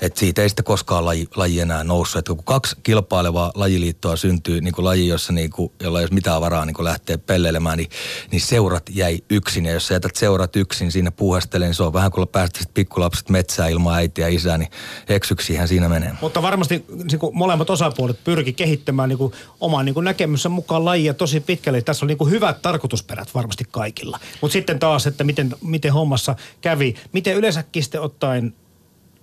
että 0.00 0.20
siitä 0.20 0.42
ei 0.42 0.48
sitten 0.48 0.64
koskaan 0.64 1.04
laji, 1.04 1.28
laji 1.36 1.60
enää 1.60 1.84
noussut. 1.84 2.18
Että 2.18 2.34
kun 2.34 2.44
kaksi 2.44 2.76
kilpailevaa 2.82 3.52
lajiliittoa 3.54 4.16
syntyy, 4.16 4.60
niin 4.60 4.74
kuin 4.74 4.84
laji, 4.84 5.08
jossa 5.08 5.32
niin 5.32 5.50
kuin, 5.50 5.72
jolla 5.82 6.00
ei 6.00 6.04
ole 6.04 6.14
mitään 6.14 6.40
varaa 6.40 6.64
niin 6.64 6.74
kuin 6.74 6.84
lähteä 6.84 7.18
pelleilemään, 7.18 7.78
niin, 7.78 7.90
niin 8.30 8.40
seurat 8.40 8.82
jäi 8.90 9.20
yksin. 9.30 9.66
Ja 9.66 9.72
jos 9.72 9.86
sä 9.86 9.94
jätät 9.94 10.16
seurat 10.16 10.56
yksin 10.56 10.92
sinne 10.92 11.10
puuhastelemaan, 11.10 11.68
niin 11.68 11.74
se 11.74 11.82
on 11.82 11.92
vähän 11.92 12.10
kuin 12.10 12.28
päästäisit 12.28 12.74
pikkulapset 12.74 13.28
metsään 13.28 13.70
ilman 13.70 13.94
äitiä 13.94 14.28
ja 14.28 14.34
isää, 14.34 14.58
niin 14.58 14.70
eksyksihän 15.08 15.68
siinä 15.68 15.88
menee. 15.88 16.12
Mutta 16.20 16.42
varmasti 16.42 16.84
niin 17.10 17.18
kuin 17.18 17.36
molemmat 17.36 17.70
osapuolet 17.70 18.24
pyrki 18.24 18.52
kehittämään 18.52 19.08
niin 19.08 19.18
kuin 19.18 19.32
oman 19.60 19.84
niin 19.84 19.94
kuin 19.94 20.04
näkemyksensä 20.04 20.48
mukaan 20.48 20.84
lajia 20.84 21.14
tosi 21.14 21.40
pitkälle. 21.40 21.82
Tässä 21.82 22.04
on 22.04 22.08
niin 22.08 22.18
kuin 22.18 22.30
hyvät 22.30 22.62
tarkoitusperät 22.62 23.34
varmasti 23.34 23.64
kaikilla. 23.94 24.18
Mutta 24.40 24.52
sitten 24.52 24.78
taas, 24.78 25.06
että 25.06 25.24
miten, 25.24 25.54
miten 25.62 25.92
hommassa 25.92 26.36
kävi. 26.60 26.94
Miten 27.12 27.36
yleensäkin 27.36 27.82
sitten 27.82 28.00
ottaen 28.00 28.54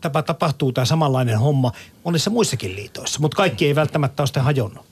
tämä 0.01 0.21
tapahtuu 0.21 0.71
tämä 0.71 0.85
samanlainen 0.85 1.39
homma 1.39 1.71
monissa 2.03 2.29
muissakin 2.29 2.75
liitoissa, 2.75 3.19
mutta 3.19 3.35
kaikki 3.35 3.65
ei 3.65 3.75
välttämättä 3.75 4.21
ole 4.23 4.27
sitten 4.27 4.43
hajonnut. 4.43 4.85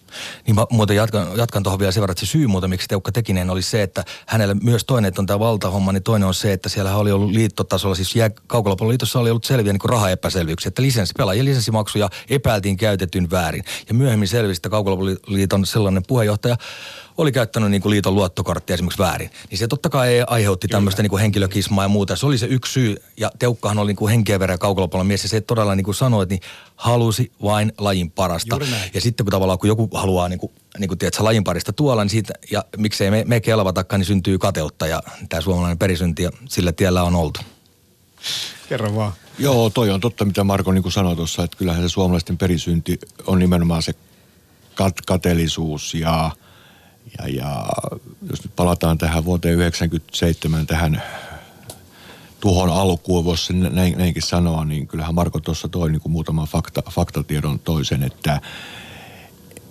Niin 0.47 0.55
mä 0.55 0.65
muuten 0.69 0.95
jatkan, 0.95 1.27
jatkan 1.37 1.63
tuohon 1.63 1.79
vielä 1.79 1.91
sen 1.91 2.01
verran, 2.01 2.11
että 2.11 2.25
se 2.25 2.31
syy 2.31 2.47
muuten, 2.47 2.69
miksi 2.69 2.87
Teukka 2.87 3.11
Tekinen 3.11 3.49
oli 3.49 3.61
se, 3.61 3.83
että 3.83 4.03
hänelle 4.27 4.55
myös 4.63 4.85
toinen, 4.85 5.09
että 5.09 5.21
on 5.21 5.25
tämä 5.25 5.39
valtahomma, 5.39 5.91
niin 5.91 6.03
toinen 6.03 6.27
on 6.27 6.33
se, 6.33 6.53
että 6.53 6.69
siellä 6.69 6.95
oli 6.95 7.11
ollut 7.11 7.31
liittotasolla, 7.31 7.95
siis 7.95 8.15
jää, 8.15 8.29
liitossa 8.89 9.19
oli 9.19 9.29
ollut 9.29 9.43
selviä 9.43 9.73
niin 9.73 9.89
rahaepäselvyyksiä, 9.89 10.67
että 10.67 10.81
lisenssi, 10.81 11.13
pelaajien 11.17 11.45
lisenssimaksuja 11.45 12.09
epäiltiin 12.29 12.77
käytetyn 12.77 13.31
väärin. 13.31 13.63
Ja 13.87 13.93
myöhemmin 13.93 14.27
selvisi, 14.27 14.59
että 14.59 14.69
Kaukolopalloliiton 14.69 15.65
sellainen 15.65 16.03
puheenjohtaja 16.07 16.57
oli 17.21 17.31
käyttänyt 17.31 17.71
niin 17.71 17.81
kuin 17.81 17.89
liiton 17.89 18.15
luottokorttia 18.15 18.73
esimerkiksi 18.73 18.99
väärin, 18.99 19.29
niin 19.49 19.57
se 19.57 19.67
totta 19.67 19.89
kai 19.89 20.23
aiheutti 20.27 20.67
tämmöistä 20.67 21.01
niin 21.01 21.09
kuin 21.09 21.21
henkilökismaa 21.21 21.83
ja 21.83 21.87
muuta. 21.87 22.15
Se 22.15 22.25
oli 22.25 22.37
se 22.37 22.45
yksi 22.45 22.73
syy, 22.73 22.95
ja 23.17 23.31
Teukkahan 23.39 23.79
oli 23.79 23.87
niin 23.87 23.95
kuin 23.95 24.09
henkeä 24.09 24.39
verran 24.39 24.59
kaukolopallon 24.59 25.07
mies, 25.07 25.23
ja 25.23 25.29
se 25.29 25.41
todella 25.41 25.75
niin 25.75 25.83
kuin 25.83 25.95
sanoi, 25.95 26.23
että 26.23 26.35
niin 26.35 26.41
halusi 26.75 27.31
vain 27.43 27.73
lajin 27.77 28.11
parasta. 28.11 28.59
Ja 28.93 29.01
sitten 29.01 29.25
kun 29.25 29.31
tavallaan 29.31 29.59
kun 29.59 29.67
joku 29.67 29.89
haluaa 29.93 30.29
niin 30.29 30.39
kuin, 30.39 30.51
niin 30.79 30.87
kuin 30.87 30.97
tiedät, 30.97 31.19
lajin 31.19 31.43
parista 31.43 31.73
tuolla, 31.73 32.03
niin 32.03 32.09
siitä, 32.09 32.33
ja 32.51 32.65
miksei 32.77 33.11
me, 33.11 33.23
me 33.27 33.39
kelvatakaan, 33.39 33.99
niin 33.99 34.05
syntyy 34.05 34.37
kateutta, 34.37 34.87
ja 34.87 35.03
tämä 35.29 35.41
suomalainen 35.41 35.77
perisynti, 35.77 36.23
ja 36.23 36.31
sillä 36.49 36.71
tiellä 36.71 37.03
on 37.03 37.15
oltu. 37.15 37.39
Kerro 38.69 38.95
vaan. 38.95 39.13
Joo, 39.39 39.69
toi 39.69 39.89
on 39.89 39.99
totta, 39.99 40.25
mitä 40.25 40.43
Marko 40.43 40.71
niin 40.71 40.91
sanoi 40.91 41.15
tuossa, 41.15 41.43
että 41.43 41.57
kyllähän 41.57 41.83
se 41.83 41.89
suomalaisten 41.89 42.37
perisynti 42.37 42.99
on 43.27 43.39
nimenomaan 43.39 43.83
se 43.83 43.91
kat- 44.75 45.03
kateellisuus 45.05 45.93
ja– 45.93 46.31
ja, 47.17 47.27
ja 47.27 47.65
jos 48.29 48.43
nyt 48.43 48.55
palataan 48.55 48.97
tähän 48.97 49.25
vuoteen 49.25 49.57
1997 49.57 50.67
tähän 50.67 51.03
tuhon 52.39 52.69
alkuun, 52.69 53.25
voisi 53.25 53.53
näin, 53.53 53.97
näinkin 53.97 54.23
sanoa, 54.23 54.65
niin 54.65 54.87
kyllähän 54.87 55.15
Marko 55.15 55.39
tuossa 55.39 55.67
toi 55.67 55.91
niin 55.91 56.01
kuin 56.01 56.11
muutaman 56.11 56.47
fakta, 56.47 56.83
faktatiedon 56.91 57.59
toisen, 57.59 58.03
että 58.03 58.41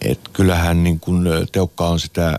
et 0.00 0.20
kyllähän 0.32 0.84
niin 0.84 1.00
kuin 1.00 1.24
Teukka 1.52 1.88
on 1.88 2.00
sitä 2.00 2.38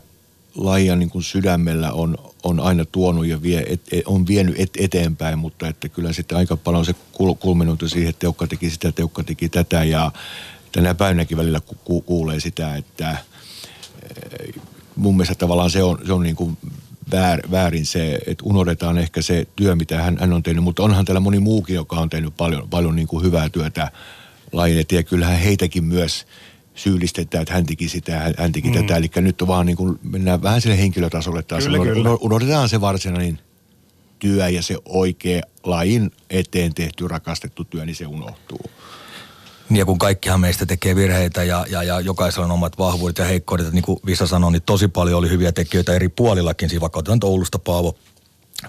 lajia 0.56 0.96
niin 0.96 1.10
kuin 1.10 1.24
sydämellä 1.24 1.92
on, 1.92 2.18
on 2.44 2.60
aina 2.60 2.86
tuonut 2.86 3.26
ja 3.26 3.42
vie, 3.42 3.64
et, 3.68 3.82
et, 3.92 4.04
on 4.06 4.28
vienyt 4.28 4.56
et, 4.60 4.70
eteenpäin, 4.78 5.40
mutta 5.40 5.68
että 5.68 5.90
kyllä 5.90 6.14
sitten 6.14 6.38
aika 6.38 6.58
paljon 6.58 6.86
se 6.86 6.96
kul, 7.12 7.34
kulminoitu 7.34 7.90
siihen, 7.90 8.10
että 8.10 8.20
Teukka 8.20 8.48
teki 8.48 8.70
sitä, 8.70 8.92
Teukka 8.92 9.24
teki 9.24 9.50
tätä 9.50 9.84
ja 9.84 10.12
tänä 10.72 10.96
päivänäkin 10.96 11.38
välillä 11.38 11.62
ku, 11.84 12.02
kuulee 12.02 12.40
sitä, 12.40 12.76
että 12.76 13.18
mun 15.00 15.18
mielestä 15.18 15.36
tavallaan 15.36 15.70
se 15.70 15.84
on, 15.84 16.00
se 16.06 16.14
on 16.14 16.24
niin 16.24 16.36
kuin 16.36 16.58
väär, 17.12 17.42
väärin 17.52 17.86
se, 17.86 18.20
että 18.28 18.44
unohdetaan 18.46 18.98
ehkä 18.98 19.22
se 19.22 19.48
työ, 19.56 19.76
mitä 19.76 20.02
hän, 20.02 20.18
hän 20.20 20.34
on 20.34 20.44
tehnyt, 20.44 20.64
mutta 20.64 20.84
onhan 20.84 21.06
täällä 21.06 21.20
moni 21.20 21.40
muukin, 21.40 21.76
joka 21.76 21.96
on 21.96 22.10
tehnyt 22.10 22.38
paljon, 22.38 22.70
paljon 22.70 22.96
niin 22.96 23.08
kuin 23.08 23.24
hyvää 23.24 23.50
työtä 23.50 23.92
lajin 24.52 24.80
eteen, 24.80 25.00
ja 25.00 25.04
kyllähän 25.04 25.40
heitäkin 25.40 25.84
myös 25.84 26.26
syyllistetään, 26.76 27.42
että 27.42 27.54
hän 27.54 27.66
teki 27.66 27.90
sitä, 27.90 28.20
hän, 28.20 28.34
hän 28.38 28.52
teki 28.52 28.68
mm. 28.68 28.74
tätä, 28.74 28.98
eli 28.98 29.10
nyt 29.16 29.42
on 29.42 29.48
vaan 29.48 29.66
niin 29.66 29.78
kuin, 29.78 30.00
mennään 30.04 30.42
vähän 30.42 30.62
sille 30.62 30.78
henkilötasolle 30.78 31.44
taas, 31.44 31.64
kyllä, 31.64 31.78
kyllä. 31.78 32.10
unohdetaan 32.10 32.70
se 32.70 32.82
varsinainen 32.82 33.40
työ 34.20 34.50
ja 34.50 34.62
se 34.62 34.78
oikea 34.86 35.42
lajin 35.64 36.12
eteen 36.30 36.74
tehty 36.74 37.08
rakastettu 37.08 37.64
työ, 37.64 37.86
niin 37.86 37.96
se 37.96 38.06
unohtuu. 38.06 38.62
Ja 39.70 39.86
kun 39.86 40.00
kaikkihan 40.00 40.40
meistä 40.40 40.66
tekee 40.66 40.96
virheitä 40.96 41.44
ja, 41.44 41.66
ja, 41.70 41.84
ja 41.84 42.00
jokaisella 42.00 42.46
on 42.46 42.52
omat 42.52 42.78
vahvuudet 42.78 43.18
ja 43.18 43.26
heikkoudet, 43.26 43.74
niin 43.74 43.84
kuin 43.84 44.00
Visa 44.06 44.28
sanoi, 44.28 44.52
niin 44.52 44.62
tosi 44.62 44.88
paljon 44.88 45.20
oli 45.20 45.30
hyviä 45.30 45.52
tekijöitä 45.52 45.94
eri 45.94 46.10
puolillakin. 46.10 46.70
Siis 46.70 46.82
vaikka 46.82 47.00
otetaan 47.00 47.20
Oulusta 47.24 47.60
Paavo, 47.60 47.96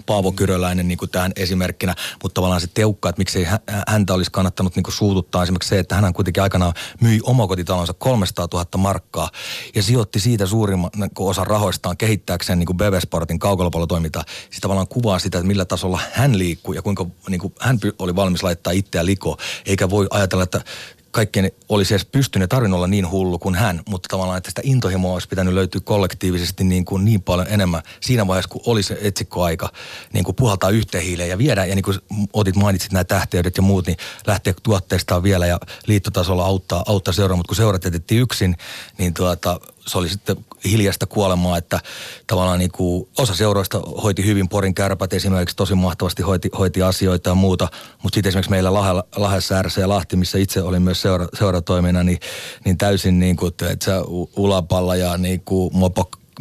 Paavo 0.05 0.31
Kyröläinen 0.31 0.87
niin 0.87 0.97
kuin 0.97 1.11
tähän 1.11 1.31
esimerkkinä, 1.35 1.95
mutta 2.23 2.33
tavallaan 2.33 2.61
se 2.61 2.67
teukka, 2.73 3.09
että 3.09 3.19
miksei 3.19 3.47
häntä 3.87 4.13
olisi 4.13 4.31
kannattanut 4.31 4.75
niin 4.75 4.83
kuin 4.83 4.93
suututtaa 4.93 5.43
esimerkiksi 5.43 5.69
se, 5.69 5.79
että 5.79 5.95
hän 5.95 6.13
kuitenkin 6.13 6.43
aikanaan 6.43 6.73
myi 7.01 7.19
omakotitalonsa 7.23 7.93
300 7.93 8.47
000 8.53 8.65
markkaa 8.77 9.29
ja 9.75 9.83
sijoitti 9.83 10.19
siitä 10.19 10.45
suurimman 10.45 10.91
niin 10.95 11.11
osan 11.19 11.47
rahoistaan 11.47 11.97
kehittääkseen 11.97 12.59
niin 12.59 12.67
kuin 12.67 12.77
Bevesportin 12.77 13.39
kaukolopallotoimintaa. 13.39 14.23
Siis 14.49 14.61
tavallaan 14.61 14.87
kuvaa 14.87 15.19
sitä, 15.19 15.37
että 15.37 15.47
millä 15.47 15.65
tasolla 15.65 15.99
hän 16.11 16.37
liikkuu 16.37 16.73
ja 16.73 16.81
kuinka 16.81 17.05
niin 17.29 17.41
kuin 17.41 17.53
hän 17.59 17.79
oli 17.99 18.15
valmis 18.15 18.43
laittaa 18.43 18.73
itseä 18.73 19.05
likoon, 19.05 19.37
eikä 19.65 19.89
voi 19.89 20.07
ajatella, 20.09 20.43
että 20.43 20.61
kaikkien 21.11 21.51
olisi 21.69 21.93
edes 21.93 22.05
pystynyt 22.05 22.49
tarvinnut 22.49 22.77
olla 22.77 22.87
niin 22.87 23.11
hullu 23.11 23.39
kuin 23.39 23.55
hän, 23.55 23.81
mutta 23.89 24.07
tavallaan, 24.11 24.37
että 24.37 24.51
sitä 24.51 24.61
intohimoa 24.63 25.13
olisi 25.13 25.27
pitänyt 25.27 25.53
löytyä 25.53 25.81
kollektiivisesti 25.83 26.63
niin, 26.63 26.85
kuin 26.85 27.05
niin 27.05 27.21
paljon 27.21 27.47
enemmän 27.49 27.81
siinä 28.01 28.27
vaiheessa, 28.27 28.49
kun 28.49 28.61
oli 28.65 28.83
se 28.83 28.97
etsikkoaika, 29.01 29.69
niin 30.13 30.23
kuin 30.23 30.35
puhaltaa 30.35 30.69
yhteen 30.69 31.03
hiileen 31.03 31.29
ja 31.29 31.37
viedä, 31.37 31.65
ja 31.65 31.75
niin 31.75 31.83
kuin 31.83 31.97
otit 32.33 32.55
mainitsit 32.55 32.91
nämä 32.91 33.03
tähteydet 33.03 33.57
ja 33.57 33.63
muut, 33.63 33.87
niin 33.87 33.97
lähteä 34.27 34.53
tuotteistaan 34.63 35.23
vielä 35.23 35.45
ja 35.45 35.59
liittotasolla 35.87 36.45
auttaa, 36.45 36.83
auttaa 36.87 37.13
seuraa, 37.13 37.37
mutta 37.37 37.49
kun 37.49 37.55
seurat 37.55 37.83
jätettiin 37.83 38.21
yksin, 38.21 38.57
niin 38.97 39.13
tuota, 39.13 39.59
se 39.87 39.97
oli 39.97 40.09
sitten 40.09 40.37
hiljasta 40.65 41.05
kuolemaa, 41.05 41.57
että 41.57 41.79
tavallaan 42.27 42.59
niin 42.59 42.71
kuin 42.71 43.09
osa 43.17 43.35
seuroista 43.35 43.79
hoiti 43.79 44.25
hyvin, 44.25 44.49
Porin 44.49 44.73
kärpät 44.73 45.13
esimerkiksi 45.13 45.55
tosi 45.55 45.75
mahtavasti 45.75 46.23
hoiti, 46.23 46.49
hoiti 46.59 46.81
asioita 46.81 47.29
ja 47.29 47.35
muuta, 47.35 47.67
mutta 48.03 48.15
sitten 48.15 48.29
esimerkiksi 48.29 48.51
meillä 48.51 48.73
Lahdessa, 48.73 49.05
Lahdessa 49.15 49.81
ja 49.81 49.89
Lahti, 49.89 50.15
missä 50.15 50.37
itse 50.37 50.61
olin 50.61 50.81
myös 50.81 51.01
seura, 51.01 51.27
seuratoimina, 51.33 52.03
niin, 52.03 52.19
niin 52.65 52.77
täysin 52.77 53.19
niin 53.19 53.35
kuin, 53.35 53.47
että 53.47 53.85
se 53.85 53.91
ulapalla 54.35 54.95
ja 54.95 55.17
niin 55.17 55.41
kuin 55.41 55.77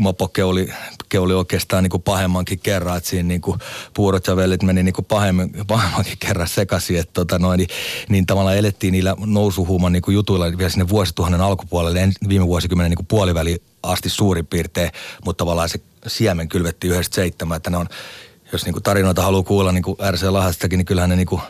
mopo, 0.01 0.25
mopokeuli 0.25 0.69
keuli 1.09 1.35
oikeastaan 1.35 1.83
niin 1.83 1.91
kuin 1.91 2.03
pahemmankin 2.03 2.59
kerran, 2.59 2.97
että 2.97 3.11
siinä 3.11 3.29
niin 3.29 3.41
kuin 3.41 3.59
puurot 3.95 4.27
ja 4.27 4.37
vellit 4.37 4.63
meni 4.63 4.83
niin 4.83 4.93
kuin 4.93 5.05
pahemmin, 5.05 5.53
pahemmankin 5.67 6.19
kerran 6.19 6.49
sekaisin, 6.49 6.99
että 6.99 7.13
tota 7.13 7.39
noin, 7.39 7.59
niin, 7.59 7.69
niin 8.09 8.27
tavallaan 8.27 8.57
elettiin 8.57 8.93
niillä 8.93 9.17
nousuhuuman 9.27 9.93
niin 9.93 10.03
kuin 10.03 10.15
jutuilla 10.15 10.59
vielä 10.59 10.71
sinne 10.71 10.89
vuosituhannen 10.89 11.41
alkupuolelle, 11.41 12.09
viime 12.29 12.47
vuosikymmenen 12.47 12.91
niin 12.91 12.97
kuin 12.97 13.07
puoliväli 13.07 13.63
asti 13.83 14.09
suurin 14.09 14.47
piirtein, 14.47 14.91
mutta 15.25 15.45
tavallaan 15.45 15.69
se 15.69 15.81
siemen 16.07 16.49
kylvettiin 16.49 16.93
97, 16.93 17.57
että 17.57 17.71
ne 17.71 17.77
on, 17.77 17.87
jos 18.53 18.65
niin 18.65 18.73
kuin 18.73 18.83
tarinoita 18.83 19.23
haluaa 19.23 19.43
kuulla 19.43 19.73
niin 19.73 19.83
kuin 19.83 19.97
RC 20.11 20.23
Lahastakin, 20.23 20.77
niin 20.77 20.87
kyllähän 20.87 21.11
ne 21.11 21.17
niin 21.17 21.27
kuin 21.27 21.43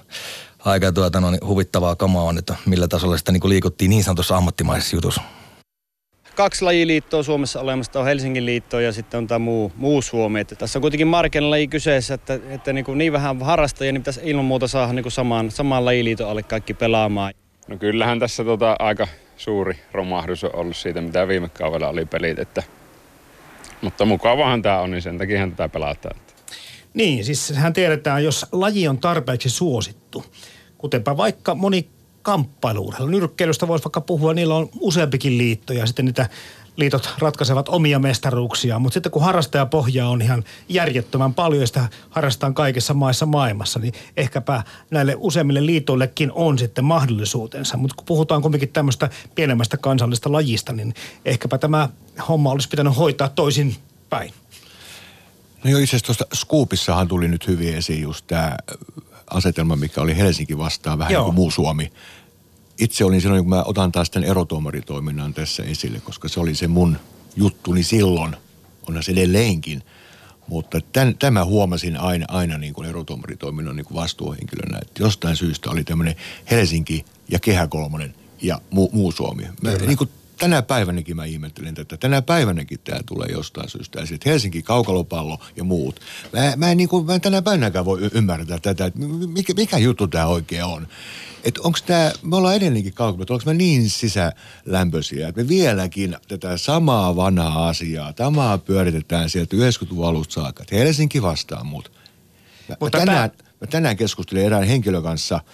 aika 0.58 0.92
tuota, 0.92 1.20
no, 1.20 1.30
niin 1.30 1.46
huvittavaa 1.46 1.96
kamaa 1.96 2.22
on, 2.22 2.38
että 2.38 2.56
millä 2.66 2.88
tasolla 2.88 3.18
sitä 3.18 3.32
niin 3.32 3.40
kuin 3.40 3.50
liikuttiin 3.50 3.90
niin 3.90 4.04
sanotussa 4.04 4.36
ammattimaisessa 4.36 4.96
jutussa 4.96 5.20
kaksi 6.40 6.64
lajiliittoa 6.64 7.22
Suomessa 7.22 7.60
olemassa, 7.60 8.00
on 8.00 8.06
Helsingin 8.06 8.46
liitto 8.46 8.80
ja 8.80 8.92
sitten 8.92 9.18
on 9.18 9.26
tämä 9.26 9.38
muu, 9.38 9.72
muu 9.76 10.02
Suomi. 10.02 10.40
Että 10.40 10.54
tässä 10.54 10.78
on 10.78 10.80
kuitenkin 10.80 11.06
markkinalaji 11.06 11.68
kyseessä, 11.68 12.14
että, 12.14 12.38
että 12.50 12.72
niin, 12.72 12.84
kuin 12.84 12.98
niin 12.98 13.12
vähän 13.12 13.42
harrastajia, 13.42 13.92
niin 13.92 14.00
pitäisi 14.00 14.20
ilman 14.24 14.44
muuta 14.44 14.68
saada 14.68 14.92
niin 14.92 15.02
kuin 15.02 15.12
samaan, 15.12 15.50
samaan 15.50 15.84
lajiliiton 15.84 16.28
alle 16.28 16.42
kaikki 16.42 16.74
pelaamaan. 16.74 17.34
No 17.68 17.76
kyllähän 17.76 18.18
tässä 18.18 18.44
tota 18.44 18.76
aika 18.78 19.08
suuri 19.36 19.78
romahdus 19.92 20.44
on 20.44 20.56
ollut 20.56 20.76
siitä, 20.76 21.00
mitä 21.00 21.28
viime 21.28 21.48
kaudella 21.48 21.88
oli 21.88 22.04
pelit. 22.04 22.38
Että, 22.38 22.62
mutta 23.80 24.04
mukavahan 24.04 24.62
tämä 24.62 24.80
on, 24.80 24.90
niin 24.90 25.02
sen 25.02 25.18
takia 25.18 25.48
tätä 25.48 25.68
pelataan. 25.68 26.16
Niin, 26.94 27.24
siis 27.24 27.52
hän 27.54 27.72
tiedetään, 27.72 28.24
jos 28.24 28.46
laji 28.52 28.88
on 28.88 28.98
tarpeeksi 28.98 29.50
suosittu, 29.50 30.24
kutenpa 30.78 31.16
vaikka 31.16 31.54
moni 31.54 31.88
kamppailuurheilu. 32.30 33.10
Nyrkkeilystä 33.10 33.68
voisi 33.68 33.84
vaikka 33.84 34.00
puhua, 34.00 34.34
niillä 34.34 34.54
on 34.54 34.68
useampikin 34.80 35.38
liitto 35.38 35.72
ja 35.72 35.86
sitten 35.86 36.04
niitä 36.04 36.28
liitot 36.76 37.14
ratkaisevat 37.18 37.68
omia 37.68 37.98
mestaruuksia, 37.98 38.78
mutta 38.78 38.94
sitten 38.94 39.12
kun 39.12 39.22
harrastajapohjaa 39.22 40.08
on 40.08 40.22
ihan 40.22 40.44
järjettömän 40.68 41.34
paljon 41.34 41.60
ja 41.60 41.66
sitä 41.66 41.88
harrastetaan 42.10 42.54
kaikissa 42.54 42.94
maissa 42.94 43.26
maailmassa, 43.26 43.78
niin 43.78 43.94
ehkäpä 44.16 44.62
näille 44.90 45.14
useimmille 45.18 45.66
liitoillekin 45.66 46.32
on 46.34 46.58
sitten 46.58 46.84
mahdollisuutensa. 46.84 47.76
Mutta 47.76 47.96
kun 47.96 48.06
puhutaan 48.06 48.42
kuitenkin 48.42 48.68
tämmöistä 48.68 49.10
pienemmästä 49.34 49.76
kansallista 49.76 50.32
lajista, 50.32 50.72
niin 50.72 50.94
ehkäpä 51.24 51.58
tämä 51.58 51.88
homma 52.28 52.50
olisi 52.50 52.68
pitänyt 52.68 52.96
hoitaa 52.96 53.28
toisin 53.28 53.76
päin. 54.10 54.32
No 55.64 55.70
joo, 55.70 55.80
itse 55.80 55.96
asiassa 55.96 56.24
tuosta 56.24 57.06
tuli 57.08 57.28
nyt 57.28 57.46
hyvin 57.46 57.74
esiin 57.74 58.02
just 58.02 58.26
tämä 58.26 58.56
asetelma, 59.30 59.76
mikä 59.76 60.00
oli 60.00 60.16
Helsinki 60.16 60.58
vastaan 60.58 60.98
vähän 60.98 61.12
joo. 61.12 61.22
niin 61.22 61.24
kuin 61.24 61.34
muu 61.34 61.50
Suomi 61.50 61.92
itse 62.80 63.04
olin 63.04 63.20
silloin, 63.20 63.42
kun 63.44 63.50
mä 63.50 63.62
otan 63.62 63.92
taas 63.92 64.10
tämän 64.10 64.28
erotuomaritoiminnan 64.28 65.34
tässä 65.34 65.62
esille, 65.62 66.00
koska 66.00 66.28
se 66.28 66.40
oli 66.40 66.54
se 66.54 66.68
mun 66.68 66.96
juttuni 67.36 67.82
silloin, 67.82 68.36
onhan 68.88 69.02
se 69.02 69.12
edelleenkin. 69.12 69.82
Mutta 70.46 70.80
tämän, 70.92 71.14
tämä 71.18 71.44
huomasin 71.44 71.96
aina, 71.96 72.26
aina 72.28 72.58
niin 72.58 72.74
kuin 72.74 72.88
erotuomaritoiminnan 72.88 73.76
niin 73.76 73.86
kuin 73.86 73.96
vastuuhenkilönä, 73.96 74.78
että 74.82 75.02
jostain 75.02 75.36
syystä 75.36 75.70
oli 75.70 75.84
tämmöinen 75.84 76.16
Helsinki 76.50 77.04
ja 77.28 77.38
Kehä 77.38 77.66
Kolmonen 77.66 78.14
ja 78.42 78.60
muu, 78.70 78.90
muu 78.92 79.12
Suomi. 79.12 79.42
Mä, 79.62 79.70
niin 79.70 79.98
kuin 79.98 80.10
tänä 80.40 80.62
päivänäkin 80.62 81.16
mä 81.16 81.24
ihmettelen 81.24 81.74
tätä. 81.74 81.96
Tänä 81.96 82.22
päivänäkin 82.22 82.80
tämä 82.84 83.00
tulee 83.06 83.28
jostain 83.28 83.68
syystä. 83.68 84.00
Että 84.00 84.30
Helsinki, 84.30 84.62
kaukalopallo 84.62 85.38
ja 85.56 85.64
muut. 85.64 86.00
Mä, 86.32 86.52
mä, 86.56 86.70
en, 86.70 86.76
niin 86.76 86.88
kuin, 86.88 87.06
mä 87.06 87.14
en 87.14 87.20
tänä 87.20 87.42
päivänäkään 87.42 87.84
voi 87.84 88.10
ymmärtää 88.14 88.58
tätä, 88.58 88.86
että 88.86 89.00
mikä, 89.26 89.54
mikä 89.56 89.78
juttu 89.78 90.08
tämä 90.08 90.26
oikein 90.26 90.64
on. 90.64 90.88
Että 91.44 91.60
onko 91.64 91.78
tämä, 91.86 92.12
me 92.22 92.36
ollaan 92.36 92.56
edelleenkin 92.56 92.94
kaukalopallo, 92.94 93.38
onko 93.38 93.50
me 93.50 93.54
niin 93.54 93.90
sisälämpöisiä, 93.90 95.28
että 95.28 95.42
me 95.42 95.48
vieläkin 95.48 96.16
tätä 96.28 96.56
samaa 96.56 97.16
vanhaa 97.16 97.68
asiaa, 97.68 98.12
tamaa 98.12 98.58
pyöritetään 98.58 99.30
sieltä 99.30 99.56
90-luvun 99.56 100.06
alusta 100.06 100.34
saakka. 100.34 100.62
Että 100.62 100.76
Helsinki 100.76 101.22
vastaa 101.22 101.64
muut. 101.64 101.92
Mä, 102.68 102.76
Mutta 102.80 102.98
mä 102.98 103.04
tänään, 103.06 103.30
mä 103.60 103.66
tänään 103.66 103.96
keskustelin 103.96 104.44
erään 104.44 104.64
henkilön 104.64 105.02
kanssa– 105.02 105.40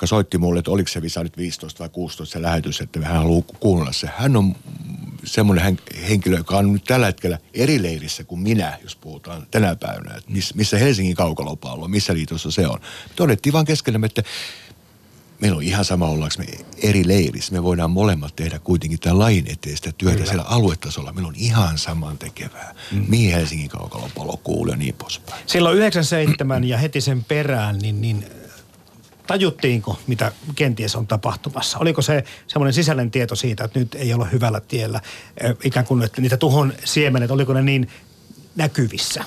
joka 0.00 0.06
soitti 0.06 0.38
mulle, 0.38 0.58
että 0.58 0.70
oliko 0.70 0.88
se 0.88 1.02
visa 1.02 1.22
nyt 1.22 1.36
15 1.36 1.78
vai 1.78 1.88
16 1.88 2.32
se 2.32 2.42
lähetys, 2.42 2.80
että 2.80 3.00
hän 3.00 3.16
haluaa 3.16 3.42
kuunnella 3.60 3.92
se. 3.92 4.08
Hän 4.16 4.36
on 4.36 4.54
semmoinen 5.24 5.78
henkilö, 6.08 6.36
joka 6.36 6.56
on 6.56 6.72
nyt 6.72 6.84
tällä 6.84 7.06
hetkellä 7.06 7.38
eri 7.54 7.82
leirissä 7.82 8.24
kuin 8.24 8.40
minä, 8.40 8.78
jos 8.82 8.96
puhutaan 8.96 9.46
tänä 9.50 9.76
päivänä. 9.76 10.14
Että 10.14 10.32
missä 10.54 10.78
Helsingin 10.78 11.16
kaukalopallo, 11.16 11.88
missä 11.88 12.14
liitossa 12.14 12.50
se 12.50 12.66
on. 12.66 12.78
Todettiin 13.16 13.52
vaan 13.52 13.64
keskenämme, 13.64 14.06
että 14.06 14.22
meillä 15.40 15.56
on 15.56 15.62
ihan 15.62 15.84
sama 15.84 16.08
ollaanko 16.08 16.34
me 16.38 16.46
eri 16.82 17.08
leirissä. 17.08 17.52
Me 17.52 17.62
voidaan 17.62 17.90
molemmat 17.90 18.36
tehdä 18.36 18.58
kuitenkin 18.58 19.00
tämän 19.00 19.18
lain 19.18 19.46
eteen 19.50 19.76
sitä 19.76 19.92
työtä 19.98 20.16
Kyllä. 20.16 20.28
siellä 20.28 20.44
aluetasolla. 20.44 21.12
Meillä 21.12 21.28
on 21.28 21.34
ihan 21.36 21.78
saman 21.78 22.18
tekevää. 22.18 22.74
Mm. 22.92 23.04
Mihin 23.08 23.34
Helsingin 23.34 23.68
kaukalopallo 23.68 24.36
kuuluu 24.44 24.72
ja 24.72 24.76
niin 24.76 24.94
poispäin. 24.94 25.42
Silloin 25.46 25.78
97 25.78 26.64
ja 26.64 26.78
heti 26.78 27.00
sen 27.00 27.24
perään, 27.24 27.78
niin, 27.78 28.00
niin 28.00 28.26
tajuttiinko, 29.26 29.98
mitä 30.06 30.32
kenties 30.54 30.96
on 30.96 31.06
tapahtumassa? 31.06 31.78
Oliko 31.78 32.02
se 32.02 32.24
semmoinen 32.46 32.72
sisäinen 32.72 33.10
tieto 33.10 33.36
siitä, 33.36 33.64
että 33.64 33.78
nyt 33.78 33.94
ei 33.94 34.14
ole 34.14 34.32
hyvällä 34.32 34.60
tiellä, 34.60 35.00
ikään 35.64 35.86
kuin 35.86 36.02
että 36.02 36.20
niitä 36.20 36.36
tuhon 36.36 36.72
siemenet, 36.84 37.30
oliko 37.30 37.52
ne 37.52 37.62
niin 37.62 37.88
näkyvissä? 38.56 39.24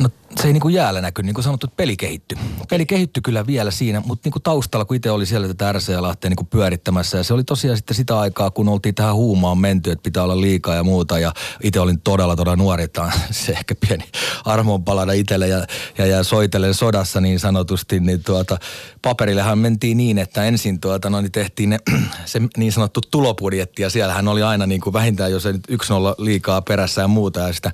No 0.00 0.08
se 0.40 0.46
ei 0.46 0.52
niin 0.52 0.60
kuin 0.60 0.74
jäällä 0.74 1.00
näky, 1.00 1.22
niin 1.22 1.34
kuin 1.34 1.44
sanottu, 1.44 1.66
että 1.66 1.76
peli 1.76 1.96
kehittyi. 1.96 2.38
Peli 2.70 2.86
kehittyi 2.86 3.20
kyllä 3.22 3.46
vielä 3.46 3.70
siinä, 3.70 4.02
mutta 4.06 4.26
niin 4.26 4.32
kuin 4.32 4.42
taustalla, 4.42 4.84
kun 4.84 4.96
itse 4.96 5.10
oli 5.10 5.26
siellä 5.26 5.48
tätä 5.48 5.72
RC-lahteen 5.72 6.30
niin 6.30 6.36
kuin 6.36 6.46
pyörittämässä, 6.46 7.18
ja 7.18 7.24
se 7.24 7.34
oli 7.34 7.44
tosiaan 7.44 7.76
sitten 7.76 7.96
sitä 7.96 8.18
aikaa, 8.18 8.50
kun 8.50 8.68
oltiin 8.68 8.94
tähän 8.94 9.14
huumaan 9.14 9.58
menty, 9.58 9.90
että 9.90 10.02
pitää 10.02 10.22
olla 10.22 10.40
liikaa 10.40 10.74
ja 10.74 10.84
muuta, 10.84 11.18
ja 11.18 11.32
itse 11.62 11.80
olin 11.80 12.00
todella, 12.00 12.36
todella 12.36 12.56
nuori, 12.56 12.84
että 12.84 13.12
se 13.30 13.52
ehkä 13.52 13.74
pieni 13.88 14.04
armonpalada 14.44 15.12
itselle 15.12 15.48
ja, 15.48 15.66
ja, 15.98 16.06
ja 16.06 16.24
soitellen 16.24 16.74
sodassa 16.74 17.20
niin 17.20 17.40
sanotusti, 17.40 18.00
niin 18.00 18.24
tuota, 18.24 18.58
paperillehan 19.02 19.58
mentiin 19.58 19.96
niin, 19.96 20.18
että 20.18 20.44
ensin 20.44 20.80
tuota, 20.80 21.10
no, 21.10 21.20
niin 21.20 21.32
tehtiin 21.32 21.70
ne, 21.70 21.78
se 22.24 22.40
niin 22.56 22.72
sanottu 22.72 23.00
tulopudjetti, 23.10 23.82
ja 23.82 23.90
siellähän 23.90 24.28
oli 24.28 24.42
aina 24.42 24.66
niin 24.66 24.80
kuin 24.80 24.92
vähintään, 24.92 25.30
jos 25.30 25.46
ei 25.46 25.52
nyt 25.52 25.64
yksi 25.68 25.92
nolla 25.92 26.14
liikaa 26.18 26.62
perässä 26.62 27.00
ja 27.00 27.08
muuta, 27.08 27.40
ja 27.40 27.52
sitä 27.52 27.72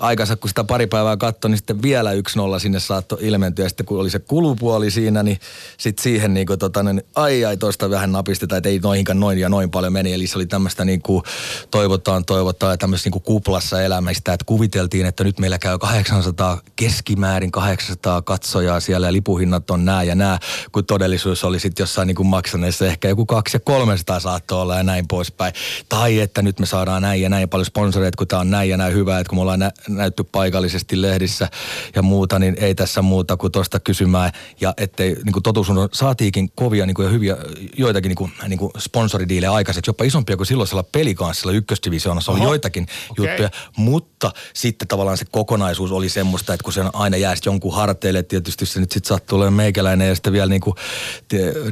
aikansa, 0.00 0.36
kun 0.36 0.48
sitä 0.48 0.64
pari 0.64 0.86
päivää 0.86 1.16
katsoi, 1.16 1.50
niin 1.50 1.58
sitten 1.58 1.82
vielä 1.82 2.12
yksi 2.12 2.38
nolla 2.38 2.58
sinne 2.58 2.80
saattoi 2.80 3.18
ilmentyä. 3.20 3.64
Ja 3.64 3.68
sitten 3.68 3.86
kun 3.86 4.00
oli 4.00 4.10
se 4.10 4.18
kulupuoli 4.18 4.90
siinä, 4.90 5.22
niin 5.22 5.40
sitten 5.78 6.02
siihen 6.02 6.34
niin 6.34 6.46
kuin, 6.46 6.58
tota, 6.58 6.82
niin, 6.82 7.02
ai 7.14 7.44
ai 7.44 7.56
toista 7.56 7.90
vähän 7.90 8.12
napistetaan, 8.12 8.58
että 8.58 8.68
ei 8.68 8.78
noihinkaan 8.78 9.20
noin 9.20 9.38
ja 9.38 9.48
noin 9.48 9.70
paljon 9.70 9.92
meni. 9.92 10.12
Eli 10.12 10.26
se 10.26 10.38
oli 10.38 10.46
tämmöistä 10.46 10.84
niin 10.84 11.02
kuin 11.02 11.22
toivotaan, 11.70 12.24
toivotaan 12.24 12.72
ja 12.72 12.76
tämmöistä 12.76 13.06
niin 13.06 13.12
kuin 13.12 13.22
kuplassa 13.22 13.82
elämästä, 13.82 14.32
että 14.32 14.44
kuviteltiin, 14.46 15.06
että 15.06 15.24
nyt 15.24 15.38
meillä 15.38 15.58
käy 15.58 15.78
800, 15.78 16.60
keskimäärin 16.76 17.50
800 17.50 18.22
katsojaa 18.22 18.80
siellä 18.80 19.06
ja 19.06 19.12
lipuhinnat 19.12 19.70
on 19.70 19.84
nää 19.84 20.02
ja 20.02 20.14
nää, 20.14 20.38
kun 20.72 20.84
todellisuus 20.84 21.44
oli 21.44 21.60
sitten 21.60 21.82
jossain 21.82 22.06
niin 22.06 22.16
kuin 22.16 22.26
maksaneessa 22.26 22.86
ehkä 22.86 23.08
joku 23.08 23.26
2 23.26 23.56
ja 23.56 23.60
300 23.60 24.20
saattoi 24.20 24.60
olla 24.60 24.76
ja 24.76 24.82
näin 24.82 25.08
poispäin. 25.08 25.52
Tai 25.88 26.20
että 26.20 26.42
nyt 26.42 26.60
me 26.60 26.66
saadaan 26.66 27.02
näin 27.02 27.22
ja 27.22 27.28
näin 27.28 27.48
paljon 27.48 27.66
sponsoreita, 27.66 28.16
kun 28.16 28.28
tämä 28.28 28.40
on 28.40 28.50
näin 28.50 28.70
ja 28.70 28.76
näin 28.76 28.94
hyvä, 28.94 29.18
että 29.18 29.28
kun 29.28 29.38
me 29.38 29.42
ollaan 29.42 29.58
nä- 29.58 29.72
näytty 29.96 30.24
paikallisesti 30.24 31.02
lehdissä 31.02 31.48
ja 31.94 32.02
muuta, 32.02 32.38
niin 32.38 32.56
ei 32.58 32.74
tässä 32.74 33.02
muuta 33.02 33.36
kuin 33.36 33.52
tuosta 33.52 33.80
kysymään. 33.80 34.32
Ja 34.60 34.74
ettei, 34.76 35.16
niin 35.24 35.32
kuin 35.32 35.42
totuus 35.42 35.70
on, 35.70 35.88
saatiikin 35.92 36.50
kovia 36.54 36.86
niin 36.86 36.94
kuin 36.94 37.04
ja 37.04 37.10
hyviä 37.10 37.36
joitakin 37.76 38.08
niin 38.08 38.16
kuin, 38.16 38.32
niin 38.48 38.58
kuin 38.58 38.72
sponsoridiilejä 38.78 39.52
aikaiseksi, 39.52 39.88
jopa 39.88 40.04
isompia 40.04 40.36
kuin 40.36 40.46
silloisella 40.46 40.82
pelikanssilla 40.82 41.52
ykkösdivisioonassa 41.52 42.32
oli 42.32 42.42
joitakin 42.42 42.86
okay. 43.10 43.26
juttuja. 43.26 43.50
Mutta 43.76 44.32
sitten 44.54 44.88
tavallaan 44.88 45.16
se 45.16 45.24
kokonaisuus 45.30 45.92
oli 45.92 46.08
semmoista, 46.08 46.54
että 46.54 46.64
kun 46.64 46.72
se 46.72 46.82
aina 46.92 47.16
jää 47.16 47.34
jonkun 47.46 47.74
harteille, 47.74 48.22
tietysti 48.22 48.66
se 48.66 48.80
nyt 48.80 48.92
sitten 48.92 49.08
sattuu 49.08 49.36
olemaan 49.36 49.54
meikäläinen 49.54 50.08
ja 50.08 50.14
sitten 50.14 50.32
vielä 50.32 50.48
niin 50.48 50.60
kuin, 50.60 50.74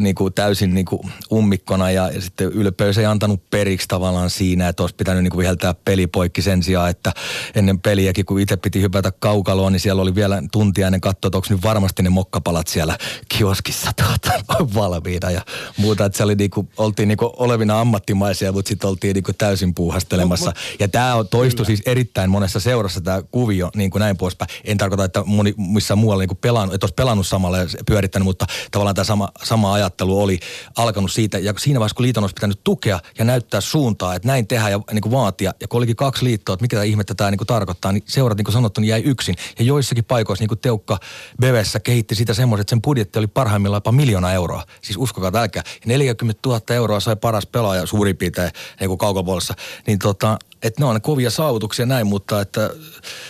niin 0.01 0.15
kuin 0.15 0.35
täysin 0.35 0.75
niin 0.75 0.87
kuin 0.87 1.01
ummikkona 1.33 1.91
ja, 1.91 2.11
ja 2.11 2.21
sitten 2.21 2.47
ylpeys 2.47 2.99
ei 2.99 3.07
antanut 3.07 3.51
periksi 3.51 3.89
tavallaan 3.89 4.31
siinä, 4.31 4.69
että 4.69 4.83
olisi 4.83 4.95
pitänyt 4.95 5.23
niin 5.23 5.31
kuin 5.31 5.39
viheltää 5.39 5.75
pelipoikki 5.85 6.43
sen 6.43 6.63
sijaan, 6.63 6.91
että 6.91 7.13
ennen 7.55 7.81
peliä 7.81 8.08
peliäkin, 8.09 8.27
kun 8.27 8.41
itse 8.41 8.57
piti 8.57 8.81
hypätä 8.81 9.13
kaukaloon, 9.19 9.73
niin 9.73 9.81
siellä 9.81 10.03
oli 10.03 10.15
vielä 10.15 10.43
tuntia 10.53 10.87
ennen 10.87 11.01
katsoa, 11.01 11.29
että 11.29 11.39
onko 11.39 11.47
nyt 11.51 11.63
varmasti 11.63 12.03
ne 12.03 12.09
mokkapalat 12.09 12.67
siellä 12.67 12.99
kioskissa 13.29 13.91
tuota, 13.97 14.45
valmiina 14.75 15.31
ja 15.31 15.43
muuta. 15.77 16.05
Että 16.05 16.17
se 16.17 16.25
oli 16.25 16.35
niinku, 16.35 16.69
oltiin 16.77 17.09
niinku 17.09 17.33
olevina 17.37 17.81
ammattimaisia, 17.81 18.53
mutta 18.53 18.69
sitten 18.69 18.91
oltiin 18.91 19.15
niinku 19.15 19.33
täysin 19.33 19.75
puuhastelemassa. 19.75 20.51
No, 20.51 20.53
ja 20.79 20.89
tämä 20.89 21.15
toistui 21.31 21.67
siis 21.67 21.83
erittäin 21.87 22.31
monessa 22.31 22.61
seurassa 22.61 23.01
tämä 23.01 23.23
kuvio, 23.23 23.71
niin 23.77 23.91
kuin 23.91 24.01
näin 24.01 24.17
poispäin. 24.17 24.49
En 24.65 24.79
tarkoita, 24.79 25.05
että 25.05 25.25
moni, 25.25 25.55
missä 25.57 25.97
muualla 25.97 26.23
niinku 26.23 26.35
pelannut, 26.35 26.75
että 26.75 26.85
olisi 26.85 26.95
pelannut 26.95 27.27
samalla 27.27 27.59
ja 27.59 27.67
pyörittänyt, 27.87 28.25
mutta 28.25 28.47
tavallaan 28.71 28.95
tämä 28.95 29.05
sama, 29.05 29.29
sama 29.43 29.73
ajattelu 29.73 30.23
oli 30.23 30.39
alkanut 30.77 31.13
siitä. 31.13 31.39
Ja 31.39 31.55
siinä 31.59 31.81
vaiheessa, 31.81 31.97
kun 31.97 32.05
liiton 32.05 32.25
olisi 32.25 32.35
pitänyt 32.35 32.61
tukea 32.65 33.01
ja 33.19 33.25
näyttää 33.25 33.61
suuntaa, 33.61 34.15
että 34.15 34.29
näin 34.29 34.47
tehdään 34.47 34.73
ja 34.73 34.81
niin 34.93 35.03
kuin 35.03 35.13
vaatia. 35.13 35.55
Ja 35.61 35.69
kun 35.69 35.79
olikin 35.79 35.97
kaksi 35.97 36.25
liittoa, 36.25 36.53
että 36.55 36.65
mikä 36.65 36.77
tämä 36.77 36.85
ihmettä 36.85 37.15
tämä 37.15 37.31
niin 37.31 37.39
kuin 37.39 37.47
tarkoittaa, 37.47 37.93
niin 37.93 37.98
seurat, 38.07 38.39
niin 38.39 38.45
kuin 38.45 38.53
sanottu, 38.53 38.81
niin 38.81 38.89
jäi 38.89 39.03
yksin. 39.05 39.35
Ja 39.59 39.65
joissakin 39.65 40.05
paikoissa, 40.05 40.43
niin 40.43 40.49
kuin 40.49 40.59
Teukka 40.59 40.99
Bevessä, 41.41 41.81
kehitti 41.81 42.15
sitä 42.15 42.35
semmoisen, 42.35 42.61
että 42.61 42.71
sen 42.71 42.83
budjetti 42.83 43.19
oli 43.19 43.27
parhaimmillaan 43.27 43.77
jopa 43.77 43.93
miljoona 43.93 44.33
euroa. 44.33 44.65
Siis 44.83 44.97
uskokaa 44.97 45.31
älkää. 45.35 45.63
Ja 45.67 45.87
40 45.87 46.41
000 46.49 46.61
euroa 46.71 47.01
sai 47.01 47.17
paras 47.17 47.47
pelaaja 47.47 47.87
suurin 47.87 48.17
piirtein 48.17 48.51
niin 48.81 48.89
kuin 48.89 48.99
kaukopuolessa. 48.99 49.55
Niin 49.87 49.99
tota, 49.99 50.39
että 50.63 50.83
ne 50.83 50.87
on 50.87 51.03
kovia 51.03 51.31
saavutuksia 51.31 51.87
näin, 51.87 52.07
mutta 52.07 52.41
että 52.41 52.71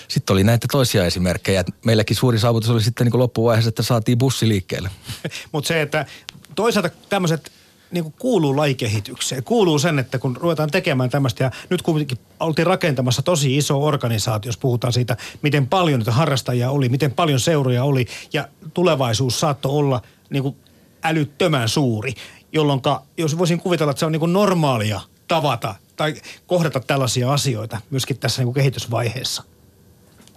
sitten 0.09 0.35
oli 0.35 0.45
näitä 0.45 0.67
toisia 0.73 1.05
esimerkkejä. 1.05 1.61
Että 1.61 1.73
meilläkin 1.85 2.17
suuri 2.17 2.39
saavutus 2.39 2.71
oli 2.71 2.83
sitten 2.83 3.05
niin 3.05 3.11
kuin 3.11 3.19
loppuvaiheessa, 3.19 3.69
että 3.69 3.83
saatiin 3.83 4.19
bussi 4.19 4.49
liikkeelle. 4.49 4.91
mutta 5.53 5.69
se, 5.69 5.83
että 5.83 6.07
toisaalta 6.55 6.91
tämmöiset 7.09 7.53
niin 7.91 8.05
kuin 8.05 8.15
kuuluu 8.19 8.57
lajikehitykseen. 8.57 9.45
Kuuluu 9.45 9.79
sen, 9.79 9.99
että 9.99 10.19
kun 10.19 10.37
ruvetaan 10.37 10.71
tekemään 10.71 11.11
tämmöistä, 11.11 11.45
ja 11.45 11.51
nyt 11.71 11.83
kuitenkin 11.83 12.19
oltiin 12.41 12.67
rakentamassa 12.67 13.23
tosi 13.23 13.57
iso 13.57 13.85
organisaatio, 13.85 14.49
jos 14.49 14.57
puhutaan 14.57 14.93
siitä, 14.93 15.17
miten 15.43 15.67
paljon 15.67 15.99
niitä 16.01 16.13
harrastajia 16.13 16.71
oli, 16.71 16.89
miten 16.89 17.13
paljon 17.13 17.41
seuroja 17.41 17.85
oli, 17.85 18.07
ja 18.33 18.49
tulevaisuus 18.75 19.41
saattoi 19.41 19.73
olla 19.73 20.03
niin 20.31 20.43
kuin 20.43 20.57
älyttömän 21.03 21.69
suuri, 21.69 22.15
jolloin 22.53 22.81
jos 23.19 23.39
voisin 23.39 23.61
kuvitella, 23.61 23.91
että 23.91 23.99
se 23.99 24.07
on 24.07 24.13
niin 24.13 24.21
kuin 24.21 24.33
normaalia 24.33 25.01
tavata 25.29 25.75
tai 25.97 26.15
kohdata 26.47 26.81
tällaisia 26.81 27.33
asioita 27.33 27.81
myöskin 27.91 28.19
tässä 28.19 28.41
niin 28.41 28.47
kuin 28.47 28.55
kehitysvaiheessa. 28.55 29.43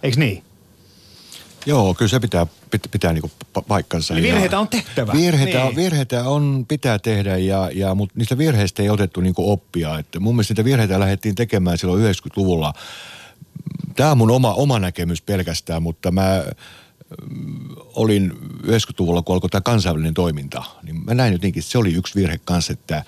Eikö 0.02 0.18
niin? 0.18 0.44
Joo, 1.66 1.94
kyllä 1.94 2.08
se 2.08 2.20
pitää, 2.20 2.46
pitää, 2.70 2.88
pitää 2.90 3.12
niinku 3.12 3.30
paikkansa. 3.68 4.14
Eli 4.14 4.22
virheitä 4.22 4.60
on 4.60 4.68
tehtävä. 4.68 5.12
Virheitä, 5.12 5.64
niin. 5.64 5.76
virheitä 5.76 6.28
on, 6.28 6.64
pitää 6.68 6.98
tehdä, 6.98 7.36
ja, 7.36 7.70
ja, 7.74 7.94
mutta 7.94 8.14
niistä 8.18 8.38
virheistä 8.38 8.82
ei 8.82 8.90
otettu 8.90 9.20
niinku 9.20 9.52
oppia. 9.52 9.98
Että 9.98 10.20
mun 10.20 10.34
mielestä 10.34 10.52
niitä 10.52 10.64
virheitä 10.64 11.00
lähdettiin 11.00 11.34
tekemään 11.34 11.78
silloin 11.78 12.02
90-luvulla. 12.02 12.74
Tämä 13.96 14.10
on 14.10 14.18
mun 14.18 14.30
oma, 14.30 14.54
oma 14.54 14.78
näkemys 14.78 15.22
pelkästään, 15.22 15.82
mutta 15.82 16.10
mä 16.10 16.44
mm, 17.30 17.58
olin 17.94 18.32
90-luvulla, 18.66 19.22
kun 19.22 19.34
alkoi 19.34 19.50
tämä 19.50 19.60
kansainvälinen 19.60 20.14
toiminta, 20.14 20.62
niin 20.82 20.92
niin 20.92 21.04
mä 21.04 21.14
näin 21.14 21.32
jotenkin, 21.32 21.60
että 21.60 21.72
se 21.72 21.78
oli 21.78 21.94
yksi 21.94 22.14
virhe 22.14 22.40
kanssa, 22.44 22.72
että, 22.72 23.04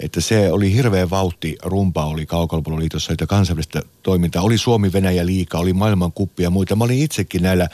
että 0.00 0.20
se 0.20 0.52
oli 0.52 0.74
hirveä 0.74 1.10
vauhti, 1.10 1.56
rumpa 1.62 2.04
oli 2.04 2.26
Kaukalpalloliitossa, 2.26 3.12
että 3.12 3.26
kansainvälistä 3.26 3.82
toimintaa, 4.02 4.42
oli 4.42 4.58
Suomi-Venäjä 4.58 5.26
liika, 5.26 5.58
oli 5.58 5.72
maailman 5.72 6.12
kuppi 6.12 6.42
ja 6.42 6.50
muita. 6.50 6.76
Mä 6.76 6.84
olin 6.84 6.98
itsekin 6.98 7.42
näillä 7.42 7.68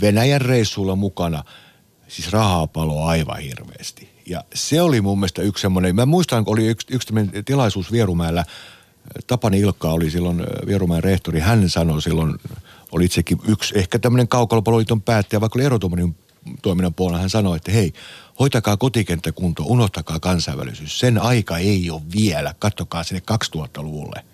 Venäjän 0.00 0.40
reissuilla 0.40 0.96
mukana, 0.96 1.44
siis 2.08 2.32
rahaa 2.32 2.66
palo 2.66 3.04
aivan 3.04 3.38
hirveästi. 3.38 4.08
Ja 4.26 4.44
se 4.54 4.82
oli 4.82 5.00
mun 5.00 5.18
mielestä 5.18 5.42
yksi 5.42 5.62
semmoinen, 5.62 5.96
mä 5.96 6.06
muistan, 6.06 6.44
kun 6.44 6.52
oli 6.52 6.66
yksi, 6.66 6.86
yksi 6.90 7.14
tilaisuus 7.44 7.92
Vierumäellä, 7.92 8.44
Tapani 9.26 9.60
Ilkka 9.60 9.90
oli 9.90 10.10
silloin 10.10 10.42
Vierumäen 10.66 11.04
rehtori, 11.04 11.40
hän 11.40 11.70
sanoi 11.70 12.02
silloin, 12.02 12.34
oli 12.92 13.04
itsekin 13.04 13.38
yksi 13.48 13.78
ehkä 13.78 13.98
tämmöinen 13.98 14.28
kaukalopaloliiton 14.28 15.02
päättäjä, 15.02 15.40
vaikka 15.40 15.58
oli 15.58 15.64
erotuomarin 15.64 16.16
toiminnan 16.62 16.94
puolella, 16.94 17.20
hän 17.20 17.30
sanoi, 17.30 17.56
että 17.56 17.72
hei, 17.72 17.92
hoitakaa 18.40 18.76
kotikenttäkunto, 18.76 19.62
unohtakaa 19.66 20.20
kansainvälisyys. 20.20 20.98
Sen 20.98 21.18
aika 21.18 21.58
ei 21.58 21.90
ole 21.90 22.02
vielä, 22.16 22.54
kattokaa 22.58 23.02
sinne 23.02 23.22
2000-luvulle. 23.56 24.24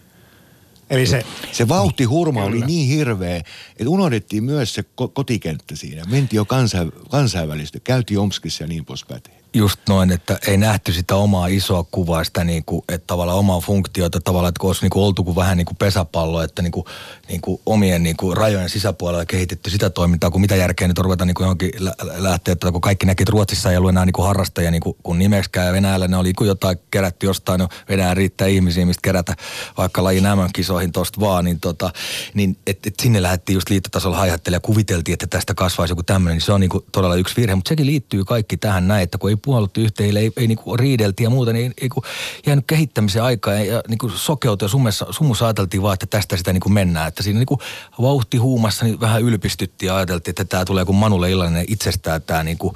Eli 0.90 1.06
se... 1.06 1.22
Se 1.52 1.68
vauhtihurma 1.68 2.44
oli 2.44 2.60
niin 2.60 2.88
hirveä, 2.88 3.36
että 3.36 3.88
unohdettiin 3.88 4.44
myös 4.44 4.74
se 4.74 4.84
kotikenttä 5.12 5.76
siinä. 5.76 6.04
Mentiin 6.04 6.38
jo 6.38 6.44
kansain, 6.44 6.92
kansainvälisesti, 7.10 7.80
käytiin 7.80 8.18
Omskissa 8.18 8.64
ja 8.64 8.68
niin 8.68 8.84
poispäin 8.84 9.22
just 9.54 9.80
noin, 9.88 10.12
että 10.12 10.38
ei 10.46 10.56
nähty 10.56 10.92
sitä 10.92 11.16
omaa 11.16 11.46
isoa 11.46 11.84
kuvaa, 11.90 12.24
sitä 12.24 12.44
niin 12.44 12.64
kuin, 12.64 12.82
että 12.88 13.06
tavallaan 13.06 13.38
omaa 13.38 13.60
funktiota 13.60 14.20
tavallaan, 14.20 14.48
että 14.48 14.60
kun 14.60 14.68
olisi 14.70 14.82
niin 14.82 14.90
kuin 14.90 15.04
oltu 15.04 15.24
kuin 15.24 15.36
vähän 15.36 15.56
niin 15.56 15.66
kuin 15.66 15.76
pesäpallo, 15.76 16.42
että 16.42 16.62
niin 16.62 16.72
kuin, 16.72 16.84
niin 17.28 17.40
kuin 17.40 17.60
omien 17.66 18.02
niin 18.02 18.16
kuin 18.16 18.36
rajojen 18.36 18.68
sisäpuolella 18.68 19.26
kehitetty 19.26 19.70
sitä 19.70 19.90
toimintaa, 19.90 20.30
kun 20.30 20.40
mitä 20.40 20.56
järkeä 20.56 20.88
nyt 20.88 20.98
ruveta 20.98 21.24
niin 21.24 21.34
kuin 21.34 21.44
johonkin 21.44 21.70
lä- 21.78 21.94
lähteä, 22.16 22.52
että 22.52 22.72
kun 22.72 22.80
kaikki 22.80 23.06
näki, 23.06 23.22
että 23.22 23.32
Ruotsissa 23.32 23.70
ei 23.70 23.76
ollut 23.76 23.90
enää 23.90 24.06
niin 24.06 24.12
kuin 24.12 24.26
harrastajia 24.26 24.70
niin 24.70 24.82
kuin, 24.82 24.96
kun 25.02 25.18
nimeksikään 25.18 25.66
ja 25.66 25.72
Venäjällä 25.72 26.08
ne 26.08 26.16
oli 26.16 26.32
kuin 26.32 26.48
jotain 26.48 26.78
kerätty 26.90 27.26
jostain, 27.26 27.58
no 27.58 27.68
Venäjä 27.88 28.14
riittää 28.14 28.46
ihmisiä, 28.46 28.86
mistä 28.86 29.00
kerätä 29.02 29.36
vaikka 29.76 30.04
lajin 30.04 30.24
kisoihin 30.54 30.92
tosta 30.92 31.20
vaan, 31.20 31.44
niin, 31.44 31.60
tota, 31.60 31.90
niin 32.34 32.56
että 32.66 32.88
et 32.88 32.94
sinne 33.02 33.22
lähdettiin 33.22 33.54
just 33.54 33.70
liittotasolla 33.70 34.16
haihattelemaan 34.16 34.56
ja 34.56 34.66
kuviteltiin, 34.66 35.12
että 35.12 35.26
tästä 35.26 35.54
kasvaisi 35.54 35.92
joku 35.92 36.02
tämmöinen, 36.02 36.36
niin 36.36 36.46
se 36.46 36.52
on 36.52 36.60
niin 36.60 36.70
kuin 36.70 36.84
todella 36.92 37.16
yksi 37.16 37.36
virhe, 37.36 37.54
mutta 37.54 37.68
sekin 37.68 37.86
liittyy 37.86 38.24
kaikki 38.24 38.56
tähän 38.56 38.88
näin, 38.88 39.02
että 39.02 39.18
kun 39.18 39.30
ei 39.30 39.36
puoluttu 39.44 39.80
yhteen, 39.80 40.16
ei, 40.16 40.32
ei 40.36 40.46
niinku 40.46 40.76
riideltiin 40.76 41.24
ja 41.24 41.30
muuta, 41.30 41.52
niin 41.52 41.74
ei, 41.80 41.88
ei 41.96 42.02
jäänyt 42.46 42.64
kehittämisen 42.66 43.22
aikaa 43.22 43.54
ja, 43.54 43.64
ja 43.64 43.82
niinku 43.88 44.08
sokeutui 44.08 44.66
ja 44.66 44.70
summessa, 44.70 45.06
summussa 45.10 45.46
ajateltiin 45.46 45.82
vaan, 45.82 45.94
että 45.94 46.06
tästä 46.06 46.36
sitä 46.36 46.52
niinku 46.52 46.68
mennään. 46.68 47.08
Että 47.08 47.22
siinä 47.22 47.38
niinku 47.38 47.58
vauhti 48.02 48.36
huumassa 48.36 48.84
niin 48.84 49.00
vähän 49.00 49.22
ylpistyttiin 49.22 49.86
ja 49.86 49.96
ajateltiin, 49.96 50.32
että 50.32 50.44
tämä 50.44 50.64
tulee 50.64 50.84
kuin 50.84 50.96
Manulle 50.96 51.30
illallinen 51.30 51.64
itsestään 51.68 52.22
tämä 52.22 52.44
niinku 52.44 52.74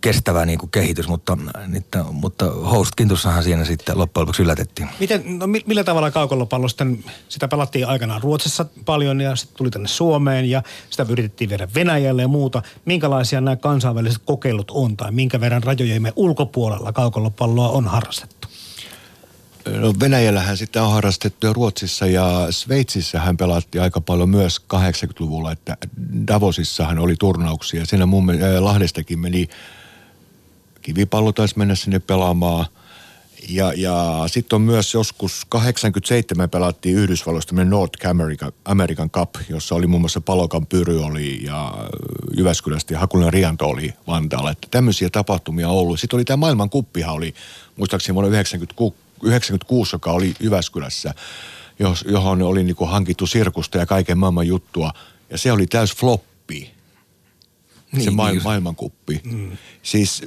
kestävä 0.00 0.46
niinku 0.46 0.66
kehitys, 0.66 1.08
mutta, 1.08 1.38
niitä, 1.66 2.04
mutta 2.10 2.44
Host 2.44 2.94
Kintussahan 2.94 3.42
siinä 3.42 3.64
sitten 3.64 3.98
loppujen 3.98 4.22
lopuksi 4.22 4.42
yllätettiin. 4.42 4.88
Miten, 5.00 5.38
no, 5.38 5.46
millä 5.46 5.84
tavalla 5.84 6.10
kaukolopallo 6.10 6.68
sitten, 6.68 7.04
sitä 7.28 7.48
pelattiin 7.48 7.86
aikanaan 7.86 8.22
Ruotsissa 8.22 8.66
paljon 8.84 9.20
ja 9.20 9.36
sitten 9.36 9.56
tuli 9.56 9.70
tänne 9.70 9.88
Suomeen 9.88 10.50
ja 10.50 10.62
sitä 10.90 11.06
yritettiin 11.08 11.50
viedä 11.50 11.68
Venäjälle 11.74 12.22
ja 12.22 12.28
muuta. 12.28 12.62
Minkälaisia 12.84 13.40
nämä 13.40 13.56
kansainväliset 13.56 14.22
kokeilut 14.24 14.70
on 14.70 14.96
tai 14.96 15.12
minkä 15.12 15.40
verran 15.40 15.62
rajojemme 15.80 16.12
ulkopuolella 16.16 16.92
kaukolopalloa 16.92 17.68
on 17.68 17.86
harrastettu? 17.86 18.48
No 19.66 19.94
Venäjällähän 20.00 20.56
sitä 20.56 20.84
on 20.84 20.92
harrastettu 20.92 21.46
ja 21.46 21.52
Ruotsissa 21.52 22.06
ja 22.06 22.46
Sveitsissä 22.50 23.20
hän 23.20 23.36
pelatti 23.36 23.78
aika 23.78 24.00
paljon 24.00 24.28
myös 24.28 24.58
80-luvulla, 24.74 25.52
että 25.52 25.76
Davosissahan 26.28 26.98
oli 26.98 27.14
turnauksia. 27.18 27.86
Siinä 27.86 28.06
mun 28.06 28.30
äh, 28.30 28.62
Lahdestakin 28.62 29.18
meni, 29.18 29.48
kivipallo 30.82 31.32
taisi 31.32 31.58
mennä 31.58 31.74
sinne 31.74 31.98
pelaamaan. 31.98 32.66
Ja, 33.48 33.72
ja 33.76 34.24
sitten 34.26 34.56
on 34.56 34.62
myös 34.62 34.94
joskus 34.94 35.46
87 35.48 36.50
pelattiin 36.50 36.96
Yhdysvalloista 36.96 37.64
North 37.64 38.06
American, 38.06 38.52
American 38.64 39.10
Cup, 39.10 39.34
jossa 39.48 39.74
oli 39.74 39.86
muun 39.86 40.02
muassa 40.02 40.20
Palokan 40.20 40.66
Pyry 40.66 41.04
oli 41.04 41.44
ja 41.44 41.88
Jyväskylästä 42.36 42.94
ja 42.94 42.98
Hakulinen 42.98 43.32
Rianto 43.32 43.66
oli 43.66 43.94
Vantaalla. 44.06 44.50
Että 44.50 44.68
tämmöisiä 44.70 45.10
tapahtumia 45.10 45.68
on 45.68 45.74
ollut. 45.74 46.00
Sitten 46.00 46.16
oli 46.16 46.24
tämä 46.24 46.36
maailman 46.36 46.70
kuppihan 46.70 47.14
oli 47.14 47.34
muistaakseni 47.76 48.14
vuonna 48.14 48.30
96 48.30 48.96
96, 49.22 49.94
joka 49.94 50.12
oli 50.12 50.34
Jyväskylässä, 50.40 51.14
johon 52.04 52.42
oli 52.42 52.64
niin 52.64 52.76
kuin 52.76 52.90
hankittu 52.90 53.26
sirkusta 53.26 53.78
ja 53.78 53.86
kaiken 53.86 54.18
maailman 54.18 54.46
juttua. 54.46 54.92
Ja 55.30 55.38
se 55.38 55.52
oli 55.52 55.66
täys 55.66 55.96
floppi. 55.96 56.70
Niin, 57.92 58.04
se 58.04 58.10
niin 58.10 58.42
maailmankuppi. 58.42 59.20
Mm. 59.24 59.56
Siis 59.82 60.22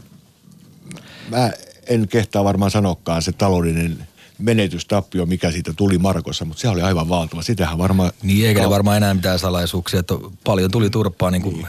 mä 1.30 1.52
en 1.88 2.08
kehtaa 2.08 2.44
varmaan 2.44 2.72
sanokaan 2.72 3.22
se 3.22 3.32
taloudellinen 3.32 4.08
menetystappio, 4.40 5.26
mikä 5.26 5.52
siitä 5.52 5.74
tuli 5.74 5.98
Markossa, 5.98 6.46
mutta 6.46 6.62
se 6.62 6.70
oli 6.70 6.82
aivan 6.82 7.10
valtava. 7.10 7.42
Sitähän 7.42 7.78
varmaan... 7.78 8.12
Niin, 8.24 8.48
eikä 8.48 8.62
ne 8.62 8.70
varmaan 8.70 8.98
enää 8.98 9.14
mitään 9.14 9.40
salaisuuksia, 9.40 10.00
että 10.00 10.14
paljon 10.44 10.72
tuli 10.72 10.90
turpaa 10.90 11.32
niin 11.32 11.42
kuin 11.42 11.56
niin. 11.56 11.68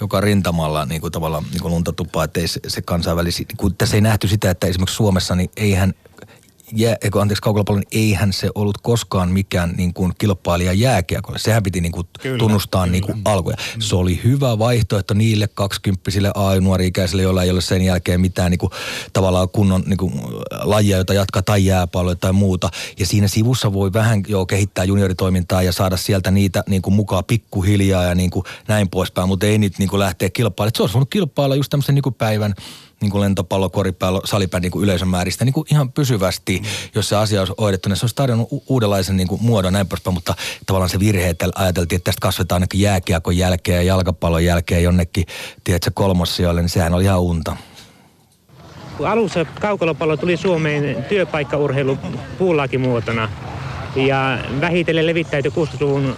joka 0.00 0.20
rintamalla 0.20 0.86
niin 0.86 1.00
kuin 1.00 1.12
tavallaan 1.12 1.44
niin 1.50 1.60
kuin 1.60 1.72
lunta 1.72 1.92
tupaa, 1.92 2.24
että 2.24 2.40
ei 2.40 2.48
se, 2.48 2.60
se 2.68 2.82
kansainvälisi, 2.82 3.46
kun 3.56 3.74
tässä 3.74 3.96
ei 3.96 4.00
nähty 4.00 4.28
sitä, 4.28 4.50
että 4.50 4.66
esimerkiksi 4.66 4.96
Suomessa 4.96 5.34
niin 5.34 5.50
eihän 5.56 5.94
jää, 6.72 6.96
eikö, 7.02 7.20
anteeksi, 7.20 7.42
kaukolapallon, 7.42 7.82
niin 7.90 8.04
eihän 8.04 8.32
se 8.32 8.50
ollut 8.54 8.78
koskaan 8.78 9.30
mikään 9.30 9.74
niin 9.76 9.94
kuin 9.94 10.12
kilpailija 10.18 10.72
jääkiekolle. 10.72 11.38
Sehän 11.38 11.62
piti 11.62 11.80
niin 11.80 11.92
kuin 11.92 12.06
kyllä, 12.20 12.38
tunnustaa 12.38 12.82
kyllä. 12.82 12.92
Niin 12.92 13.02
kuin 13.04 13.20
alkuja. 13.24 13.56
Mm. 13.56 13.80
Se 13.80 13.96
oli 13.96 14.20
hyvä 14.24 14.58
vaihtoehto 14.58 15.14
niille 15.14 15.48
kaksikymppisille 15.54 16.32
A-nuori-ikäisille, 16.34 17.22
joilla 17.22 17.42
ei 17.42 17.50
ole 17.50 17.60
sen 17.60 17.82
jälkeen 17.82 18.20
mitään 18.20 18.50
niin 18.50 18.58
kuin, 18.58 18.70
tavallaan 19.12 19.48
kunnon 19.48 19.82
niin 19.86 19.96
kuin, 19.96 20.12
lajia, 20.62 20.96
jota 20.96 21.14
jatkaa 21.14 21.42
tai 21.42 21.64
jääpalloja 21.64 22.16
tai 22.16 22.32
muuta. 22.32 22.70
Ja 22.98 23.06
siinä 23.06 23.28
sivussa 23.28 23.72
voi 23.72 23.92
vähän 23.92 24.22
jo 24.28 24.46
kehittää 24.46 24.84
junioritoimintaa 24.84 25.62
ja 25.62 25.72
saada 25.72 25.96
sieltä 25.96 26.30
niitä 26.30 26.64
niin 26.68 26.82
kuin, 26.82 26.94
mukaan 26.94 27.24
pikkuhiljaa 27.24 28.04
ja 28.04 28.14
niin 28.14 28.30
kuin, 28.30 28.44
näin 28.68 28.88
poispäin, 28.88 29.28
mutta 29.28 29.46
ei 29.46 29.58
niitä 29.58 29.76
niin 29.78 29.88
kuin, 29.88 30.00
lähteä 30.00 30.30
kilpailemaan. 30.30 30.72
Se 30.76 30.82
olisi 30.82 30.94
voinut 30.94 31.10
kilpailla 31.10 31.56
just 31.56 31.70
tämmöisen 31.70 31.94
niin 31.94 32.02
kuin 32.02 32.14
päivän 32.14 32.54
niin 33.00 33.10
kuin 33.10 33.20
lentopallo, 33.20 33.70
koripallo, 33.70 34.20
salipää 34.24 34.60
niin 34.60 34.72
kuin 34.72 34.84
yleisön 34.84 35.08
määristä 35.08 35.44
niin 35.44 35.52
kuin 35.52 35.66
ihan 35.70 35.92
pysyvästi, 35.92 36.58
mm. 36.58 36.66
jos 36.94 37.08
se 37.08 37.16
asia 37.16 37.40
olisi 37.40 37.54
hoidettu, 37.60 37.88
niin 37.88 37.96
se 37.96 38.04
olisi 38.04 38.16
tarjonnut 38.16 38.52
u- 38.52 38.64
uudenlaisen 38.68 39.16
niin 39.16 39.28
kuin 39.28 39.42
muodon 39.42 39.72
näin 39.72 39.88
poispäin, 39.88 40.14
mutta 40.14 40.34
tavallaan 40.66 40.90
se 40.90 40.98
virhe, 40.98 41.28
että 41.28 41.48
ajateltiin, 41.54 41.96
että 41.96 42.04
tästä 42.04 42.20
kasvetaan 42.20 42.56
ainakin 42.56 42.80
jääkiekon 42.80 43.36
jälkeen 43.36 43.76
ja 43.76 43.82
jalkapallon 43.82 44.44
jälkeen 44.44 44.82
jonnekin, 44.82 45.26
tiedätkö, 45.64 45.90
kolmossijoille, 45.94 46.60
niin 46.60 46.68
sehän 46.68 46.94
oli 46.94 47.04
ihan 47.04 47.20
unta. 47.20 47.56
Alussa 49.04 49.44
kaukolopallo 49.44 50.16
tuli 50.16 50.36
Suomeen 50.36 51.04
työpaikkaurheilu 51.08 51.98
puulakimuotona 52.38 53.28
ja 53.96 54.38
vähitellen 54.60 55.06
levittäytyi 55.06 55.50
60-luvun 55.50 56.16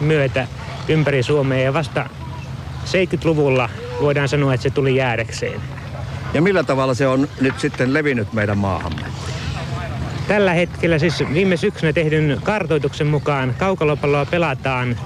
myötä 0.00 0.48
ympäri 0.88 1.22
Suomea 1.22 1.60
ja 1.60 1.74
vasta 1.74 2.10
70-luvulla 2.84 3.68
voidaan 4.00 4.28
sanoa, 4.28 4.54
että 4.54 4.62
se 4.62 4.70
tuli 4.70 4.96
jäädäkseen. 4.96 5.60
Ja 6.34 6.42
millä 6.42 6.62
tavalla 6.62 6.94
se 6.94 7.06
on 7.06 7.28
nyt 7.40 7.60
sitten 7.60 7.94
levinnyt 7.94 8.32
meidän 8.32 8.58
maahamme? 8.58 9.02
Tällä 10.28 10.52
hetkellä 10.52 10.98
siis 10.98 11.24
viime 11.32 11.56
syksynä 11.56 11.92
tehdyn 11.92 12.40
kartoituksen 12.42 13.06
mukaan 13.06 13.54
kaukalopalloa 13.58 14.26
pelataan 14.26 14.96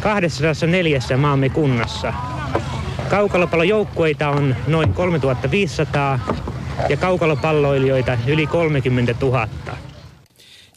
204 0.00 1.00
maamme 1.16 1.48
kunnassa. 1.48 2.12
Kaukalopallojoukkueita 3.10 4.28
on 4.28 4.56
noin 4.66 4.94
3500 4.94 6.18
ja 6.88 6.96
kaukalopalloilijoita 6.96 8.18
yli 8.26 8.46
30 8.46 9.14
000. 9.20 9.48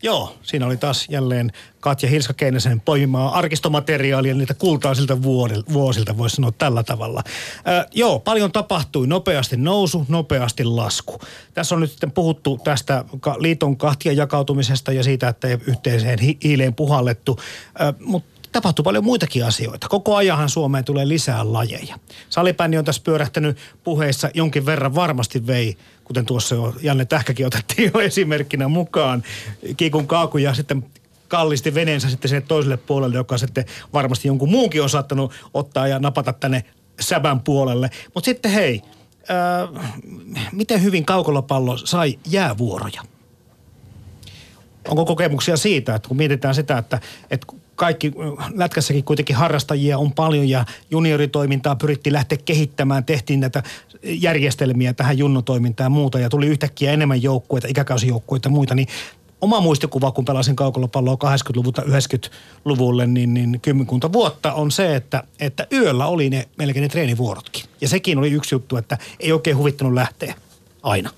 Joo, 0.04 0.36
siinä 0.42 0.66
oli 0.66 0.78
taas 0.78 1.06
jälleen 1.10 1.52
Katja 1.80 2.10
Hilska-Keinäsen 2.10 2.82
poimimaa 2.86 3.38
arkistomateriaalia 3.38 4.36
niitä 4.36 4.54
kultaisilta 4.54 5.24
vuosilta, 5.74 6.18
voisi 6.18 6.36
sanoa 6.36 6.52
tällä 6.52 6.84
tavalla. 6.84 7.22
Äh, 7.68 7.86
joo, 7.94 8.20
paljon 8.20 8.52
tapahtui. 8.52 9.08
Nopeasti 9.08 9.58
nousu, 9.58 10.06
nopeasti 10.10 10.64
lasku. 10.64 11.20
Tässä 11.54 11.76
on 11.76 11.82
nyt 11.82 11.92
sitten 11.92 12.12
puhuttu 12.12 12.60
tästä 12.64 13.06
liiton 13.38 13.78
kahtia 13.78 14.14
jakautumisesta 14.14 14.92
ja 14.92 15.04
siitä, 15.04 15.28
että 15.28 15.48
ei 15.48 15.58
yhteiseen 15.68 16.20
hi- 16.20 16.38
hiileen 16.44 16.74
puhallettu. 16.74 17.40
Mutta 18.00 18.35
tapahtui 18.56 18.84
paljon 18.84 19.04
muitakin 19.04 19.46
asioita. 19.46 19.90
Koko 19.90 20.16
ajanhan 20.16 20.50
Suomeen 20.50 20.86
tulee 20.86 21.08
lisää 21.08 21.54
lajeja. 21.54 22.00
Salipänni 22.30 22.78
on 22.78 22.86
tässä 22.86 23.02
pyörähtänyt 23.06 23.58
puheissa 23.84 24.30
jonkin 24.34 24.66
verran 24.66 24.96
varmasti 24.96 25.48
vei, 25.48 25.78
kuten 26.04 26.26
tuossa 26.26 26.56
jo 26.56 26.76
Janne 26.82 27.06
Tähkäkin 27.06 27.46
otettiin 27.46 27.92
jo 27.94 28.00
esimerkkinä 28.00 28.68
mukaan, 28.68 29.24
kiikun 29.78 30.08
kaaku 30.08 30.38
ja 30.38 30.54
sitten 30.54 30.86
kallisti 31.28 31.74
veneensä 31.74 32.10
sitten 32.10 32.30
sinne 32.30 32.42
toiselle 32.42 32.78
puolelle, 32.78 33.16
joka 33.16 33.38
sitten 33.38 33.66
varmasti 33.94 34.28
jonkun 34.28 34.52
muunkin 34.52 34.82
on 34.82 34.90
saattanut 34.90 35.34
ottaa 35.54 35.88
ja 35.88 36.00
napata 36.00 36.34
tänne 36.34 36.64
säbän 37.00 37.40
puolelle. 37.40 37.90
Mutta 38.14 38.26
sitten 38.26 38.52
hei, 38.52 38.82
äh, 39.30 39.92
miten 40.52 40.84
hyvin 40.84 41.06
kaukolopallo 41.06 41.78
sai 41.78 42.20
jäävuoroja? 42.30 43.02
Onko 44.88 45.06
kokemuksia 45.06 45.58
siitä, 45.58 45.96
että 45.96 46.08
kun 46.08 46.18
mietitään 46.18 46.56
sitä, 46.56 46.78
että, 46.78 47.00
että 47.32 47.48
kaikki 47.76 48.14
lätkässäkin 48.54 49.04
kuitenkin 49.04 49.36
harrastajia 49.36 49.98
on 49.98 50.12
paljon 50.12 50.50
ja 50.50 50.66
junioritoimintaa 50.92 51.76
pyrittiin 51.76 52.14
lähteä 52.14 52.38
kehittämään. 52.46 53.06
Tehtiin 53.06 53.40
näitä 53.40 53.64
järjestelmiä 54.04 54.94
tähän 54.94 55.18
junnotoimintaan 55.18 55.86
ja 55.86 55.90
muuta 55.90 56.20
ja 56.20 56.30
tuli 56.30 56.48
yhtäkkiä 56.48 56.92
enemmän 56.92 57.24
joukkueita, 57.24 57.68
ikäkausijoukkueita 57.68 58.48
ja 58.48 58.52
muita. 58.52 58.76
Niin 58.76 58.88
oma 59.42 59.62
muistikuva, 59.62 60.12
kun 60.12 60.26
pelasin 60.26 60.56
kaukolopalloa 60.56 61.16
80-luvulta 61.16 61.82
90-luvulle, 61.82 63.08
niin, 63.08 63.34
niin 63.34 63.60
kymmenkunta 63.62 64.14
vuotta 64.14 64.54
on 64.54 64.72
se, 64.72 64.96
että, 64.96 65.24
että 65.40 65.68
yöllä 65.72 66.06
oli 66.06 66.30
ne 66.30 66.48
melkein 66.58 66.82
ne 66.82 66.90
treenivuorotkin. 66.90 67.64
Ja 67.82 67.88
sekin 67.88 68.18
oli 68.18 68.32
yksi 68.32 68.56
juttu, 68.56 68.78
että 68.78 68.98
ei 69.20 69.32
oikein 69.32 69.58
huvittanut 69.58 69.94
lähteä 69.94 70.36
aina. 70.84 71.10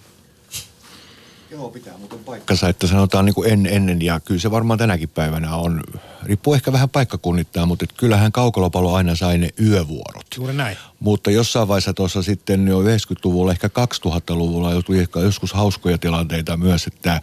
Joo, 1.58 1.70
pitää 1.70 1.98
muuten 1.98 2.20
paikkansa, 2.20 2.70
että 2.70 2.88
sanotaan 2.88 3.26
niin 3.26 3.34
kuin 3.34 3.52
en, 3.52 3.66
ennen 3.66 4.02
ja 4.02 4.20
kyllä 4.20 4.40
se 4.40 4.52
varmaan 4.52 4.80
tänäkin 4.80 5.10
päivänä 5.10 5.56
on, 5.56 5.84
riippuu 6.24 6.54
ehkä 6.54 6.72
vähän 6.72 6.90
paikkakunnittain, 6.90 7.68
mutta 7.68 7.84
et 7.84 7.94
kyllähän 7.94 8.32
kaukolopallo 8.32 8.94
aina 8.94 9.16
sai 9.16 9.38
ne 9.38 9.50
yövuorot. 9.62 10.26
Juuri 10.38 10.54
näin. 10.54 10.78
Mutta 11.00 11.32
jossain 11.32 11.68
vaiheessa 11.68 11.94
tuossa 11.94 12.24
sitten 12.24 12.68
jo 12.68 12.82
90-luvulla, 12.82 13.52
ehkä 13.52 13.68
2000-luvulla 13.68 14.72
joutui 14.72 15.00
ehkä 15.00 15.20
joskus 15.20 15.54
hauskoja 15.54 15.98
tilanteita 15.98 16.58
myös, 16.58 16.88
että 16.88 17.14
äh, 17.14 17.22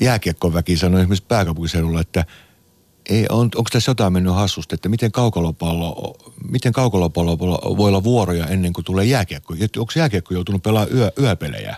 jääkiekkoväki 0.00 0.76
sanoi 0.76 1.00
esimerkiksi 1.00 1.26
pääkaupunkiseudulla, 1.28 2.00
että 2.00 2.24
ei, 3.08 3.26
on, 3.30 3.50
onko 3.54 3.68
tässä 3.72 3.90
jotain 3.90 4.12
mennyt 4.12 4.34
hassusti, 4.34 4.74
että 4.74 4.88
miten 4.88 5.12
kaukolopallo, 5.12 6.16
miten 6.50 6.72
kaukolopallo 6.72 7.38
voi 7.38 7.88
olla 7.88 8.04
vuoroja 8.04 8.46
ennen 8.46 8.72
kuin 8.72 8.84
tulee 8.84 9.04
jääkiekko? 9.04 9.54
Onko 9.76 9.92
jääkiekko 9.96 10.34
joutunut 10.34 10.62
pelaamaan 10.62 10.96
yö, 10.96 11.12
yöpelejä? 11.20 11.76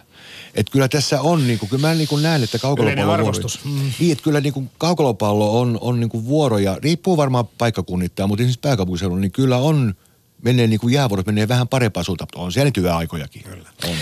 Et 0.54 0.70
kyllä 0.70 0.88
tässä 0.88 1.20
on, 1.20 1.46
niin 1.46 1.58
kuin, 1.58 1.68
kyllä 1.68 1.88
mä 1.88 1.94
niin 1.94 2.08
kuin 2.08 2.22
näen, 2.22 2.42
että 2.42 2.58
kaukolopallo 2.58 3.12
arvostus. 3.12 3.60
Mm. 3.64 3.92
Niin, 3.98 4.12
että 4.12 4.24
kyllä 4.24 4.40
niin 4.40 4.52
kuin 4.52 4.70
kaukolopallo 4.78 5.60
on, 5.60 5.78
on 5.80 6.00
niin 6.00 6.10
kuin 6.10 6.24
vuoroja, 6.24 6.78
riippuu 6.82 7.16
varmaan 7.16 7.48
paikkakunnittain, 7.58 8.28
mutta 8.28 8.42
esimerkiksi 8.42 8.60
pääkaupunkiseudulla, 8.60 9.20
niin 9.20 9.32
kyllä 9.32 9.56
on, 9.56 9.94
menee 10.42 10.66
niin 10.66 10.80
kuin 10.80 10.94
jäävuorot 10.94 11.26
menee 11.26 11.48
vähän 11.48 11.68
parempaan 11.68 12.04
suuntaan, 12.04 12.28
on 12.34 12.52
siellä 12.52 12.72
nyt 12.76 12.86
aikojakin. 12.86 13.42
Kyllä. 13.42 13.68
On. 13.84 13.96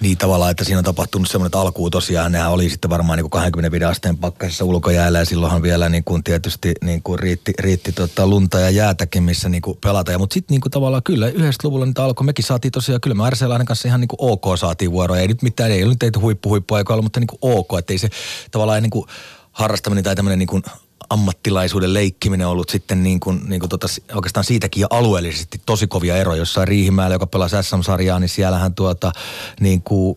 Niin 0.00 0.18
tavallaan, 0.18 0.50
että 0.50 0.64
siinä 0.64 0.78
on 0.78 0.84
tapahtunut 0.84 1.28
semmoinen, 1.28 1.48
että 1.48 1.60
alkuun 1.60 1.90
tosiaan 1.90 2.32
nehän 2.32 2.50
oli 2.50 2.70
sitten 2.70 2.90
varmaan 2.90 3.16
niin 3.16 3.30
kuin 3.30 3.30
25 3.30 3.84
asteen 3.84 4.16
pakkasessa 4.18 4.64
ulkojäällä 4.64 5.18
ja 5.18 5.24
silloinhan 5.24 5.62
vielä 5.62 5.88
niin 5.88 6.04
kuin 6.04 6.24
tietysti 6.24 6.72
niin 6.84 7.02
kuin 7.02 7.18
riitti, 7.18 7.52
riitti 7.58 7.92
tota 7.92 8.26
lunta 8.26 8.60
ja 8.60 8.70
jäätäkin, 8.70 9.22
missä 9.22 9.48
niin 9.48 9.62
kuin 9.62 9.78
pelata. 9.80 10.18
Mutta 10.18 10.34
sitten 10.34 10.54
niin 10.54 10.60
kuin 10.60 10.70
tavallaan 10.70 11.02
kyllä 11.02 11.30
90-luvulla 11.30 11.86
niitä 11.86 12.04
alkoi, 12.04 12.24
mekin 12.24 12.44
saatiin 12.44 12.72
tosiaan, 12.72 13.00
kyllä 13.00 13.14
me 13.14 13.30
RC 13.30 13.66
kanssa 13.66 13.88
ihan 13.88 14.00
niin 14.00 14.08
kuin 14.08 14.18
ok 14.20 14.58
saatiin 14.58 14.92
vuoroja. 14.92 15.20
Ei 15.20 15.28
nyt 15.28 15.42
mitään, 15.42 15.70
ei 15.70 15.84
nyt 15.84 15.98
teitä 15.98 16.18
huippu 16.18 16.48
huippuaikoilla, 16.48 17.02
mutta 17.02 17.20
niin 17.20 17.28
kuin 17.28 17.38
ok, 17.42 17.78
että 17.78 17.92
ei 17.92 17.98
se 17.98 18.08
tavallaan 18.50 18.82
niin 18.82 18.90
kuin 18.90 19.06
harrastaminen 19.52 20.04
tai 20.04 20.16
tämmöinen 20.16 20.38
niin 20.38 20.46
kuin 20.46 20.62
ammattilaisuuden 21.10 21.94
leikkiminen 21.94 22.46
ollut 22.46 22.68
sitten 22.68 23.02
niin 23.02 23.20
kuin, 23.20 23.40
niin 23.46 23.60
kuin 23.60 23.70
tota, 23.70 23.86
oikeastaan 24.14 24.44
siitäkin 24.44 24.80
ja 24.80 24.86
alueellisesti 24.90 25.60
tosi 25.66 25.86
kovia 25.86 26.16
eroja. 26.16 26.38
Jossain 26.38 26.68
Riihimäellä, 26.68 27.14
joka 27.14 27.26
pelasi 27.26 27.56
SM-sarjaa, 27.62 28.20
niin 28.20 28.28
siellähän 28.28 28.74
tuota, 28.74 29.12
niin 29.60 29.82
kuin 29.82 30.16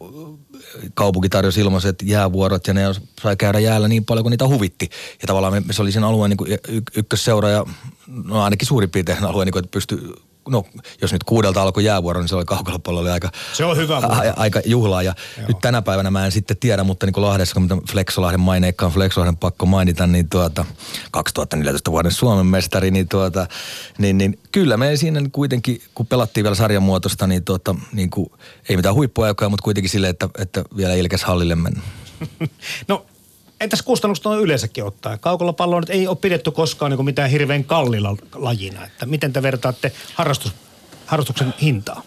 kaupunki 0.94 1.30
tarjosi 1.30 1.62
ilmaiset 1.62 2.02
jäävuorot 2.04 2.68
ja 2.68 2.74
ne 2.74 2.82
sai 3.22 3.36
käydä 3.36 3.60
jäällä 3.60 3.88
niin 3.88 4.06
paljon 4.06 4.24
kuin 4.24 4.32
niitä 4.32 4.48
huvitti. 4.48 4.89
Ja 5.22 5.28
tavallaan 5.28 5.64
se 5.72 5.82
oli 5.82 5.92
sen 5.92 6.04
alueen 6.04 6.30
niin 6.30 6.38
kuin 6.38 6.58
ykkösseura 6.96 7.50
ja 7.50 7.66
no 8.08 8.44
ainakin 8.44 8.68
suurin 8.68 8.89
piirtein 8.89 9.24
alue, 9.24 9.46
niin 9.46 9.54
kuin, 9.54 9.64
että 9.64 9.72
pystyi 9.72 9.98
no 10.50 10.66
jos 11.02 11.14
nyt 11.14 11.24
kuudelta 11.24 11.62
alkoi 11.62 11.84
jäävuoro, 11.84 12.20
niin 12.20 12.30
se 12.30 12.36
oli 12.36 12.46
kaukalopallo 12.46 13.00
oli 13.00 13.10
aika, 13.10 13.30
se 13.54 13.66
on 13.66 13.78
hyvä 13.78 13.98
a, 13.98 14.34
aika 14.36 14.62
juhlaa. 14.66 15.04
Ja 15.04 15.16
Joo. 15.38 15.48
nyt 15.48 15.60
tänä 15.62 15.82
päivänä 15.82 16.12
mä 16.12 16.26
en 16.26 16.32
sitten 16.32 16.58
tiedä, 16.58 16.84
mutta 16.84 17.06
niin 17.06 17.14
kuin 17.14 17.26
Lahdessa, 17.26 17.54
kun 17.54 17.82
Flexolahden 17.92 18.39
maineikkaan 18.39 18.92
Flexolahden 18.92 19.38
pakko 19.38 19.66
mainita, 19.66 20.08
niin 20.08 20.30
tuota, 20.30 20.66
2014 21.12 21.92
vuoden 21.92 22.12
Suomen 22.12 22.46
mestari, 22.46 22.92
niin, 22.92 23.08
tuota, 23.08 23.48
niin, 23.98 24.18
niin 24.18 24.39
kyllä 24.52 24.78
me 24.78 24.96
siinä 24.96 25.22
kuitenkin, 25.32 25.82
kun 25.96 26.08
pelattiin 26.08 26.44
vielä 26.44 26.56
sarjan 26.56 26.84
muotoista, 26.84 27.28
niin, 27.28 27.44
tuota, 27.44 27.76
niin 27.94 28.10
kuin, 28.10 28.32
ei 28.70 28.76
mitään 28.76 28.96
huippuaikoja, 28.96 29.50
mutta 29.50 29.64
kuitenkin 29.64 29.89
sille, 29.89 30.10
että, 30.10 30.30
että 30.38 30.64
vielä 30.78 30.94
Ilkes 30.94 31.24
hallille 31.24 31.56
mennä. 31.56 31.82
no 32.88 33.06
entäs 33.62 33.82
kustannukset 33.82 34.26
on 34.26 34.41
yleensäkin 34.41 34.84
ottaa? 34.84 35.18
Kaukolopalloa 35.18 35.80
nyt 35.80 35.89
ei 35.89 36.07
ole 36.07 36.16
pidetty 36.16 36.51
koskaan 36.51 36.91
niin 36.91 37.05
mitään 37.05 37.30
hirveän 37.30 37.64
kallilla 37.64 38.16
lajina. 38.36 38.86
Että 38.86 39.05
miten 39.05 39.34
te 39.34 39.41
vertaatte 39.41 39.91
harrastus, 40.14 40.53
harrastuksen 41.05 41.53
hintaa? 41.62 42.01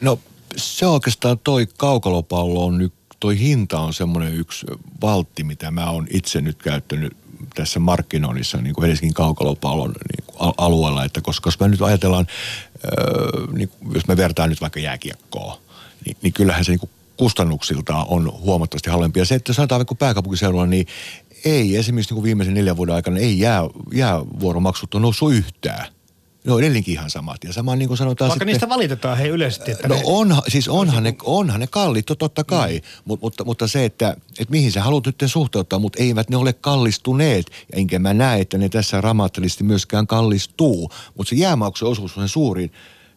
No 0.00 0.18
se 0.56 0.86
oikeastaan 0.86 1.38
toi 1.38 1.68
kaukolopallo 1.76 2.64
on 2.64 2.78
nyt, 2.78 2.92
toi 3.20 3.38
hinta 3.38 3.80
on 3.80 3.94
semmoinen 3.94 4.34
yksi 4.34 4.66
valtti, 5.00 5.44
mitä 5.44 5.70
mä 5.70 5.90
oon 5.90 6.06
itse 6.10 6.40
nyt 6.40 6.62
käyttänyt 6.62 7.16
tässä 7.54 7.80
markkinoinnissa 7.80 8.58
niin 8.58 8.74
kuin 8.74 8.86
Helsingin 8.86 9.14
kaukalopallon 9.14 9.92
niin 9.92 10.24
kuin 10.26 10.52
alueella, 10.58 11.04
että 11.04 11.20
koska 11.20 11.48
jos 11.48 11.60
me 11.60 11.68
nyt 11.68 11.82
ajatellaan, 11.82 12.26
öö, 12.84 13.46
niin, 13.52 13.70
jos 13.94 14.08
me 14.08 14.16
vertaan 14.16 14.50
nyt 14.50 14.60
vaikka 14.60 14.80
jääkiekkoa, 14.80 15.58
niin, 16.06 16.16
niin 16.22 16.32
kyllähän 16.32 16.64
se 16.64 16.72
niin 16.72 16.80
kuin 16.80 16.90
kustannuksiltaan 17.20 18.06
on 18.08 18.32
huomattavasti 18.40 18.90
halvempia. 18.90 19.24
Se, 19.24 19.34
että 19.34 19.52
sanotaan 19.52 19.78
vaikka 19.78 19.94
pääkaupunkiseudulla, 19.94 20.66
niin 20.66 20.86
ei 21.44 21.76
esimerkiksi 21.76 22.10
niin 22.10 22.16
kuin 22.16 22.24
viimeisen 22.24 22.54
neljän 22.54 22.76
vuoden 22.76 22.94
aikana 22.94 23.18
ei 23.18 23.38
jää, 23.38 23.62
jäävuoromaksut 23.92 24.94
on 24.94 25.02
noussut 25.02 25.32
yhtään. 25.32 25.86
Ne 26.44 26.52
on 26.52 26.60
edelleenkin 26.60 26.94
ihan 26.94 27.10
samat. 27.10 27.44
Ja 27.44 27.52
sama 27.52 27.76
niin 27.76 27.88
kuin 27.88 27.98
sanotaan 27.98 28.28
Vaikka 28.28 28.34
sitten, 28.34 28.46
niistä 28.46 28.68
valitetaan 28.68 29.18
hei 29.18 29.28
yleisesti. 29.28 29.70
Että 29.70 29.88
no 29.88 29.94
ne... 29.94 30.02
onhan, 30.04 30.42
siis 30.48 30.68
onhan 30.68 31.02
ne, 31.02 31.14
onhan 31.22 31.60
ne 31.60 31.66
kalliit, 31.66 32.06
totta 32.18 32.44
kai. 32.44 32.74
Mm. 32.74 32.82
Mut, 33.04 33.20
mutta, 33.22 33.44
mutta 33.44 33.68
se, 33.68 33.84
että, 33.84 34.16
että 34.38 34.52
mihin 34.52 34.72
sä 34.72 34.82
haluat 34.82 35.06
nyt 35.06 35.22
suhteuttaa, 35.26 35.78
mutta 35.78 36.02
eivät 36.02 36.30
ne 36.30 36.36
ole 36.36 36.52
kallistuneet. 36.52 37.46
Enkä 37.72 37.98
mä 37.98 38.14
näe, 38.14 38.40
että 38.40 38.58
ne 38.58 38.68
tässä 38.68 38.98
dramaattisesti 38.98 39.64
myöskään 39.64 40.06
kallistuu. 40.06 40.90
Mutta 41.16 41.30
se 41.30 41.36
jäämaksun 41.36 41.88
osuus 41.88 42.16
on 42.18 42.28
se 42.28 42.32
suurin, 42.32 42.72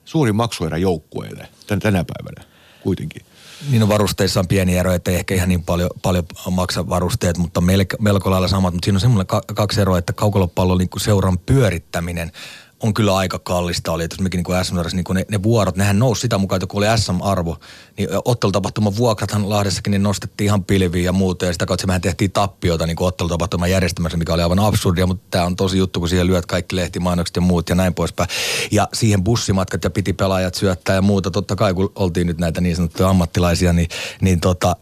suurin 0.06 0.36
maksuerä 0.36 0.78
joukkueille 0.78 1.48
tänä 1.68 2.06
päivänä 2.06 2.54
kuitenkin. 2.82 3.22
Niin 3.70 3.84
on 3.84 3.90
varusteissa 3.90 4.40
on 4.40 4.48
pieni 4.48 4.78
ero, 4.78 4.94
että 4.94 5.12
ehkä 5.12 5.36
ihan 5.36 5.50
niin 5.50 5.64
paljon, 5.64 5.90
paljon 6.02 6.24
maksa 6.52 6.90
varusteet, 6.90 7.38
mutta 7.38 7.62
melko, 7.62 7.98
melko 8.00 8.32
lailla 8.32 8.48
samat. 8.48 8.74
Mutta 8.74 8.86
siinä 8.86 8.98
on 8.98 9.02
semmoinen 9.02 9.28
kaksi 9.56 9.82
eroa, 9.82 9.98
että 9.98 10.14
kaukolopallo 10.14 10.78
niin 10.78 10.90
seuran 10.98 11.38
pyörittäminen– 11.38 12.32
on 12.84 12.94
kyllä 12.94 13.16
aika 13.16 13.40
kallista 13.40 13.92
oli, 13.92 14.04
että 14.04 14.14
jos 14.14 14.22
mekin 14.22 14.44
niin 14.48 14.66
SM 14.66 14.76
niin 14.94 15.06
ne, 15.14 15.26
ne, 15.32 15.44
vuorot, 15.44 15.76
nehän 15.76 16.00
nousi 16.00 16.22
sitä 16.22 16.38
mukaan, 16.38 16.58
että 16.58 16.68
kun 16.68 16.84
oli 16.84 16.98
SM-arvo, 16.98 17.58
niin 17.98 18.10
ottelutapahtuman 18.26 18.98
vuokrathan 18.98 19.50
Lahdessakin 19.50 19.92
niin 19.92 20.04
nostettiin 20.04 20.46
ihan 20.46 20.64
pilviin 20.64 21.06
ja 21.06 21.12
muuta, 21.12 21.46
ja 21.46 21.54
sitä 21.54 21.66
kautta 21.66 21.88
mehän 21.88 22.02
tehtiin 22.02 22.32
tappiota 22.32 22.86
niin 22.88 22.98
ottelutapahtuman 23.00 23.72
järjestämässä, 23.72 24.18
mikä 24.18 24.34
oli 24.34 24.42
aivan 24.42 24.60
absurdia, 24.60 25.08
mutta 25.08 25.28
tämä 25.32 25.46
on 25.46 25.56
tosi 25.56 25.78
juttu, 25.78 26.00
kun 26.00 26.10
siihen 26.10 26.28
lyöt 26.28 26.46
kaikki 26.46 26.76
lehtimainokset 26.76 27.36
ja 27.36 27.42
muut 27.42 27.70
ja 27.70 27.76
näin 27.76 27.94
poispäin. 27.94 28.30
Ja 28.72 28.88
siihen 28.94 29.24
bussimatkat 29.24 29.84
ja 29.84 29.90
piti 29.90 30.14
pelaajat 30.14 30.56
syöttää 30.56 30.96
ja 30.96 31.02
muuta, 31.02 31.32
totta 31.32 31.56
kai 31.56 31.74
kun 31.74 31.92
oltiin 31.96 32.28
nyt 32.28 32.38
näitä 32.38 32.62
niin 32.62 32.76
sanottuja 32.76 33.10
ammattilaisia, 33.10 33.74
niin, 33.74 33.88
niin 34.22 34.40
tota, 34.40 34.76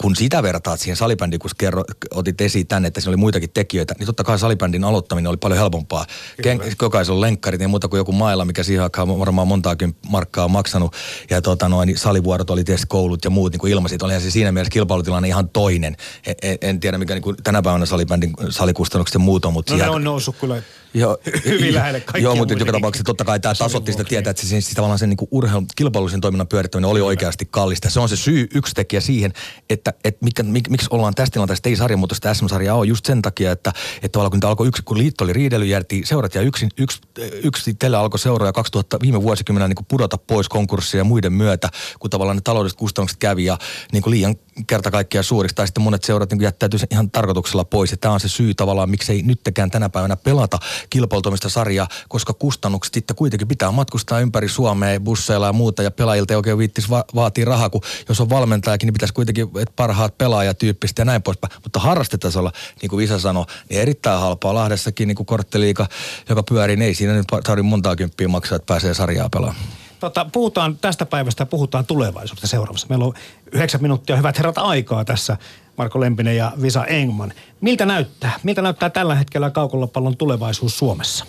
kun 0.00 0.16
sitä 0.16 0.42
vertaat 0.42 0.80
siihen 0.80 0.96
salibändiin, 0.96 1.40
kun 1.40 1.50
kerro, 1.58 1.84
otit 2.10 2.40
esiin 2.40 2.66
tänne, 2.66 2.88
että 2.88 3.00
siinä 3.00 3.10
oli 3.10 3.16
muitakin 3.16 3.50
tekijöitä, 3.50 3.94
niin 3.98 4.06
totta 4.06 4.24
kai 4.24 4.38
salibändin 4.38 4.84
aloittaminen 4.84 5.28
oli 5.28 5.36
paljon 5.36 5.58
helpompaa. 5.58 6.06
Ken, 6.42 6.60
jokaisella 6.82 7.20
lenkkarit 7.20 7.60
ja 7.60 7.68
muuta 7.68 7.88
kuin 7.88 7.98
joku 7.98 8.12
mailla, 8.12 8.44
mikä 8.44 8.62
siihen 8.62 8.82
aikaan 8.82 9.18
varmaan 9.18 9.48
montaakin 9.48 9.96
markkaa 10.08 10.44
on 10.44 10.50
maksanut. 10.50 10.94
Ja 11.30 11.42
tota 11.42 11.68
noin, 11.68 11.86
niin 11.86 11.98
salivuorot 11.98 12.50
oli 12.50 12.64
tietysti 12.64 12.86
koulut 12.88 13.24
ja 13.24 13.30
muut 13.30 13.52
niin 13.52 13.60
kuin 13.60 13.72
ilmaisit. 13.72 14.02
Olihan 14.02 14.22
se 14.22 14.30
siinä 14.30 14.52
mielessä 14.52 14.72
kilpailutilanne 14.72 15.28
ihan 15.28 15.48
toinen. 15.48 15.96
En, 16.26 16.34
en, 16.42 16.58
en 16.60 16.80
tiedä, 16.80 16.98
mikä 16.98 17.14
niin 17.14 17.22
kuin 17.22 17.36
tänä 17.44 17.62
päivänä 17.62 17.86
salibändin 17.86 18.32
salikustannukset 18.48 19.14
ja 19.14 19.20
muut 19.20 19.44
on. 19.44 19.52
Mutta 19.52 19.72
no 19.72 19.76
siellä... 19.76 19.92
ne 19.92 19.96
on 19.96 20.04
noussut 20.04 20.36
kyllä 20.36 20.62
Joo, 20.94 21.18
hyvin 21.44 21.74
lähelle 21.74 22.00
kaikkia 22.00 22.22
Joo, 22.22 22.34
mutta 22.34 22.54
joka 22.54 22.72
tapauksessa 22.72 23.04
totta 23.04 23.24
kai 23.24 23.40
tämä 23.40 23.54
tasotti 23.54 23.92
sitä 23.92 24.04
tietää, 24.04 24.30
että 24.30 24.42
se, 24.42 24.48
siis 24.48 24.68
tavallaan 24.68 24.98
sen 24.98 25.08
niin 25.08 25.28
urheilun 25.30 25.66
kilpailullisen 25.76 26.20
toiminnan 26.20 26.48
pyörittäminen 26.48 26.90
oli 26.90 27.00
oikeasti 27.00 27.48
kallista. 27.50 27.90
Se 27.90 28.00
on 28.00 28.08
se 28.08 28.16
syy, 28.16 28.48
yksi 28.54 28.74
tekijä 28.74 29.00
siihen, 29.00 29.32
että, 29.70 29.92
että 30.04 30.24
mikä, 30.24 30.42
mik, 30.42 30.68
miksi 30.68 30.86
ollaan 30.90 31.14
tässä 31.14 31.32
tilanteessa, 31.32 31.68
ei 31.68 31.76
sarjamuutosta 31.76 32.34
SM-sarjaa 32.34 32.76
ole 32.76 32.86
just 32.86 33.06
sen 33.06 33.22
takia, 33.22 33.52
että, 33.52 33.72
että 33.96 34.08
tavallaan 34.08 34.40
kun, 34.40 34.48
alkoi 34.48 34.68
yksi, 34.68 34.82
kun 34.82 34.98
liitto 34.98 35.24
oli 35.24 35.32
riidely, 35.32 35.64
järti 35.64 36.02
seurat 36.04 36.34
ja 36.34 36.40
yksi, 36.40 36.68
yksi, 36.78 37.00
yksi 37.44 37.74
tällä 37.74 38.00
alkoi 38.00 38.18
seuraa 38.18 38.52
2000 38.52 39.00
viime 39.00 39.22
vuosikymmenellä 39.22 39.68
niin 39.68 39.86
pudota 39.88 40.18
pois 40.18 40.48
konkurssia 40.48 41.00
ja 41.00 41.04
muiden 41.04 41.32
myötä, 41.32 41.68
kun 41.98 42.10
tavallaan 42.10 42.36
ne 42.36 42.42
taloudelliset 42.44 42.78
kustannukset 42.78 43.18
kävi 43.18 43.44
ja 43.44 43.58
niin 43.92 44.02
kuin 44.02 44.10
liian 44.10 44.36
kerta 44.66 44.90
kaikkiaan 44.90 45.24
suuriksi, 45.24 45.54
tai 45.54 45.66
sitten 45.66 45.82
monet 45.82 46.04
seurat 46.04 46.32
niin 46.32 46.40
jättäytyy 46.40 46.80
ihan 46.90 47.10
tarkoituksella 47.10 47.64
pois. 47.64 47.90
Ja 47.90 47.96
tämä 47.96 48.14
on 48.14 48.20
se 48.20 48.28
syy 48.28 48.54
tavallaan, 48.54 48.90
miksei 48.90 49.22
nyttekään 49.22 49.70
tänä 49.70 49.88
päivänä 49.88 50.16
pelata 50.16 50.58
kilpailuttamista 50.90 51.48
sarjaa, 51.48 51.88
koska 52.08 52.32
kustannukset 52.32 52.94
sitten 52.94 53.16
kuitenkin 53.16 53.48
pitää 53.48 53.70
matkustaa 53.70 54.20
ympäri 54.20 54.48
Suomea 54.48 55.00
busseilla 55.00 55.46
ja 55.46 55.52
muuta, 55.52 55.82
ja 55.82 55.90
pelaajilta 55.90 56.32
ei 56.32 56.36
oikein 56.36 56.58
viittis 56.58 56.90
va- 56.90 57.04
vaatii 57.14 57.44
rahaa, 57.44 57.70
kun 57.70 57.80
jos 58.08 58.20
on 58.20 58.30
valmentajakin, 58.30 58.86
niin 58.86 58.92
pitäisi 58.92 59.14
kuitenkin 59.14 59.48
että 59.60 59.72
parhaat 59.76 60.18
pelaajatyyppistä 60.18 61.00
ja 61.00 61.04
näin 61.04 61.22
poispäin. 61.22 61.52
Mutta 61.62 61.80
harrastetasolla, 61.80 62.52
niin 62.82 62.90
kuin 62.90 62.98
Visa 62.98 63.18
sanoi, 63.18 63.44
niin 63.68 63.80
erittäin 63.80 64.20
halpaa 64.20 64.54
Lahdessakin 64.54 65.08
niin 65.08 65.16
kuin 65.16 65.26
kortteliika, 65.26 65.86
joka 66.28 66.42
pyörii, 66.42 66.76
niin 66.76 66.86
ei 66.86 66.94
siinä 66.94 67.14
nyt 67.14 67.26
tarvitse 67.44 67.68
montaa 67.68 67.96
kymppiä 67.96 68.28
maksaa, 68.28 68.56
että 68.56 68.66
pääsee 68.66 68.94
sarjaa 68.94 69.28
pelaamaan. 69.28 69.79
Tota, 70.00 70.26
puhutaan 70.32 70.78
tästä 70.78 71.06
päivästä, 71.06 71.46
puhutaan 71.46 71.86
tulevaisuudesta 71.86 72.46
seuraavassa. 72.46 72.86
Meillä 72.90 73.04
on 73.04 73.14
yhdeksän 73.52 73.82
minuuttia 73.82 74.16
hyvät 74.16 74.38
herrat 74.38 74.58
aikaa 74.58 75.04
tässä, 75.04 75.36
Marko 75.76 76.00
Lempinen 76.00 76.36
ja 76.36 76.52
Visa 76.62 76.84
Engman. 76.84 77.32
Miltä 77.60 77.86
näyttää? 77.86 78.40
Miltä 78.42 78.62
näyttää 78.62 78.90
tällä 78.90 79.14
hetkellä 79.14 79.50
kaukolopallon 79.50 80.16
tulevaisuus 80.16 80.78
Suomessa? 80.78 81.24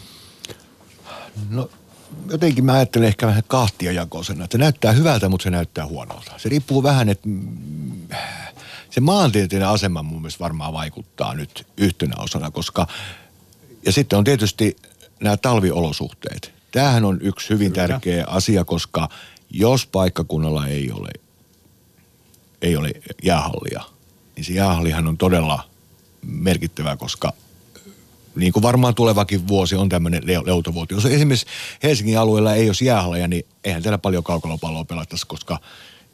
No 1.50 1.70
jotenkin 2.32 2.66
mä 2.66 2.74
ajattelen 2.74 3.08
ehkä 3.08 3.28
vähän 3.28 3.44
kahtia 3.48 3.92
jakoisena. 3.92 4.44
Että 4.44 4.58
näyttää 4.58 4.92
hyvältä, 4.92 5.30
mutta 5.30 5.44
se 5.44 5.50
näyttää 5.50 5.88
huonolta. 5.88 6.32
Se 6.38 6.50
riippuu 6.50 6.84
vähän, 6.84 7.10
että 7.10 7.28
mm, 7.28 8.08
se 8.90 9.02
maantieteellinen 9.02 9.74
asema 9.74 10.04
mun 10.04 10.22
mielestä 10.22 10.44
varmaan 10.44 10.74
vaikuttaa 10.74 11.34
nyt 11.34 11.68
yhtenä 11.78 12.16
osana, 12.18 12.52
koska 12.52 12.88
ja 13.86 13.92
sitten 13.92 14.20
on 14.20 14.24
tietysti 14.24 14.76
nämä 15.20 15.38
talviolosuhteet. 15.38 16.61
Tämähän 16.72 17.06
on 17.06 17.20
yksi 17.22 17.50
hyvin 17.50 17.72
Kyllä. 17.74 17.88
tärkeä 17.88 18.26
asia, 18.28 18.66
koska 18.66 19.10
jos 19.50 19.86
paikkakunnalla 19.86 20.68
ei 20.68 20.92
ole, 20.92 21.10
ei 22.62 22.78
ole 22.78 22.92
jäähallia, 23.24 23.84
niin 24.36 24.44
se 24.44 24.54
jäähallihan 24.54 25.08
on 25.08 25.18
todella 25.18 25.64
merkittävä, 26.22 26.98
koska 26.98 27.34
niin 28.36 28.54
kuin 28.54 28.64
varmaan 28.64 28.96
tulevakin 28.96 29.48
vuosi 29.48 29.76
on 29.76 29.90
tämmöinen 29.90 30.24
leutovuoti. 30.46 30.94
Jos 30.94 31.06
esimerkiksi 31.06 31.46
Helsingin 31.84 32.20
alueella 32.20 32.54
ei 32.54 32.70
olisi 32.70 32.86
jäähalleja, 32.86 33.28
niin 33.28 33.46
eihän 33.64 33.84
täällä 33.84 33.98
paljon 33.98 34.24
kaukalopalloa 34.24 34.86
pelattaisi, 34.86 35.28
koska 35.28 35.60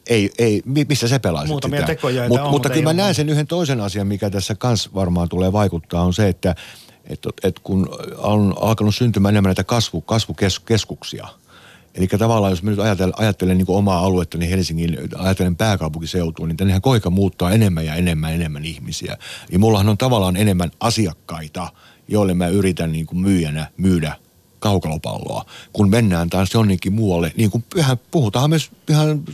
ei, 0.06 0.30
ei, 0.38 0.62
missä 0.88 1.08
se 1.08 1.18
pelaa 1.18 1.46
Muutamia 1.46 1.80
sitä. 1.80 1.86
tekoja, 1.86 2.28
Mut, 2.28 2.50
mutta 2.50 2.70
kyllä 2.70 2.82
mä 2.82 2.92
näen 2.92 3.14
sen 3.14 3.28
yhden 3.28 3.46
toisen 3.46 3.80
asian, 3.80 4.06
mikä 4.06 4.30
tässä 4.30 4.54
kans 4.54 4.94
varmaan 4.94 5.28
tulee 5.28 5.52
vaikuttaa, 5.52 6.02
on 6.02 6.14
se, 6.14 6.28
että 6.28 6.54
et, 7.08 7.26
et 7.42 7.58
kun 7.58 7.88
on 8.16 8.54
alkanut 8.60 8.94
syntymään 8.94 9.32
enemmän 9.32 9.48
näitä 9.48 9.64
kasvu, 9.64 10.00
kasvukeskuksia, 10.00 11.28
Eli 11.94 12.06
tavallaan 12.06 12.52
jos 12.52 12.62
mä 12.62 12.70
nyt 12.70 12.78
ajattelen, 12.78 13.12
ajattelen 13.16 13.58
niin 13.58 13.66
omaa 13.68 13.98
aluetta, 13.98 14.38
niin 14.38 14.50
Helsingin, 14.50 14.98
ajattelen 15.16 15.56
pääkaupunkiseutua, 15.56 16.46
niin 16.46 16.56
tännehän 16.56 16.82
koika 16.82 17.10
muuttaa 17.10 17.50
enemmän 17.50 17.86
ja 17.86 17.94
enemmän 17.94 18.34
enemmän 18.34 18.64
ihmisiä. 18.64 19.16
Niin 19.50 19.60
mullahan 19.60 19.88
on 19.88 19.98
tavallaan 19.98 20.36
enemmän 20.36 20.70
asiakkaita– 20.80 21.68
joille 22.08 22.34
mä 22.34 22.48
yritän 22.48 22.92
niin 22.92 23.06
kuin 23.06 23.20
myyjänä 23.20 23.66
myydä 23.76 24.16
kaukalopalloa, 24.58 25.44
kun 25.72 25.90
mennään 25.90 26.30
taas 26.30 26.54
jonnekin 26.54 26.92
muualle, 26.92 27.32
niin 27.36 27.50
kuin 27.50 27.64
ihan, 27.76 27.98
puhutaan 28.10 28.50
myös 28.50 28.70
ihan, 28.90 29.24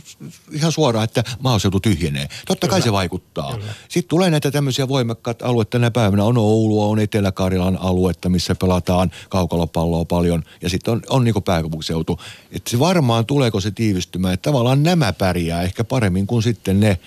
ihan 0.51 0.71
suoraan, 0.71 1.03
että 1.03 1.23
maaseutu 1.39 1.79
tyhjenee. 1.79 2.27
Totta 2.47 2.67
kai 2.67 2.79
Kyllä. 2.79 2.83
se 2.83 2.91
vaikuttaa. 2.91 3.53
Kyllä. 3.53 3.73
Sitten 3.89 4.09
tulee 4.09 4.29
näitä 4.29 4.51
tämmöisiä 4.51 4.87
voimakkaita 4.87 5.45
alueita 5.45 5.69
tänä 5.69 5.91
päivänä. 5.91 6.23
On 6.23 6.37
Oulua, 6.37 6.85
on 6.85 6.99
Etelä-Karjalan 6.99 7.77
aluetta, 7.81 8.29
missä 8.29 8.55
pelataan 8.55 9.11
kaukalopalloa 9.29 10.05
paljon. 10.05 10.43
Ja 10.61 10.69
sitten 10.69 10.91
on, 10.93 11.01
on 11.09 11.23
niin 11.23 11.43
pääkaupunkiseutu. 11.45 12.19
Että 12.51 12.69
se 12.69 12.79
varmaan 12.79 13.25
tuleeko 13.25 13.59
se 13.59 13.71
tiivistymään, 13.71 14.33
että 14.33 14.49
tavallaan 14.49 14.83
nämä 14.83 15.13
pärjää 15.13 15.61
ehkä 15.61 15.83
paremmin 15.83 16.27
kuin 16.27 16.43
sitten 16.43 16.79
ne, 16.79 16.99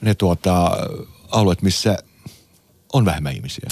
ne 0.00 0.14
tuota, 0.14 0.70
alueet, 1.30 1.62
missä 1.62 1.98
on 2.92 3.04
vähemmän 3.04 3.34
ihmisiä. 3.34 3.68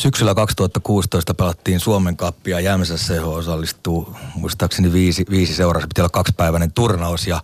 Syksyllä 0.00 0.34
2016 0.34 1.34
pelattiin 1.34 1.80
Suomen 1.80 2.16
kappia. 2.16 2.60
Jämsässä, 2.60 3.14
johon 3.14 3.34
osallistuu 3.34 4.16
muistaakseni 4.34 4.92
viisi, 4.92 5.24
viisi 5.30 5.54
seuraa. 5.54 5.80
Se 5.80 5.86
piti 5.86 6.00
olla 6.00 6.08
kaksipäiväinen 6.08 6.72
turnaus 6.72 7.26
ja 7.26 7.42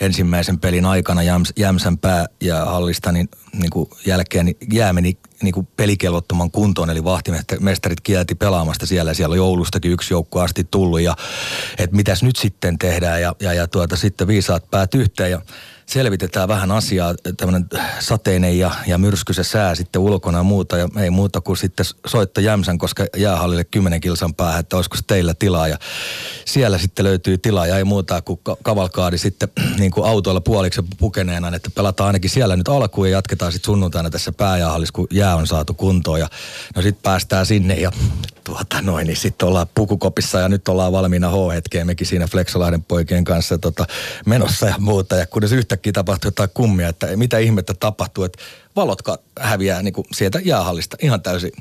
ensimmäisen 0.00 0.60
pelin 0.60 0.86
aikana 0.86 1.22
Jäms, 1.22 1.52
Jämsän 1.56 1.98
pää 1.98 2.26
ja 2.40 2.64
hallista 2.64 3.12
niin, 3.12 3.28
niin 3.52 3.70
kuin 3.70 3.90
jälkeen 4.06 4.46
niin 4.46 4.56
jää 4.72 4.92
meni 4.92 5.18
niin 5.42 5.54
kuin 5.54 5.68
pelikelvottoman 5.76 6.50
kuntoon, 6.50 6.90
eli 6.90 7.04
vahtimestarit 7.04 8.00
kielti 8.00 8.34
pelaamasta 8.34 8.86
siellä. 8.86 9.14
Siellä 9.14 9.32
on 9.32 9.38
joulustakin 9.38 9.92
yksi 9.92 10.14
joukko 10.14 10.40
asti 10.40 10.64
tullut 10.70 11.00
ja 11.00 11.16
että 11.78 11.96
mitäs 11.96 12.22
nyt 12.22 12.36
sitten 12.36 12.78
tehdään 12.78 13.22
ja, 13.22 13.34
ja, 13.40 13.52
ja 13.52 13.68
tuota, 13.68 13.96
sitten 13.96 14.26
viisaat 14.26 14.70
päät 14.70 14.94
yhteen 14.94 15.30
ja 15.30 15.40
selvitetään 15.92 16.48
vähän 16.48 16.70
asiaa, 16.70 17.14
tämmöinen 17.36 17.68
sateinen 18.00 18.58
ja, 18.58 18.70
ja 18.86 18.98
myrskyisen 18.98 19.44
sää 19.44 19.74
sitten 19.74 20.02
ulkona 20.02 20.38
ja 20.38 20.42
muuta. 20.42 20.78
Ja 20.78 20.88
ei 21.00 21.10
muuta 21.10 21.40
kuin 21.40 21.56
sitten 21.56 21.86
soitto 22.06 22.40
Jämsän, 22.40 22.78
koska 22.78 23.06
jäähallille 23.16 23.64
kymmenen 23.64 24.00
kilsan 24.00 24.34
päähän, 24.34 24.60
että 24.60 24.76
olisiko 24.76 24.96
teillä 25.06 25.34
tilaa. 25.34 25.68
Ja 25.68 25.78
siellä 26.44 26.78
sitten 26.78 27.04
löytyy 27.04 27.38
tilaa 27.38 27.66
ja 27.66 27.78
ei 27.78 27.84
muuta 27.84 28.22
kuin 28.22 28.40
kavalkaadi 28.62 29.18
sitten 29.18 29.48
niin 29.78 29.90
kuin 29.90 30.06
autoilla 30.06 30.40
puoliksi 30.40 30.82
pukeneena, 30.98 31.56
että 31.56 31.70
pelataan 31.74 32.06
ainakin 32.06 32.30
siellä 32.30 32.56
nyt 32.56 32.68
alkuun 32.68 33.10
ja 33.10 33.16
jatketaan 33.16 33.52
sitten 33.52 33.66
sunnuntaina 33.66 34.10
tässä 34.10 34.32
pääjäähallissa, 34.32 34.92
kun 34.92 35.06
jää 35.10 35.36
on 35.36 35.46
saatu 35.46 35.74
kuntoon. 35.74 36.20
Ja 36.20 36.28
no 36.76 36.82
sitten 36.82 37.02
päästään 37.02 37.46
sinne 37.46 37.74
ja 37.74 37.92
tuota 38.44 38.82
noin, 38.82 39.06
niin 39.06 39.16
sitten 39.16 39.48
ollaan 39.48 39.66
pukukopissa 39.74 40.38
ja 40.38 40.48
nyt 40.48 40.68
ollaan 40.68 40.92
valmiina 40.92 41.30
H-hetkeen 41.30 41.86
mekin 41.86 42.06
siinä 42.06 42.26
Flexolahden 42.26 42.82
poikien 42.82 43.24
kanssa 43.24 43.58
tota, 43.58 43.86
menossa 44.26 44.66
ja 44.66 44.74
muuta. 44.78 45.16
Ja 45.16 45.26
kunnes 45.26 45.52
yhtäkkiä 45.82 45.92
tapahtuu 45.92 46.28
jotain 46.28 46.50
kummia, 46.54 46.88
että 46.88 47.16
mitä 47.16 47.38
ihmettä 47.38 47.74
tapahtuu, 47.74 48.24
että 48.24 48.38
valot 48.76 48.98
häviää 49.40 49.82
niin 49.82 49.94
kuin 49.94 50.06
sieltä 50.12 50.40
jäähallista 50.44 50.96
ihan 51.02 51.22
täysin 51.22 51.52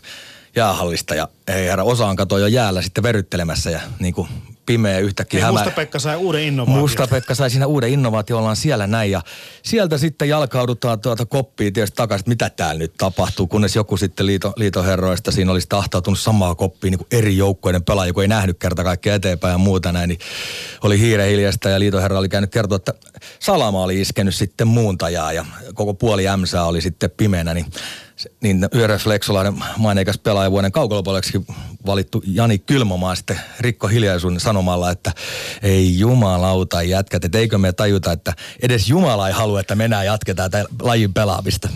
jäähallista. 0.56 1.16
Ja 1.16 1.28
ei 1.48 1.66
herra, 1.66 1.84
osaan 1.84 2.16
katoa 2.16 2.40
jo 2.40 2.48
jäällä 2.48 2.82
sitten 2.82 3.04
veryttelemässä 3.04 3.70
ja 3.72 3.82
niin 4.00 4.14
kuin 4.14 4.28
pimeä 4.66 5.00
yhtäkkiä 5.00 5.46
hämä. 5.46 5.60
Musta-Pekka 5.60 6.00
sai 6.00 6.16
uuden 6.16 6.44
innovaation. 6.44 6.82
Musta-Pekka 6.82 7.36
sai 7.36 7.50
siinä 7.50 7.68
uuden 7.68 7.90
innovaation, 7.90 8.40
ollaan 8.40 8.56
siellä 8.56 8.88
näin 8.88 9.12
ja 9.12 9.22
sieltä 9.64 9.98
sitten 9.98 10.30
jalkaudutaan 10.30 11.00
tuota 11.00 11.26
koppiin 11.26 11.74
tietysti 11.74 11.96
takaisin, 11.96 12.22
että 12.22 12.30
mitä 12.30 12.50
täällä 12.50 12.80
nyt 12.80 12.94
tapahtuu, 12.98 13.48
kunnes 13.48 13.76
joku 13.76 13.98
sitten 13.98 14.26
liito, 14.26 14.54
liitoherroista 14.56 15.32
siinä 15.32 15.52
olisi 15.52 15.68
tahtautunut 15.70 16.20
samaa 16.20 16.56
koppiin 16.56 16.92
niin 16.92 17.00
kuin 17.00 17.08
eri 17.12 17.38
joukkoiden 17.38 17.84
pelaaja, 17.84 18.14
kun 18.14 18.24
ei 18.24 18.28
nähnyt 18.28 18.60
kerta 18.60 18.84
kaikkea 18.84 19.16
eteenpäin 19.16 19.52
ja 19.52 19.58
muuta 19.58 19.92
näin, 19.92 20.08
niin 20.08 20.20
oli 20.84 21.00
hiire 21.00 21.30
hiljasta 21.30 21.70
ja 21.70 21.80
liitoherra 21.80 22.20
oli 22.20 22.30
käynyt 22.30 22.52
kertoa, 22.52 22.76
että 22.76 22.94
Salama 23.40 23.84
oli 23.84 24.02
iskenyt 24.02 24.36
sitten 24.36 24.68
muuntajaa 24.68 25.34
ja 25.34 25.46
koko 25.74 25.94
puoli 25.94 26.28
ämsää 26.28 26.66
oli 26.66 26.82
sitten 26.82 27.12
pimeänä, 27.12 27.54
niin 27.54 27.66
niin 28.42 28.68
YRF 28.72 29.06
Lexolainen 29.06 29.64
maineikas 29.78 30.18
pelaaja 30.18 30.52
vuoden 30.52 30.72
kaukolopalleksi 30.72 31.42
valittu 31.86 32.24
Jani 32.26 32.58
Kylmomaa 32.58 33.16
sitten 33.16 33.40
rikko 33.60 33.88
hiljaisuuden 33.88 34.40
sanomalla, 34.40 34.92
että 34.92 35.12
ei 35.62 36.00
jumalauta 36.00 36.82
jätkät, 36.82 37.26
että 37.26 37.38
eikö 37.38 37.58
me 37.58 37.74
tajuta, 37.74 38.12
että 38.12 38.34
edes 38.62 38.90
Jumala 38.90 39.28
ei 39.28 39.34
halua, 39.34 39.60
että 39.60 39.76
mennään 39.76 40.06
jatketaan 40.06 40.52
tämän 40.52 40.68
lajin 40.82 41.14
pelaamista. 41.14 41.70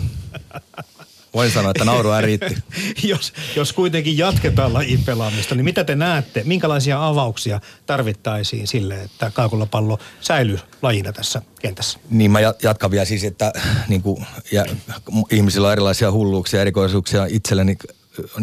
Voin 1.36 1.50
sanoa, 1.50 1.70
että 1.70 1.84
naurua 1.84 2.20
riitti. 2.20 2.56
jos, 3.12 3.32
jos 3.56 3.72
kuitenkin 3.72 4.18
jatketaan 4.18 4.72
lajin 4.72 5.04
pelaamista, 5.04 5.54
niin 5.54 5.64
mitä 5.64 5.84
te 5.84 5.94
näette, 5.94 6.42
minkälaisia 6.44 7.06
avauksia 7.06 7.60
tarvittaisiin 7.86 8.66
sille, 8.66 9.02
että 9.02 9.30
kaukolopallo 9.34 9.98
säilyy 10.20 10.58
lajina 10.82 11.12
tässä 11.12 11.42
kentässä? 11.60 11.98
Niin 12.10 12.30
mä 12.30 12.40
jatkan 12.40 12.90
vielä 12.90 13.04
siis, 13.04 13.24
että 13.24 13.52
niin 13.88 14.02
kuin, 14.02 14.26
ja, 14.52 14.64
ihmisillä 15.30 15.66
on 15.66 15.72
erilaisia 15.72 16.12
hulluuksia, 16.12 16.60
erikoisuuksia. 16.60 17.26
Itselleni 17.30 17.76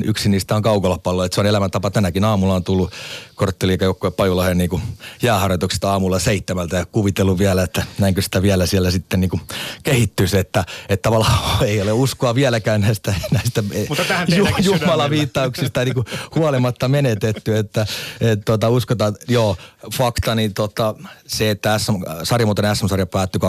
yksi 0.05 0.29
niistä 0.29 0.55
on 0.55 0.61
kaukolopallo, 0.61 1.23
että 1.23 1.35
se 1.35 1.41
on 1.41 1.47
elämäntapa. 1.47 1.91
Tänäkin 1.91 2.23
aamulla 2.23 2.55
on 2.55 2.63
tullut 2.63 2.91
kortteliikajoukkue 3.35 4.11
Pajulahen 4.11 4.57
niin 4.57 4.81
jääharjoituksesta 5.21 5.91
aamulla 5.91 6.19
seitsemältä 6.19 6.77
ja 6.77 6.85
kuvitellut 6.85 7.39
vielä, 7.39 7.63
että 7.63 7.83
näinkö 7.99 8.21
sitä 8.21 8.41
vielä 8.41 8.65
siellä 8.65 8.91
sitten 8.91 9.19
niin 9.19 9.41
kehittyisi, 9.83 10.37
että, 10.37 10.65
että 10.89 11.03
tavallaan 11.03 11.39
ei 11.65 11.81
ole 11.81 11.91
uskoa 11.91 12.35
vieläkään 12.35 12.81
näistä, 12.81 13.13
näistä 13.31 13.63
ju, 14.27 14.47
viittauksista 15.09 15.83
niin 15.85 15.93
kuin 15.93 16.05
huolimatta 16.35 16.87
menetetty, 16.87 17.57
että 17.57 17.85
et, 18.21 18.41
tota, 18.45 18.69
uskotaan, 18.69 19.15
joo, 19.27 19.57
fakta, 19.93 20.35
niin 20.35 20.53
tota, 20.53 20.95
se, 21.27 21.49
että 21.49 21.79
SM, 21.79 21.93
sarjamuotoinen 22.23 22.75
SM-sarja 22.75 23.05
päättyi 23.05 23.41
2015-2016, 23.41 23.45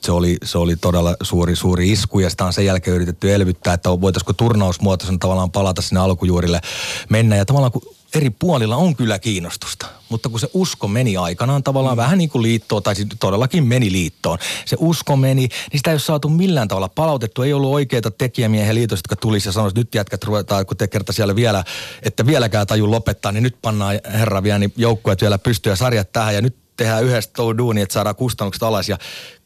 se 0.00 0.12
oli, 0.12 0.36
se 0.44 0.58
oli 0.58 0.76
todella 0.76 1.16
suuri, 1.22 1.56
suuri 1.56 1.92
isku 1.92 2.20
ja 2.20 2.30
sitä 2.30 2.44
on 2.44 2.52
sen 2.52 2.66
jälkeen 2.66 2.94
yritetty 2.94 3.34
elvyttää, 3.34 3.74
että 3.74 3.90
voitaisiko 3.90 4.32
turnausmuotoisen 4.52 5.18
tavallaan 5.18 5.50
palata 5.50 5.82
sinne 5.82 6.00
alkujuurille 6.00 6.60
mennä 7.08 7.36
ja 7.36 7.44
tavallaan 7.44 7.72
kun 7.72 7.82
eri 8.14 8.30
puolilla 8.30 8.76
on 8.76 8.96
kyllä 8.96 9.18
kiinnostusta, 9.18 9.86
mutta 10.08 10.28
kun 10.28 10.40
se 10.40 10.48
usko 10.54 10.88
meni 10.88 11.16
aikanaan 11.16 11.62
tavallaan 11.62 11.96
mm. 11.96 12.02
vähän 12.02 12.18
niin 12.18 12.28
kuin 12.28 12.42
liittoon, 12.42 12.82
tai 12.82 12.94
todellakin 13.20 13.66
meni 13.66 13.92
liittoon. 13.92 14.38
Se 14.64 14.76
usko 14.80 15.16
meni, 15.16 15.34
niin 15.34 15.50
sitä 15.78 15.90
ei 15.90 15.94
ole 15.94 16.00
saatu 16.00 16.28
millään 16.28 16.68
tavalla 16.68 16.88
palautettu. 16.88 17.42
Ei 17.42 17.52
ollut 17.52 17.72
oikeita 17.72 18.10
tekijämiehen 18.10 18.74
liitosta, 18.74 19.02
jotka 19.08 19.20
tulisi 19.20 19.48
ja 19.48 19.52
sanoisi, 19.52 19.76
nyt 19.76 19.94
jätkät 19.94 20.24
ruvetaan, 20.24 20.66
kun 20.66 20.76
te 20.76 20.88
kerta 20.88 21.12
siellä 21.12 21.36
vielä, 21.36 21.64
että 22.02 22.26
vieläkään 22.26 22.66
taju 22.66 22.90
lopettaa, 22.90 23.32
niin 23.32 23.42
nyt 23.42 23.56
pannaan 23.62 24.00
herra 24.04 24.42
vielä 24.42 24.58
niin 24.58 24.72
joukkueet 24.76 25.20
vielä 25.20 25.38
pystyä 25.38 25.76
sarjat 25.76 26.12
tähän 26.12 26.34
ja 26.34 26.40
nyt 26.40 26.56
tehdään 26.76 27.04
yhdessä 27.04 27.30
tuo 27.36 27.58
duuni, 27.58 27.80
että 27.80 27.92
saadaan 27.92 28.16
kustannukset 28.16 28.62
alas 28.62 28.88
ja 28.88 28.98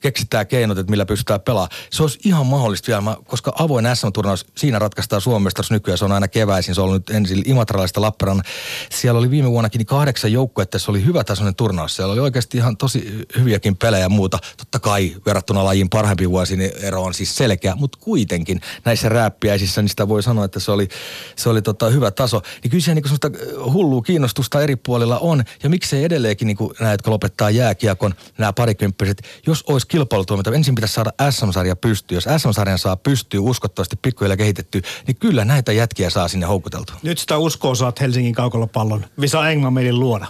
keksitään 0.07 0.47
keinot, 0.47 0.79
että 0.79 0.91
millä 0.91 1.07
pystytään 1.07 1.41
pelaamaan. 1.41 1.79
Se 1.91 2.03
olisi 2.03 2.19
ihan 2.25 2.47
mahdollista 2.47 2.87
vielä, 2.87 3.17
koska 3.25 3.53
avoin 3.59 3.87
SM-turnaus, 3.95 4.47
siinä 4.57 4.79
ratkaistaan 4.79 5.21
Suomesta 5.23 5.63
nykyään, 5.71 5.99
se 5.99 6.05
on 6.05 6.13
aina 6.13 6.29
keväisin, 6.29 6.75
se 6.75 6.81
on 6.81 6.85
ollut 6.85 7.09
nyt 7.09 7.17
ensin 7.17 7.43
Imatralaista 7.47 8.01
Lappeenrannan. 8.01 8.45
Siellä 8.91 9.19
oli 9.19 9.31
viime 9.31 9.51
vuonnakin 9.51 9.79
niin 9.79 9.87
kahdeksan 9.87 10.33
joukkuetta, 10.33 10.79
se 10.79 10.91
oli 10.91 11.05
hyvä 11.05 11.25
tasoinen 11.25 11.55
turnaus. 11.55 11.97
Siellä 11.97 12.13
oli 12.13 12.21
oikeasti 12.21 12.59
ihan 12.59 12.77
tosi 12.77 13.27
hyviäkin 13.39 13.77
pelejä 13.77 14.05
ja 14.05 14.09
muuta. 14.09 14.39
Totta 14.57 14.79
kai 14.79 15.17
verrattuna 15.27 15.65
lajin 15.65 15.91
parhaimpiin 15.91 16.31
vuosiin 16.31 16.59
niin 16.59 16.71
ero 16.81 17.03
on 17.03 17.15
siis 17.15 17.37
selkeä, 17.37 17.75
mutta 17.77 17.99
kuitenkin 18.01 18.61
näissä 18.85 19.09
rääppiäisissä, 19.09 19.83
niin 19.83 19.89
sitä 19.89 20.09
voi 20.09 20.23
sanoa, 20.23 20.45
että 20.45 20.61
se 20.61 20.71
oli, 20.71 20.89
se 21.37 21.49
oli 21.49 21.63
tota 21.63 21.91
hyvä 21.91 22.11
taso. 22.11 22.43
Niin 22.63 22.71
kyllä 22.71 22.85
siellä 22.85 23.01
niin 23.01 23.19
semmoista 23.19 23.31
hullua 23.73 24.03
kiinnostusta 24.03 24.63
eri 24.63 24.77
puolilla 24.77 25.19
on. 25.19 25.45
Ja 25.63 25.69
miksei 25.69 26.05
edelleenkin 26.05 26.47
niin 26.47 26.59
näitä, 26.81 26.95
jotka 26.95 27.11
lopettaa 27.11 27.51
jääkiekon, 27.51 28.15
nämä 28.39 28.53
parikymppiset, 28.53 29.23
jos 29.47 29.63
olisi 29.63 29.87
kilpailutuomita, 29.97 30.55
ensin 30.55 30.75
pitäisi 30.75 30.95
saada 30.95 31.13
SM-sarja 31.31 31.77
pystyyn. 31.77 32.17
Jos 32.17 32.43
SM-sarjan 32.43 32.79
saa 32.79 32.97
pystyä 32.97 33.41
uskottavasti 33.41 33.97
pikkuhiljaa 34.03 34.37
kehitetty, 34.37 34.83
niin 35.07 35.17
kyllä 35.17 35.45
näitä 35.45 35.73
jätkiä 35.73 36.11
saa 36.11 36.29
sinne 36.29 36.47
houkuteltua. 36.47 36.97
Nyt 37.03 37.19
sitä 37.19 37.39
uskoa 37.39 37.75
saat 37.75 38.01
Helsingin 38.01 38.35
kaukolopallon 38.35 39.05
Visa 39.21 39.51
Engman 39.51 39.73
meidän 39.73 40.01
luoda. 40.01 40.27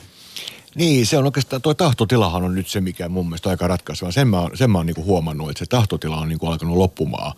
Niin, 0.74 1.06
se 1.06 1.18
on 1.18 1.24
oikeastaan, 1.24 1.62
tuo 1.62 1.74
tahtotilahan 1.74 2.42
on 2.42 2.54
nyt 2.54 2.68
se, 2.68 2.80
mikä 2.80 3.08
mun 3.08 3.26
mielestä 3.26 3.48
aika 3.50 3.68
ratkaiseva. 3.68 4.12
Sen 4.12 4.28
mä, 4.28 4.48
sen 4.54 4.70
mä 4.70 4.78
oon 4.78 4.86
niin 4.86 5.04
huomannut, 5.04 5.50
että 5.50 5.58
se 5.58 5.66
tahtotila 5.68 6.16
on 6.16 6.28
niin 6.28 6.38
kuin 6.38 6.52
alkanut 6.52 6.76
loppumaan 6.76 7.32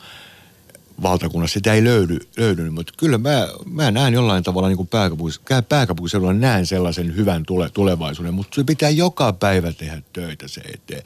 valtakunnassa. 1.03 1.55
Sitä 1.55 1.73
ei 1.73 1.85
löydy, 1.85 2.19
löydy 2.37 2.71
mutta 2.71 2.93
kyllä 2.97 3.19
mä, 3.19 3.49
mä 3.65 3.91
näen 3.91 4.15
jollain 4.15 4.43
tavalla 4.43 4.69
niin 4.69 4.77
kuin 4.77 4.89
pääkaupunkis, 4.89 5.41
pääkaupunkiseudulla 5.69 6.33
näen 6.33 6.67
sellaisen 6.67 7.17
hyvän 7.17 7.43
tule, 7.47 7.71
tulevaisuuden, 7.71 8.35
mutta 8.35 8.55
se 8.55 8.65
pitää 8.65 8.91
joka 8.91 9.33
päivä 9.33 9.73
tehdä 9.73 10.03
töitä 10.13 10.49
se 10.49 10.61
eteen. 10.61 11.03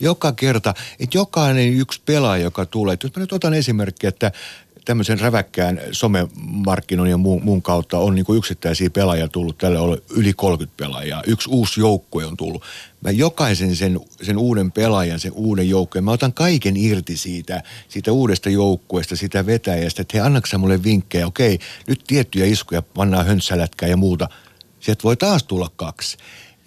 Joka 0.00 0.32
kerta, 0.32 0.74
että 1.00 1.18
jokainen 1.18 1.72
yksi 1.72 2.00
pelaaja, 2.06 2.44
joka 2.44 2.66
tulee, 2.66 2.96
jos 3.02 3.16
mä 3.16 3.20
nyt 3.20 3.32
otan 3.32 3.54
esimerkki, 3.54 4.06
että 4.06 4.32
tämmöisen 4.86 5.20
räväkkään 5.20 5.80
somemarkkinoinnin 5.92 7.10
ja 7.10 7.16
muun, 7.16 7.44
muun 7.44 7.62
kautta 7.62 7.98
on 7.98 8.14
niin 8.14 8.24
kuin 8.24 8.38
yksittäisiä 8.38 8.90
pelaajia 8.90 9.28
tullut. 9.28 9.58
Tällä 9.58 9.80
on 9.80 9.98
yli 10.10 10.32
30 10.32 10.76
pelaajaa. 10.76 11.22
Yksi 11.26 11.50
uusi 11.50 11.80
joukkue 11.80 12.24
on 12.24 12.36
tullut. 12.36 12.62
Mä 13.00 13.10
jokaisen 13.10 13.76
sen, 13.76 14.00
sen 14.22 14.38
uuden 14.38 14.72
pelaajan, 14.72 15.20
sen 15.20 15.32
uuden 15.32 15.68
joukkueen, 15.68 16.04
mä 16.04 16.10
otan 16.10 16.32
kaiken 16.32 16.76
irti 16.76 17.16
siitä, 17.16 17.62
siitä 17.88 18.12
uudesta 18.12 18.50
joukkueesta, 18.50 19.16
sitä 19.16 19.46
vetäjästä, 19.46 20.02
että 20.02 20.18
he 20.18 20.20
annaksa 20.20 20.58
mulle 20.58 20.82
vinkkejä. 20.82 21.26
Okei, 21.26 21.58
nyt 21.86 22.04
tiettyjä 22.06 22.46
iskuja 22.46 22.82
pannaan 22.82 23.26
höntsälätkää 23.26 23.88
ja 23.88 23.96
muuta. 23.96 24.28
Sieltä 24.80 25.02
voi 25.02 25.16
taas 25.16 25.42
tulla 25.42 25.70
kaksi. 25.76 26.16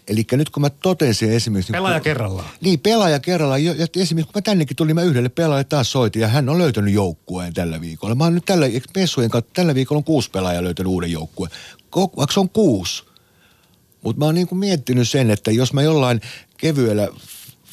Eli 0.09 0.25
nyt 0.31 0.49
kun 0.49 0.61
mä 0.61 0.69
totesin 0.69 1.31
esimerkiksi... 1.31 1.71
Pelaaja 1.71 1.99
kerrallaan. 1.99 2.49
Niin, 2.61 2.79
pelaaja 2.79 3.19
kerrallaan. 3.19 3.63
Ja 3.63 3.71
esimerkiksi 3.95 4.33
kun 4.33 4.39
mä 4.39 4.41
tännekin 4.41 4.77
tulin, 4.77 4.95
mä 4.95 5.01
yhdelle 5.01 5.29
pelaajalle 5.29 5.63
taas 5.63 5.91
soitin 5.91 6.21
ja 6.21 6.27
hän 6.27 6.49
on 6.49 6.57
löytänyt 6.57 6.93
joukkueen 6.93 7.53
tällä 7.53 7.81
viikolla. 7.81 8.15
Mä 8.15 8.23
oon 8.23 8.35
nyt 8.35 8.45
tällä, 8.45 8.65
Messujen 8.95 9.29
kautta, 9.29 9.51
tällä 9.53 9.75
viikolla 9.75 9.97
on 9.97 10.03
kuusi 10.03 10.29
pelaajaa 10.29 10.63
löytänyt 10.63 10.91
uuden 10.91 11.11
joukkueen. 11.11 11.51
Vaikka 11.95 12.33
se 12.33 12.39
on 12.39 12.49
kuusi. 12.49 13.03
Mutta 14.01 14.19
mä 14.19 14.25
oon 14.25 14.35
niin 14.35 14.47
kuin 14.47 14.59
miettinyt 14.59 15.09
sen, 15.09 15.31
että 15.31 15.51
jos 15.51 15.73
mä 15.73 15.81
jollain 15.81 16.21
kevyellä 16.57 17.07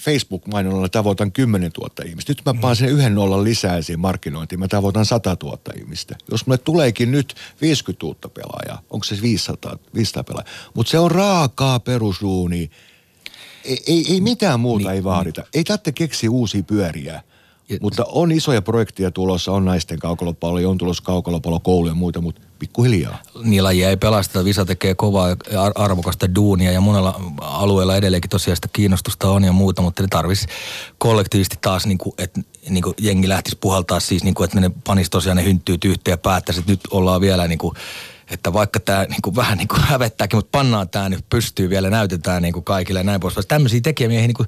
Facebook-mainonnalla 0.07 0.89
tavoitan 0.89 1.33
10 1.33 1.71
000 1.79 1.91
ihmistä. 2.05 2.31
Nyt 2.31 2.43
mä 2.47 2.55
paan 2.61 2.75
mm. 2.75 2.79
sen 2.79 2.89
yhden 2.89 3.15
nollan 3.15 3.45
lisää 3.45 3.83
siihen 3.83 4.01
markkinointiin, 4.01 4.59
mä 4.59 4.69
tavoitan 4.69 5.07
100 5.07 5.37
000 5.43 5.59
ihmistä. 5.79 6.17
Jos 6.31 6.47
mulle 6.47 6.59
tuleekin 6.59 7.11
nyt 7.11 7.35
50 7.61 8.07
000 8.07 8.19
pelaajaa, 8.35 8.83
onko 8.91 9.05
se 9.05 9.23
500, 9.23 9.79
500 9.95 10.25
pelaajaa? 10.25 10.53
Mutta 10.75 10.91
se 10.91 10.99
on 10.99 11.11
raakaa 11.11 11.81
perusduuni. 11.81 12.71
Ei, 13.65 13.83
ei, 13.87 14.05
ei 14.13 14.21
mitään 14.21 14.61
muuta 14.61 14.89
niin, 14.89 14.95
ei 14.95 15.05
vaadita. 15.05 15.41
Niin. 15.41 15.51
Ei 15.55 15.65
tarvitse 15.65 15.93
keksiä 15.93 16.31
uusia 16.31 16.63
pyöriä. 16.63 17.23
Ja, 17.69 17.79
mutta 17.81 18.05
on 18.09 18.33
isoja 18.33 18.63
projekteja 18.63 19.11
tulossa, 19.11 19.53
on 19.53 19.65
naisten 19.65 19.99
kaukolopallo, 19.99 20.71
on 20.71 20.79
tulossa 20.79 21.03
kaukolopallo, 21.03 21.89
ja 21.89 21.95
muita, 21.95 22.21
mutta 22.21 22.41
pikkuhiljaa. 22.59 23.19
Niin 23.43 23.65
lajia 23.65 23.91
ei 23.91 23.97
pelasteta. 23.97 24.45
Visa 24.45 24.65
tekee 24.65 24.95
kovaa 24.95 25.37
arvokasta 25.75 26.35
duunia 26.35 26.73
ja 26.73 26.81
monella 26.81 27.21
alueella 27.41 27.97
edelleenkin 27.97 28.31
tosiaan 28.31 28.57
sitä 28.57 28.69
kiinnostusta 28.73 29.31
on 29.31 29.45
ja 29.45 29.53
muuta, 29.53 29.83
mutta 29.83 30.03
ne 30.03 30.09
tarvisi 30.11 30.47
kollektiivisesti 30.99 31.59
taas, 31.61 31.87
niin 31.87 31.99
kuin, 31.99 32.15
että 32.19 32.41
niin 32.69 32.83
kuin 32.83 32.95
jengi 33.01 33.29
lähtisi 33.29 33.57
puhaltaa 33.61 34.01
siis, 34.01 34.25
niin 34.25 34.35
kuin, 34.35 34.45
että 34.45 34.61
ne 34.61 34.71
panisi 34.87 35.11
tosiaan 35.11 35.37
ne 35.37 35.45
hynttyyt 35.45 35.85
yhteen 35.85 36.13
ja 36.13 36.19
päättäisi, 36.19 36.61
että 36.61 36.73
nyt 36.73 36.81
ollaan 36.91 37.21
vielä 37.21 37.49
niin 37.49 37.59
kuin, 37.59 37.75
että 38.31 38.53
vaikka 38.53 38.81
tämä 38.81 39.05
niin 39.05 39.23
kuin, 39.23 39.37
vähän 39.37 39.59
niin 39.59 39.69
kuin 39.69 39.81
hävettääkin, 39.81 40.37
mutta 40.37 40.59
pannaan 40.59 40.89
tämä 40.89 41.09
nyt 41.09 41.25
pystyy 41.31 41.71
vielä, 41.71 41.91
näytetään 41.91 42.43
niin 42.43 42.53
kuin 42.53 42.65
kaikille 42.65 43.01
ja 43.01 43.05
näin 43.05 43.21
pois. 43.21 43.35
Tämmöisiä 43.49 43.81
tekijämiehiä 43.81 44.27
niin 44.27 44.47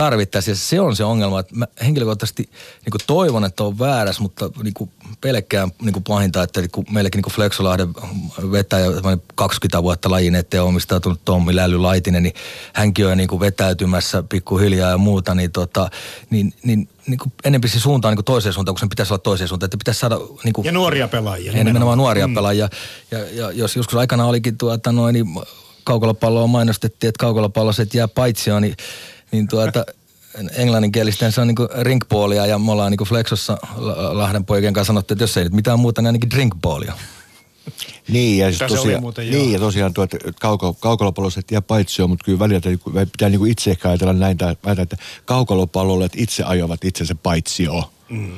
tarvittaisiin 0.00 0.52
ja 0.52 0.56
se 0.56 0.80
on 0.80 0.96
se 0.96 1.04
ongelma, 1.04 1.40
että 1.40 1.54
mä 1.54 1.66
henkilökohtaisesti 1.84 2.42
niin 2.84 2.90
kuin 2.90 3.00
toivon, 3.06 3.44
että 3.44 3.64
on 3.64 3.78
väärässä, 3.78 4.22
mutta 4.22 4.50
niin 4.62 4.74
kuin 4.74 4.90
pelkkään 5.20 5.70
niin 5.82 5.92
kuin 5.92 6.04
pahinta, 6.04 6.42
että 6.42 6.60
niin 6.60 6.70
kuin 6.70 6.86
meilläkin 6.90 7.18
niin 7.18 7.22
kuin 7.22 7.34
Flexolahden 7.34 7.88
vetäjä 8.52 8.86
20 9.34 9.82
vuotta 9.82 10.10
lajin 10.10 10.34
eteen 10.34 10.62
omistautunut 10.62 11.20
Tommi 11.24 11.56
Lälly 11.56 11.78
Laitinen, 11.78 12.22
niin 12.22 12.34
hänkin 12.72 13.06
on 13.06 13.16
niin 13.16 13.28
kuin 13.28 13.40
vetäytymässä 13.40 14.22
pikkuhiljaa 14.22 14.90
ja 14.90 14.98
muuta, 14.98 15.34
niin, 15.34 15.52
tota, 15.52 15.90
niin, 16.30 16.54
niin 16.64 16.88
niin 17.06 17.18
kuin 17.18 17.32
enempi 17.44 17.68
se 17.68 17.80
suuntaan 17.80 18.16
niin 18.16 18.24
toiseen 18.24 18.52
suuntaan, 18.52 18.74
kun 18.74 18.80
sen 18.80 18.88
pitäisi 18.88 19.12
olla 19.12 19.22
toiseen 19.22 19.48
suuntaan. 19.48 19.66
Että 19.66 19.78
pitäisi 19.78 20.00
saada... 20.00 20.18
Niin 20.44 20.52
kuin, 20.52 20.64
ja 20.64 20.72
nuoria 20.72 21.08
pelaajia. 21.08 21.52
Nimenomaan, 21.52 21.66
nimenomaan 21.66 21.98
nuoria 21.98 22.26
mm. 22.26 22.34
pelaajia. 22.34 22.68
Ja, 23.10 23.18
ja, 23.18 23.50
jos 23.52 23.76
joskus 23.76 23.94
aikana 23.94 24.26
olikin 24.26 24.58
tuota, 24.58 24.92
noin, 24.92 25.12
niin 25.12 25.26
kaukolopalloa 25.84 26.46
mainostettiin, 26.46 27.08
että 27.08 27.20
kaukolopallo 27.20 27.72
se 27.72 27.86
jää 27.94 28.08
paitsioon, 28.08 28.62
niin, 28.62 28.76
niin 29.32 29.48
tuota, 29.48 29.84
englanninkielisten 30.52 31.32
se 31.32 31.40
on 31.40 31.46
niinku 31.46 31.68
rinkballia 31.80 32.46
ja 32.46 32.58
me 32.58 32.72
ollaan 32.72 32.90
niinku 32.90 33.04
Flexossa 33.04 33.58
Lahden 34.12 34.44
poikien 34.44 34.72
kanssa 34.72 34.86
sanottu, 34.86 35.14
että 35.14 35.22
jos 35.22 35.36
ei 35.36 35.44
nyt 35.44 35.52
mitään 35.52 35.80
muuta, 35.80 36.02
niin 36.02 36.06
ainakin 36.06 36.30
drinkballia. 36.30 36.94
Niin, 38.08 38.38
ja, 38.38 38.46
siis 38.46 38.72
tosiaan, 38.72 39.02
niin, 39.18 39.52
ja 39.52 39.58
tosiaan 39.58 39.94
tuo, 39.94 40.04
että 40.04 40.18
kauko, 40.40 40.74
kaukolopalloset 40.74 41.50
jää 41.50 41.62
paitsi 41.62 42.06
mutta 42.06 42.24
kyllä 42.24 42.38
välillä 42.38 42.60
pitää 43.12 43.28
niin 43.28 43.38
kuin 43.38 43.52
itse 43.52 43.70
ehkä 43.70 43.88
ajatella 43.88 44.12
näin, 44.12 44.38
että 44.82 44.96
kaukolopallolle 45.24 46.08
itse 46.16 46.42
ajavat 46.42 46.84
itsensä 46.84 47.14
paitsi 47.14 47.62
jo. 47.62 47.92
Mm. 48.08 48.36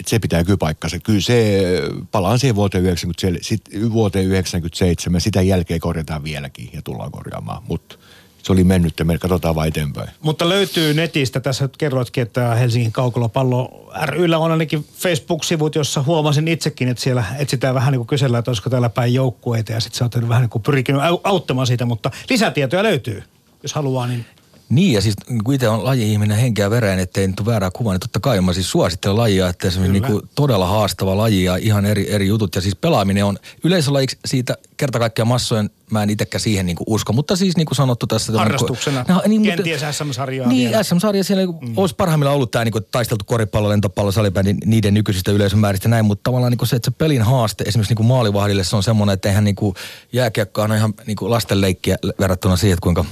Et 0.00 0.08
se 0.08 0.18
pitää 0.18 0.44
kyllä 0.44 0.56
paikkansa. 0.56 0.98
Kyllä 0.98 1.20
se, 1.20 1.62
palaan 2.10 2.38
siihen 2.38 2.54
vuoteen 2.54 2.84
97, 2.84 3.38
sit, 3.42 3.62
vuoteen 3.92 4.26
97, 4.26 5.20
sitä 5.20 5.42
jälkeen 5.42 5.80
korjataan 5.80 6.24
vieläkin 6.24 6.70
ja 6.72 6.82
tullaan 6.82 7.10
korjaamaan, 7.10 7.62
mutta 7.68 7.98
se 8.44 8.52
oli 8.52 8.64
mennyt 8.64 8.98
ja 8.98 9.04
me 9.04 9.18
katsotaan 9.18 9.54
vain 9.54 9.68
eteenpäin. 9.68 10.10
Mutta 10.20 10.48
löytyy 10.48 10.94
netistä, 10.94 11.40
tässä 11.40 11.68
kerroitkin, 11.78 12.22
että 12.22 12.54
Helsingin 12.54 12.92
Kaukolopallo 12.92 13.90
ryllä 14.02 14.38
on 14.38 14.52
ainakin 14.52 14.84
Facebook-sivut, 14.96 15.74
jossa 15.74 16.02
huomasin 16.02 16.48
itsekin, 16.48 16.88
että 16.88 17.02
siellä 17.02 17.24
etsitään 17.38 17.74
vähän 17.74 17.92
niin 17.92 17.98
kuin 17.98 18.06
kysellä, 18.06 18.38
että 18.38 18.50
olisiko 18.50 18.70
täällä 18.70 18.88
päin 18.88 19.14
joukkueita 19.14 19.72
ja 19.72 19.80
sitten 19.80 19.98
sä 19.98 20.04
oot 20.04 20.28
vähän 20.28 20.42
niin 20.42 20.50
kuin 20.50 20.62
pyrkinyt 20.62 21.02
auttamaan 21.24 21.66
siitä, 21.66 21.84
mutta 21.84 22.10
lisätietoja 22.30 22.82
löytyy, 22.82 23.22
jos 23.62 23.74
haluaa, 23.74 24.06
niin 24.06 24.24
niin 24.68 24.92
ja 24.92 25.00
siis 25.00 25.14
kun 25.44 25.54
itse 25.54 25.68
on 25.68 25.84
laji-ihminen 25.84 26.38
henkeä 26.38 26.70
vereen, 26.70 26.98
ettei 26.98 27.28
nyt 27.28 27.40
ole 27.40 27.46
väärää 27.46 27.70
kuvaa, 27.70 27.92
niin 27.92 28.00
totta 28.00 28.20
kai 28.20 28.40
mä 28.40 28.52
siis 28.52 28.70
suosittelen 28.70 29.16
lajia, 29.16 29.48
että 29.48 29.70
se 29.70 29.80
on 29.80 29.92
niin 29.92 30.02
kuin 30.02 30.22
todella 30.34 30.66
haastava 30.66 31.16
laji 31.16 31.44
ja 31.44 31.56
ihan 31.56 31.86
eri, 31.86 32.10
eri 32.10 32.26
jutut. 32.26 32.54
Ja 32.54 32.60
siis 32.60 32.76
pelaaminen 32.76 33.24
on 33.24 33.38
yleisölajiksi 33.64 34.18
siitä 34.24 34.56
kerta 34.76 34.98
kaikkiaan 34.98 35.28
massojen 35.28 35.70
mä 35.94 36.02
en 36.02 36.10
itsekään 36.10 36.40
siihen 36.40 36.66
niin 36.66 36.76
usko, 36.86 37.12
mutta 37.12 37.36
siis 37.36 37.56
niin 37.56 37.66
kuin 37.66 37.76
sanottu 37.76 38.06
tässä... 38.06 38.32
Harrastuksena, 38.36 39.04
no, 39.08 39.22
niin, 39.26 39.42
kenties 39.42 39.80
SM-sarjaa 39.90 40.48
Niin, 40.48 40.70
vielä. 40.70 40.82
SM-sarja 40.82 41.24
siellä 41.24 41.44
niin 41.46 41.68
mm. 41.68 41.78
olisi 41.78 41.94
parhaimmillaan 41.94 42.36
ollut 42.36 42.50
tämä 42.50 42.64
niin 42.64 42.72
kuin, 42.72 42.86
taisteltu 42.90 43.24
koripallo, 43.24 43.68
lentopallo, 43.68 44.12
salibändi, 44.12 44.54
niiden 44.64 44.94
nykyisistä 44.94 45.32
yleisömääristä 45.32 45.88
näin, 45.88 46.04
mutta 46.04 46.22
tavallaan 46.22 46.50
niin 46.50 46.58
kuin 46.58 46.68
se, 46.68 46.76
että 46.76 46.90
se 46.90 46.96
pelin 46.98 47.22
haaste 47.22 47.64
esimerkiksi 47.64 47.90
niin 47.90 47.96
kuin 47.96 48.06
maalivahdille 48.06 48.64
se 48.64 48.76
on 48.76 48.82
semmoinen, 48.82 49.14
että 49.14 49.28
eihän 49.28 49.44
niin 49.44 49.56
kuin 49.56 49.74
jääkiekkoa 50.12 50.64
on 50.64 50.72
ihan 50.72 50.94
niin 51.06 51.16
kuin 51.16 51.30
lastenleikkiä 51.30 51.96
verrattuna 52.20 52.56
siihen, 52.56 52.74
että 52.74 52.82
kuinka 52.82 53.04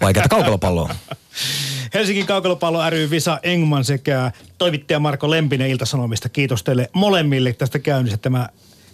vaikeaa 0.00 0.28
kaukalopallo 0.28 0.82
on. 0.82 0.90
Helsingin 1.94 2.26
kaukalopallo 2.26 2.90
ry 2.90 3.10
Visa 3.10 3.40
Engman 3.42 3.84
sekä 3.84 4.32
toimittaja 4.58 4.98
Marko 4.98 5.30
Lempinen 5.30 5.70
Iltasanomista. 5.70 6.28
Kiitos 6.28 6.62
teille 6.62 6.90
molemmille 6.92 7.52
tästä 7.52 7.78
käynnistä. 7.78 8.18
Tämä 8.18 8.48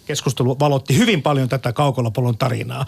keskustelu 0.05 0.59
valotti 0.59 0.97
hyvin 0.97 1.21
paljon 1.21 1.49
tätä 1.49 1.73
kaukolopallon 1.73 2.37
tarinaa. 2.37 2.85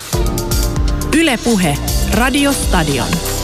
Ylepuhe 1.17 1.77
Radio 2.13 2.53
Stadion. 2.53 3.34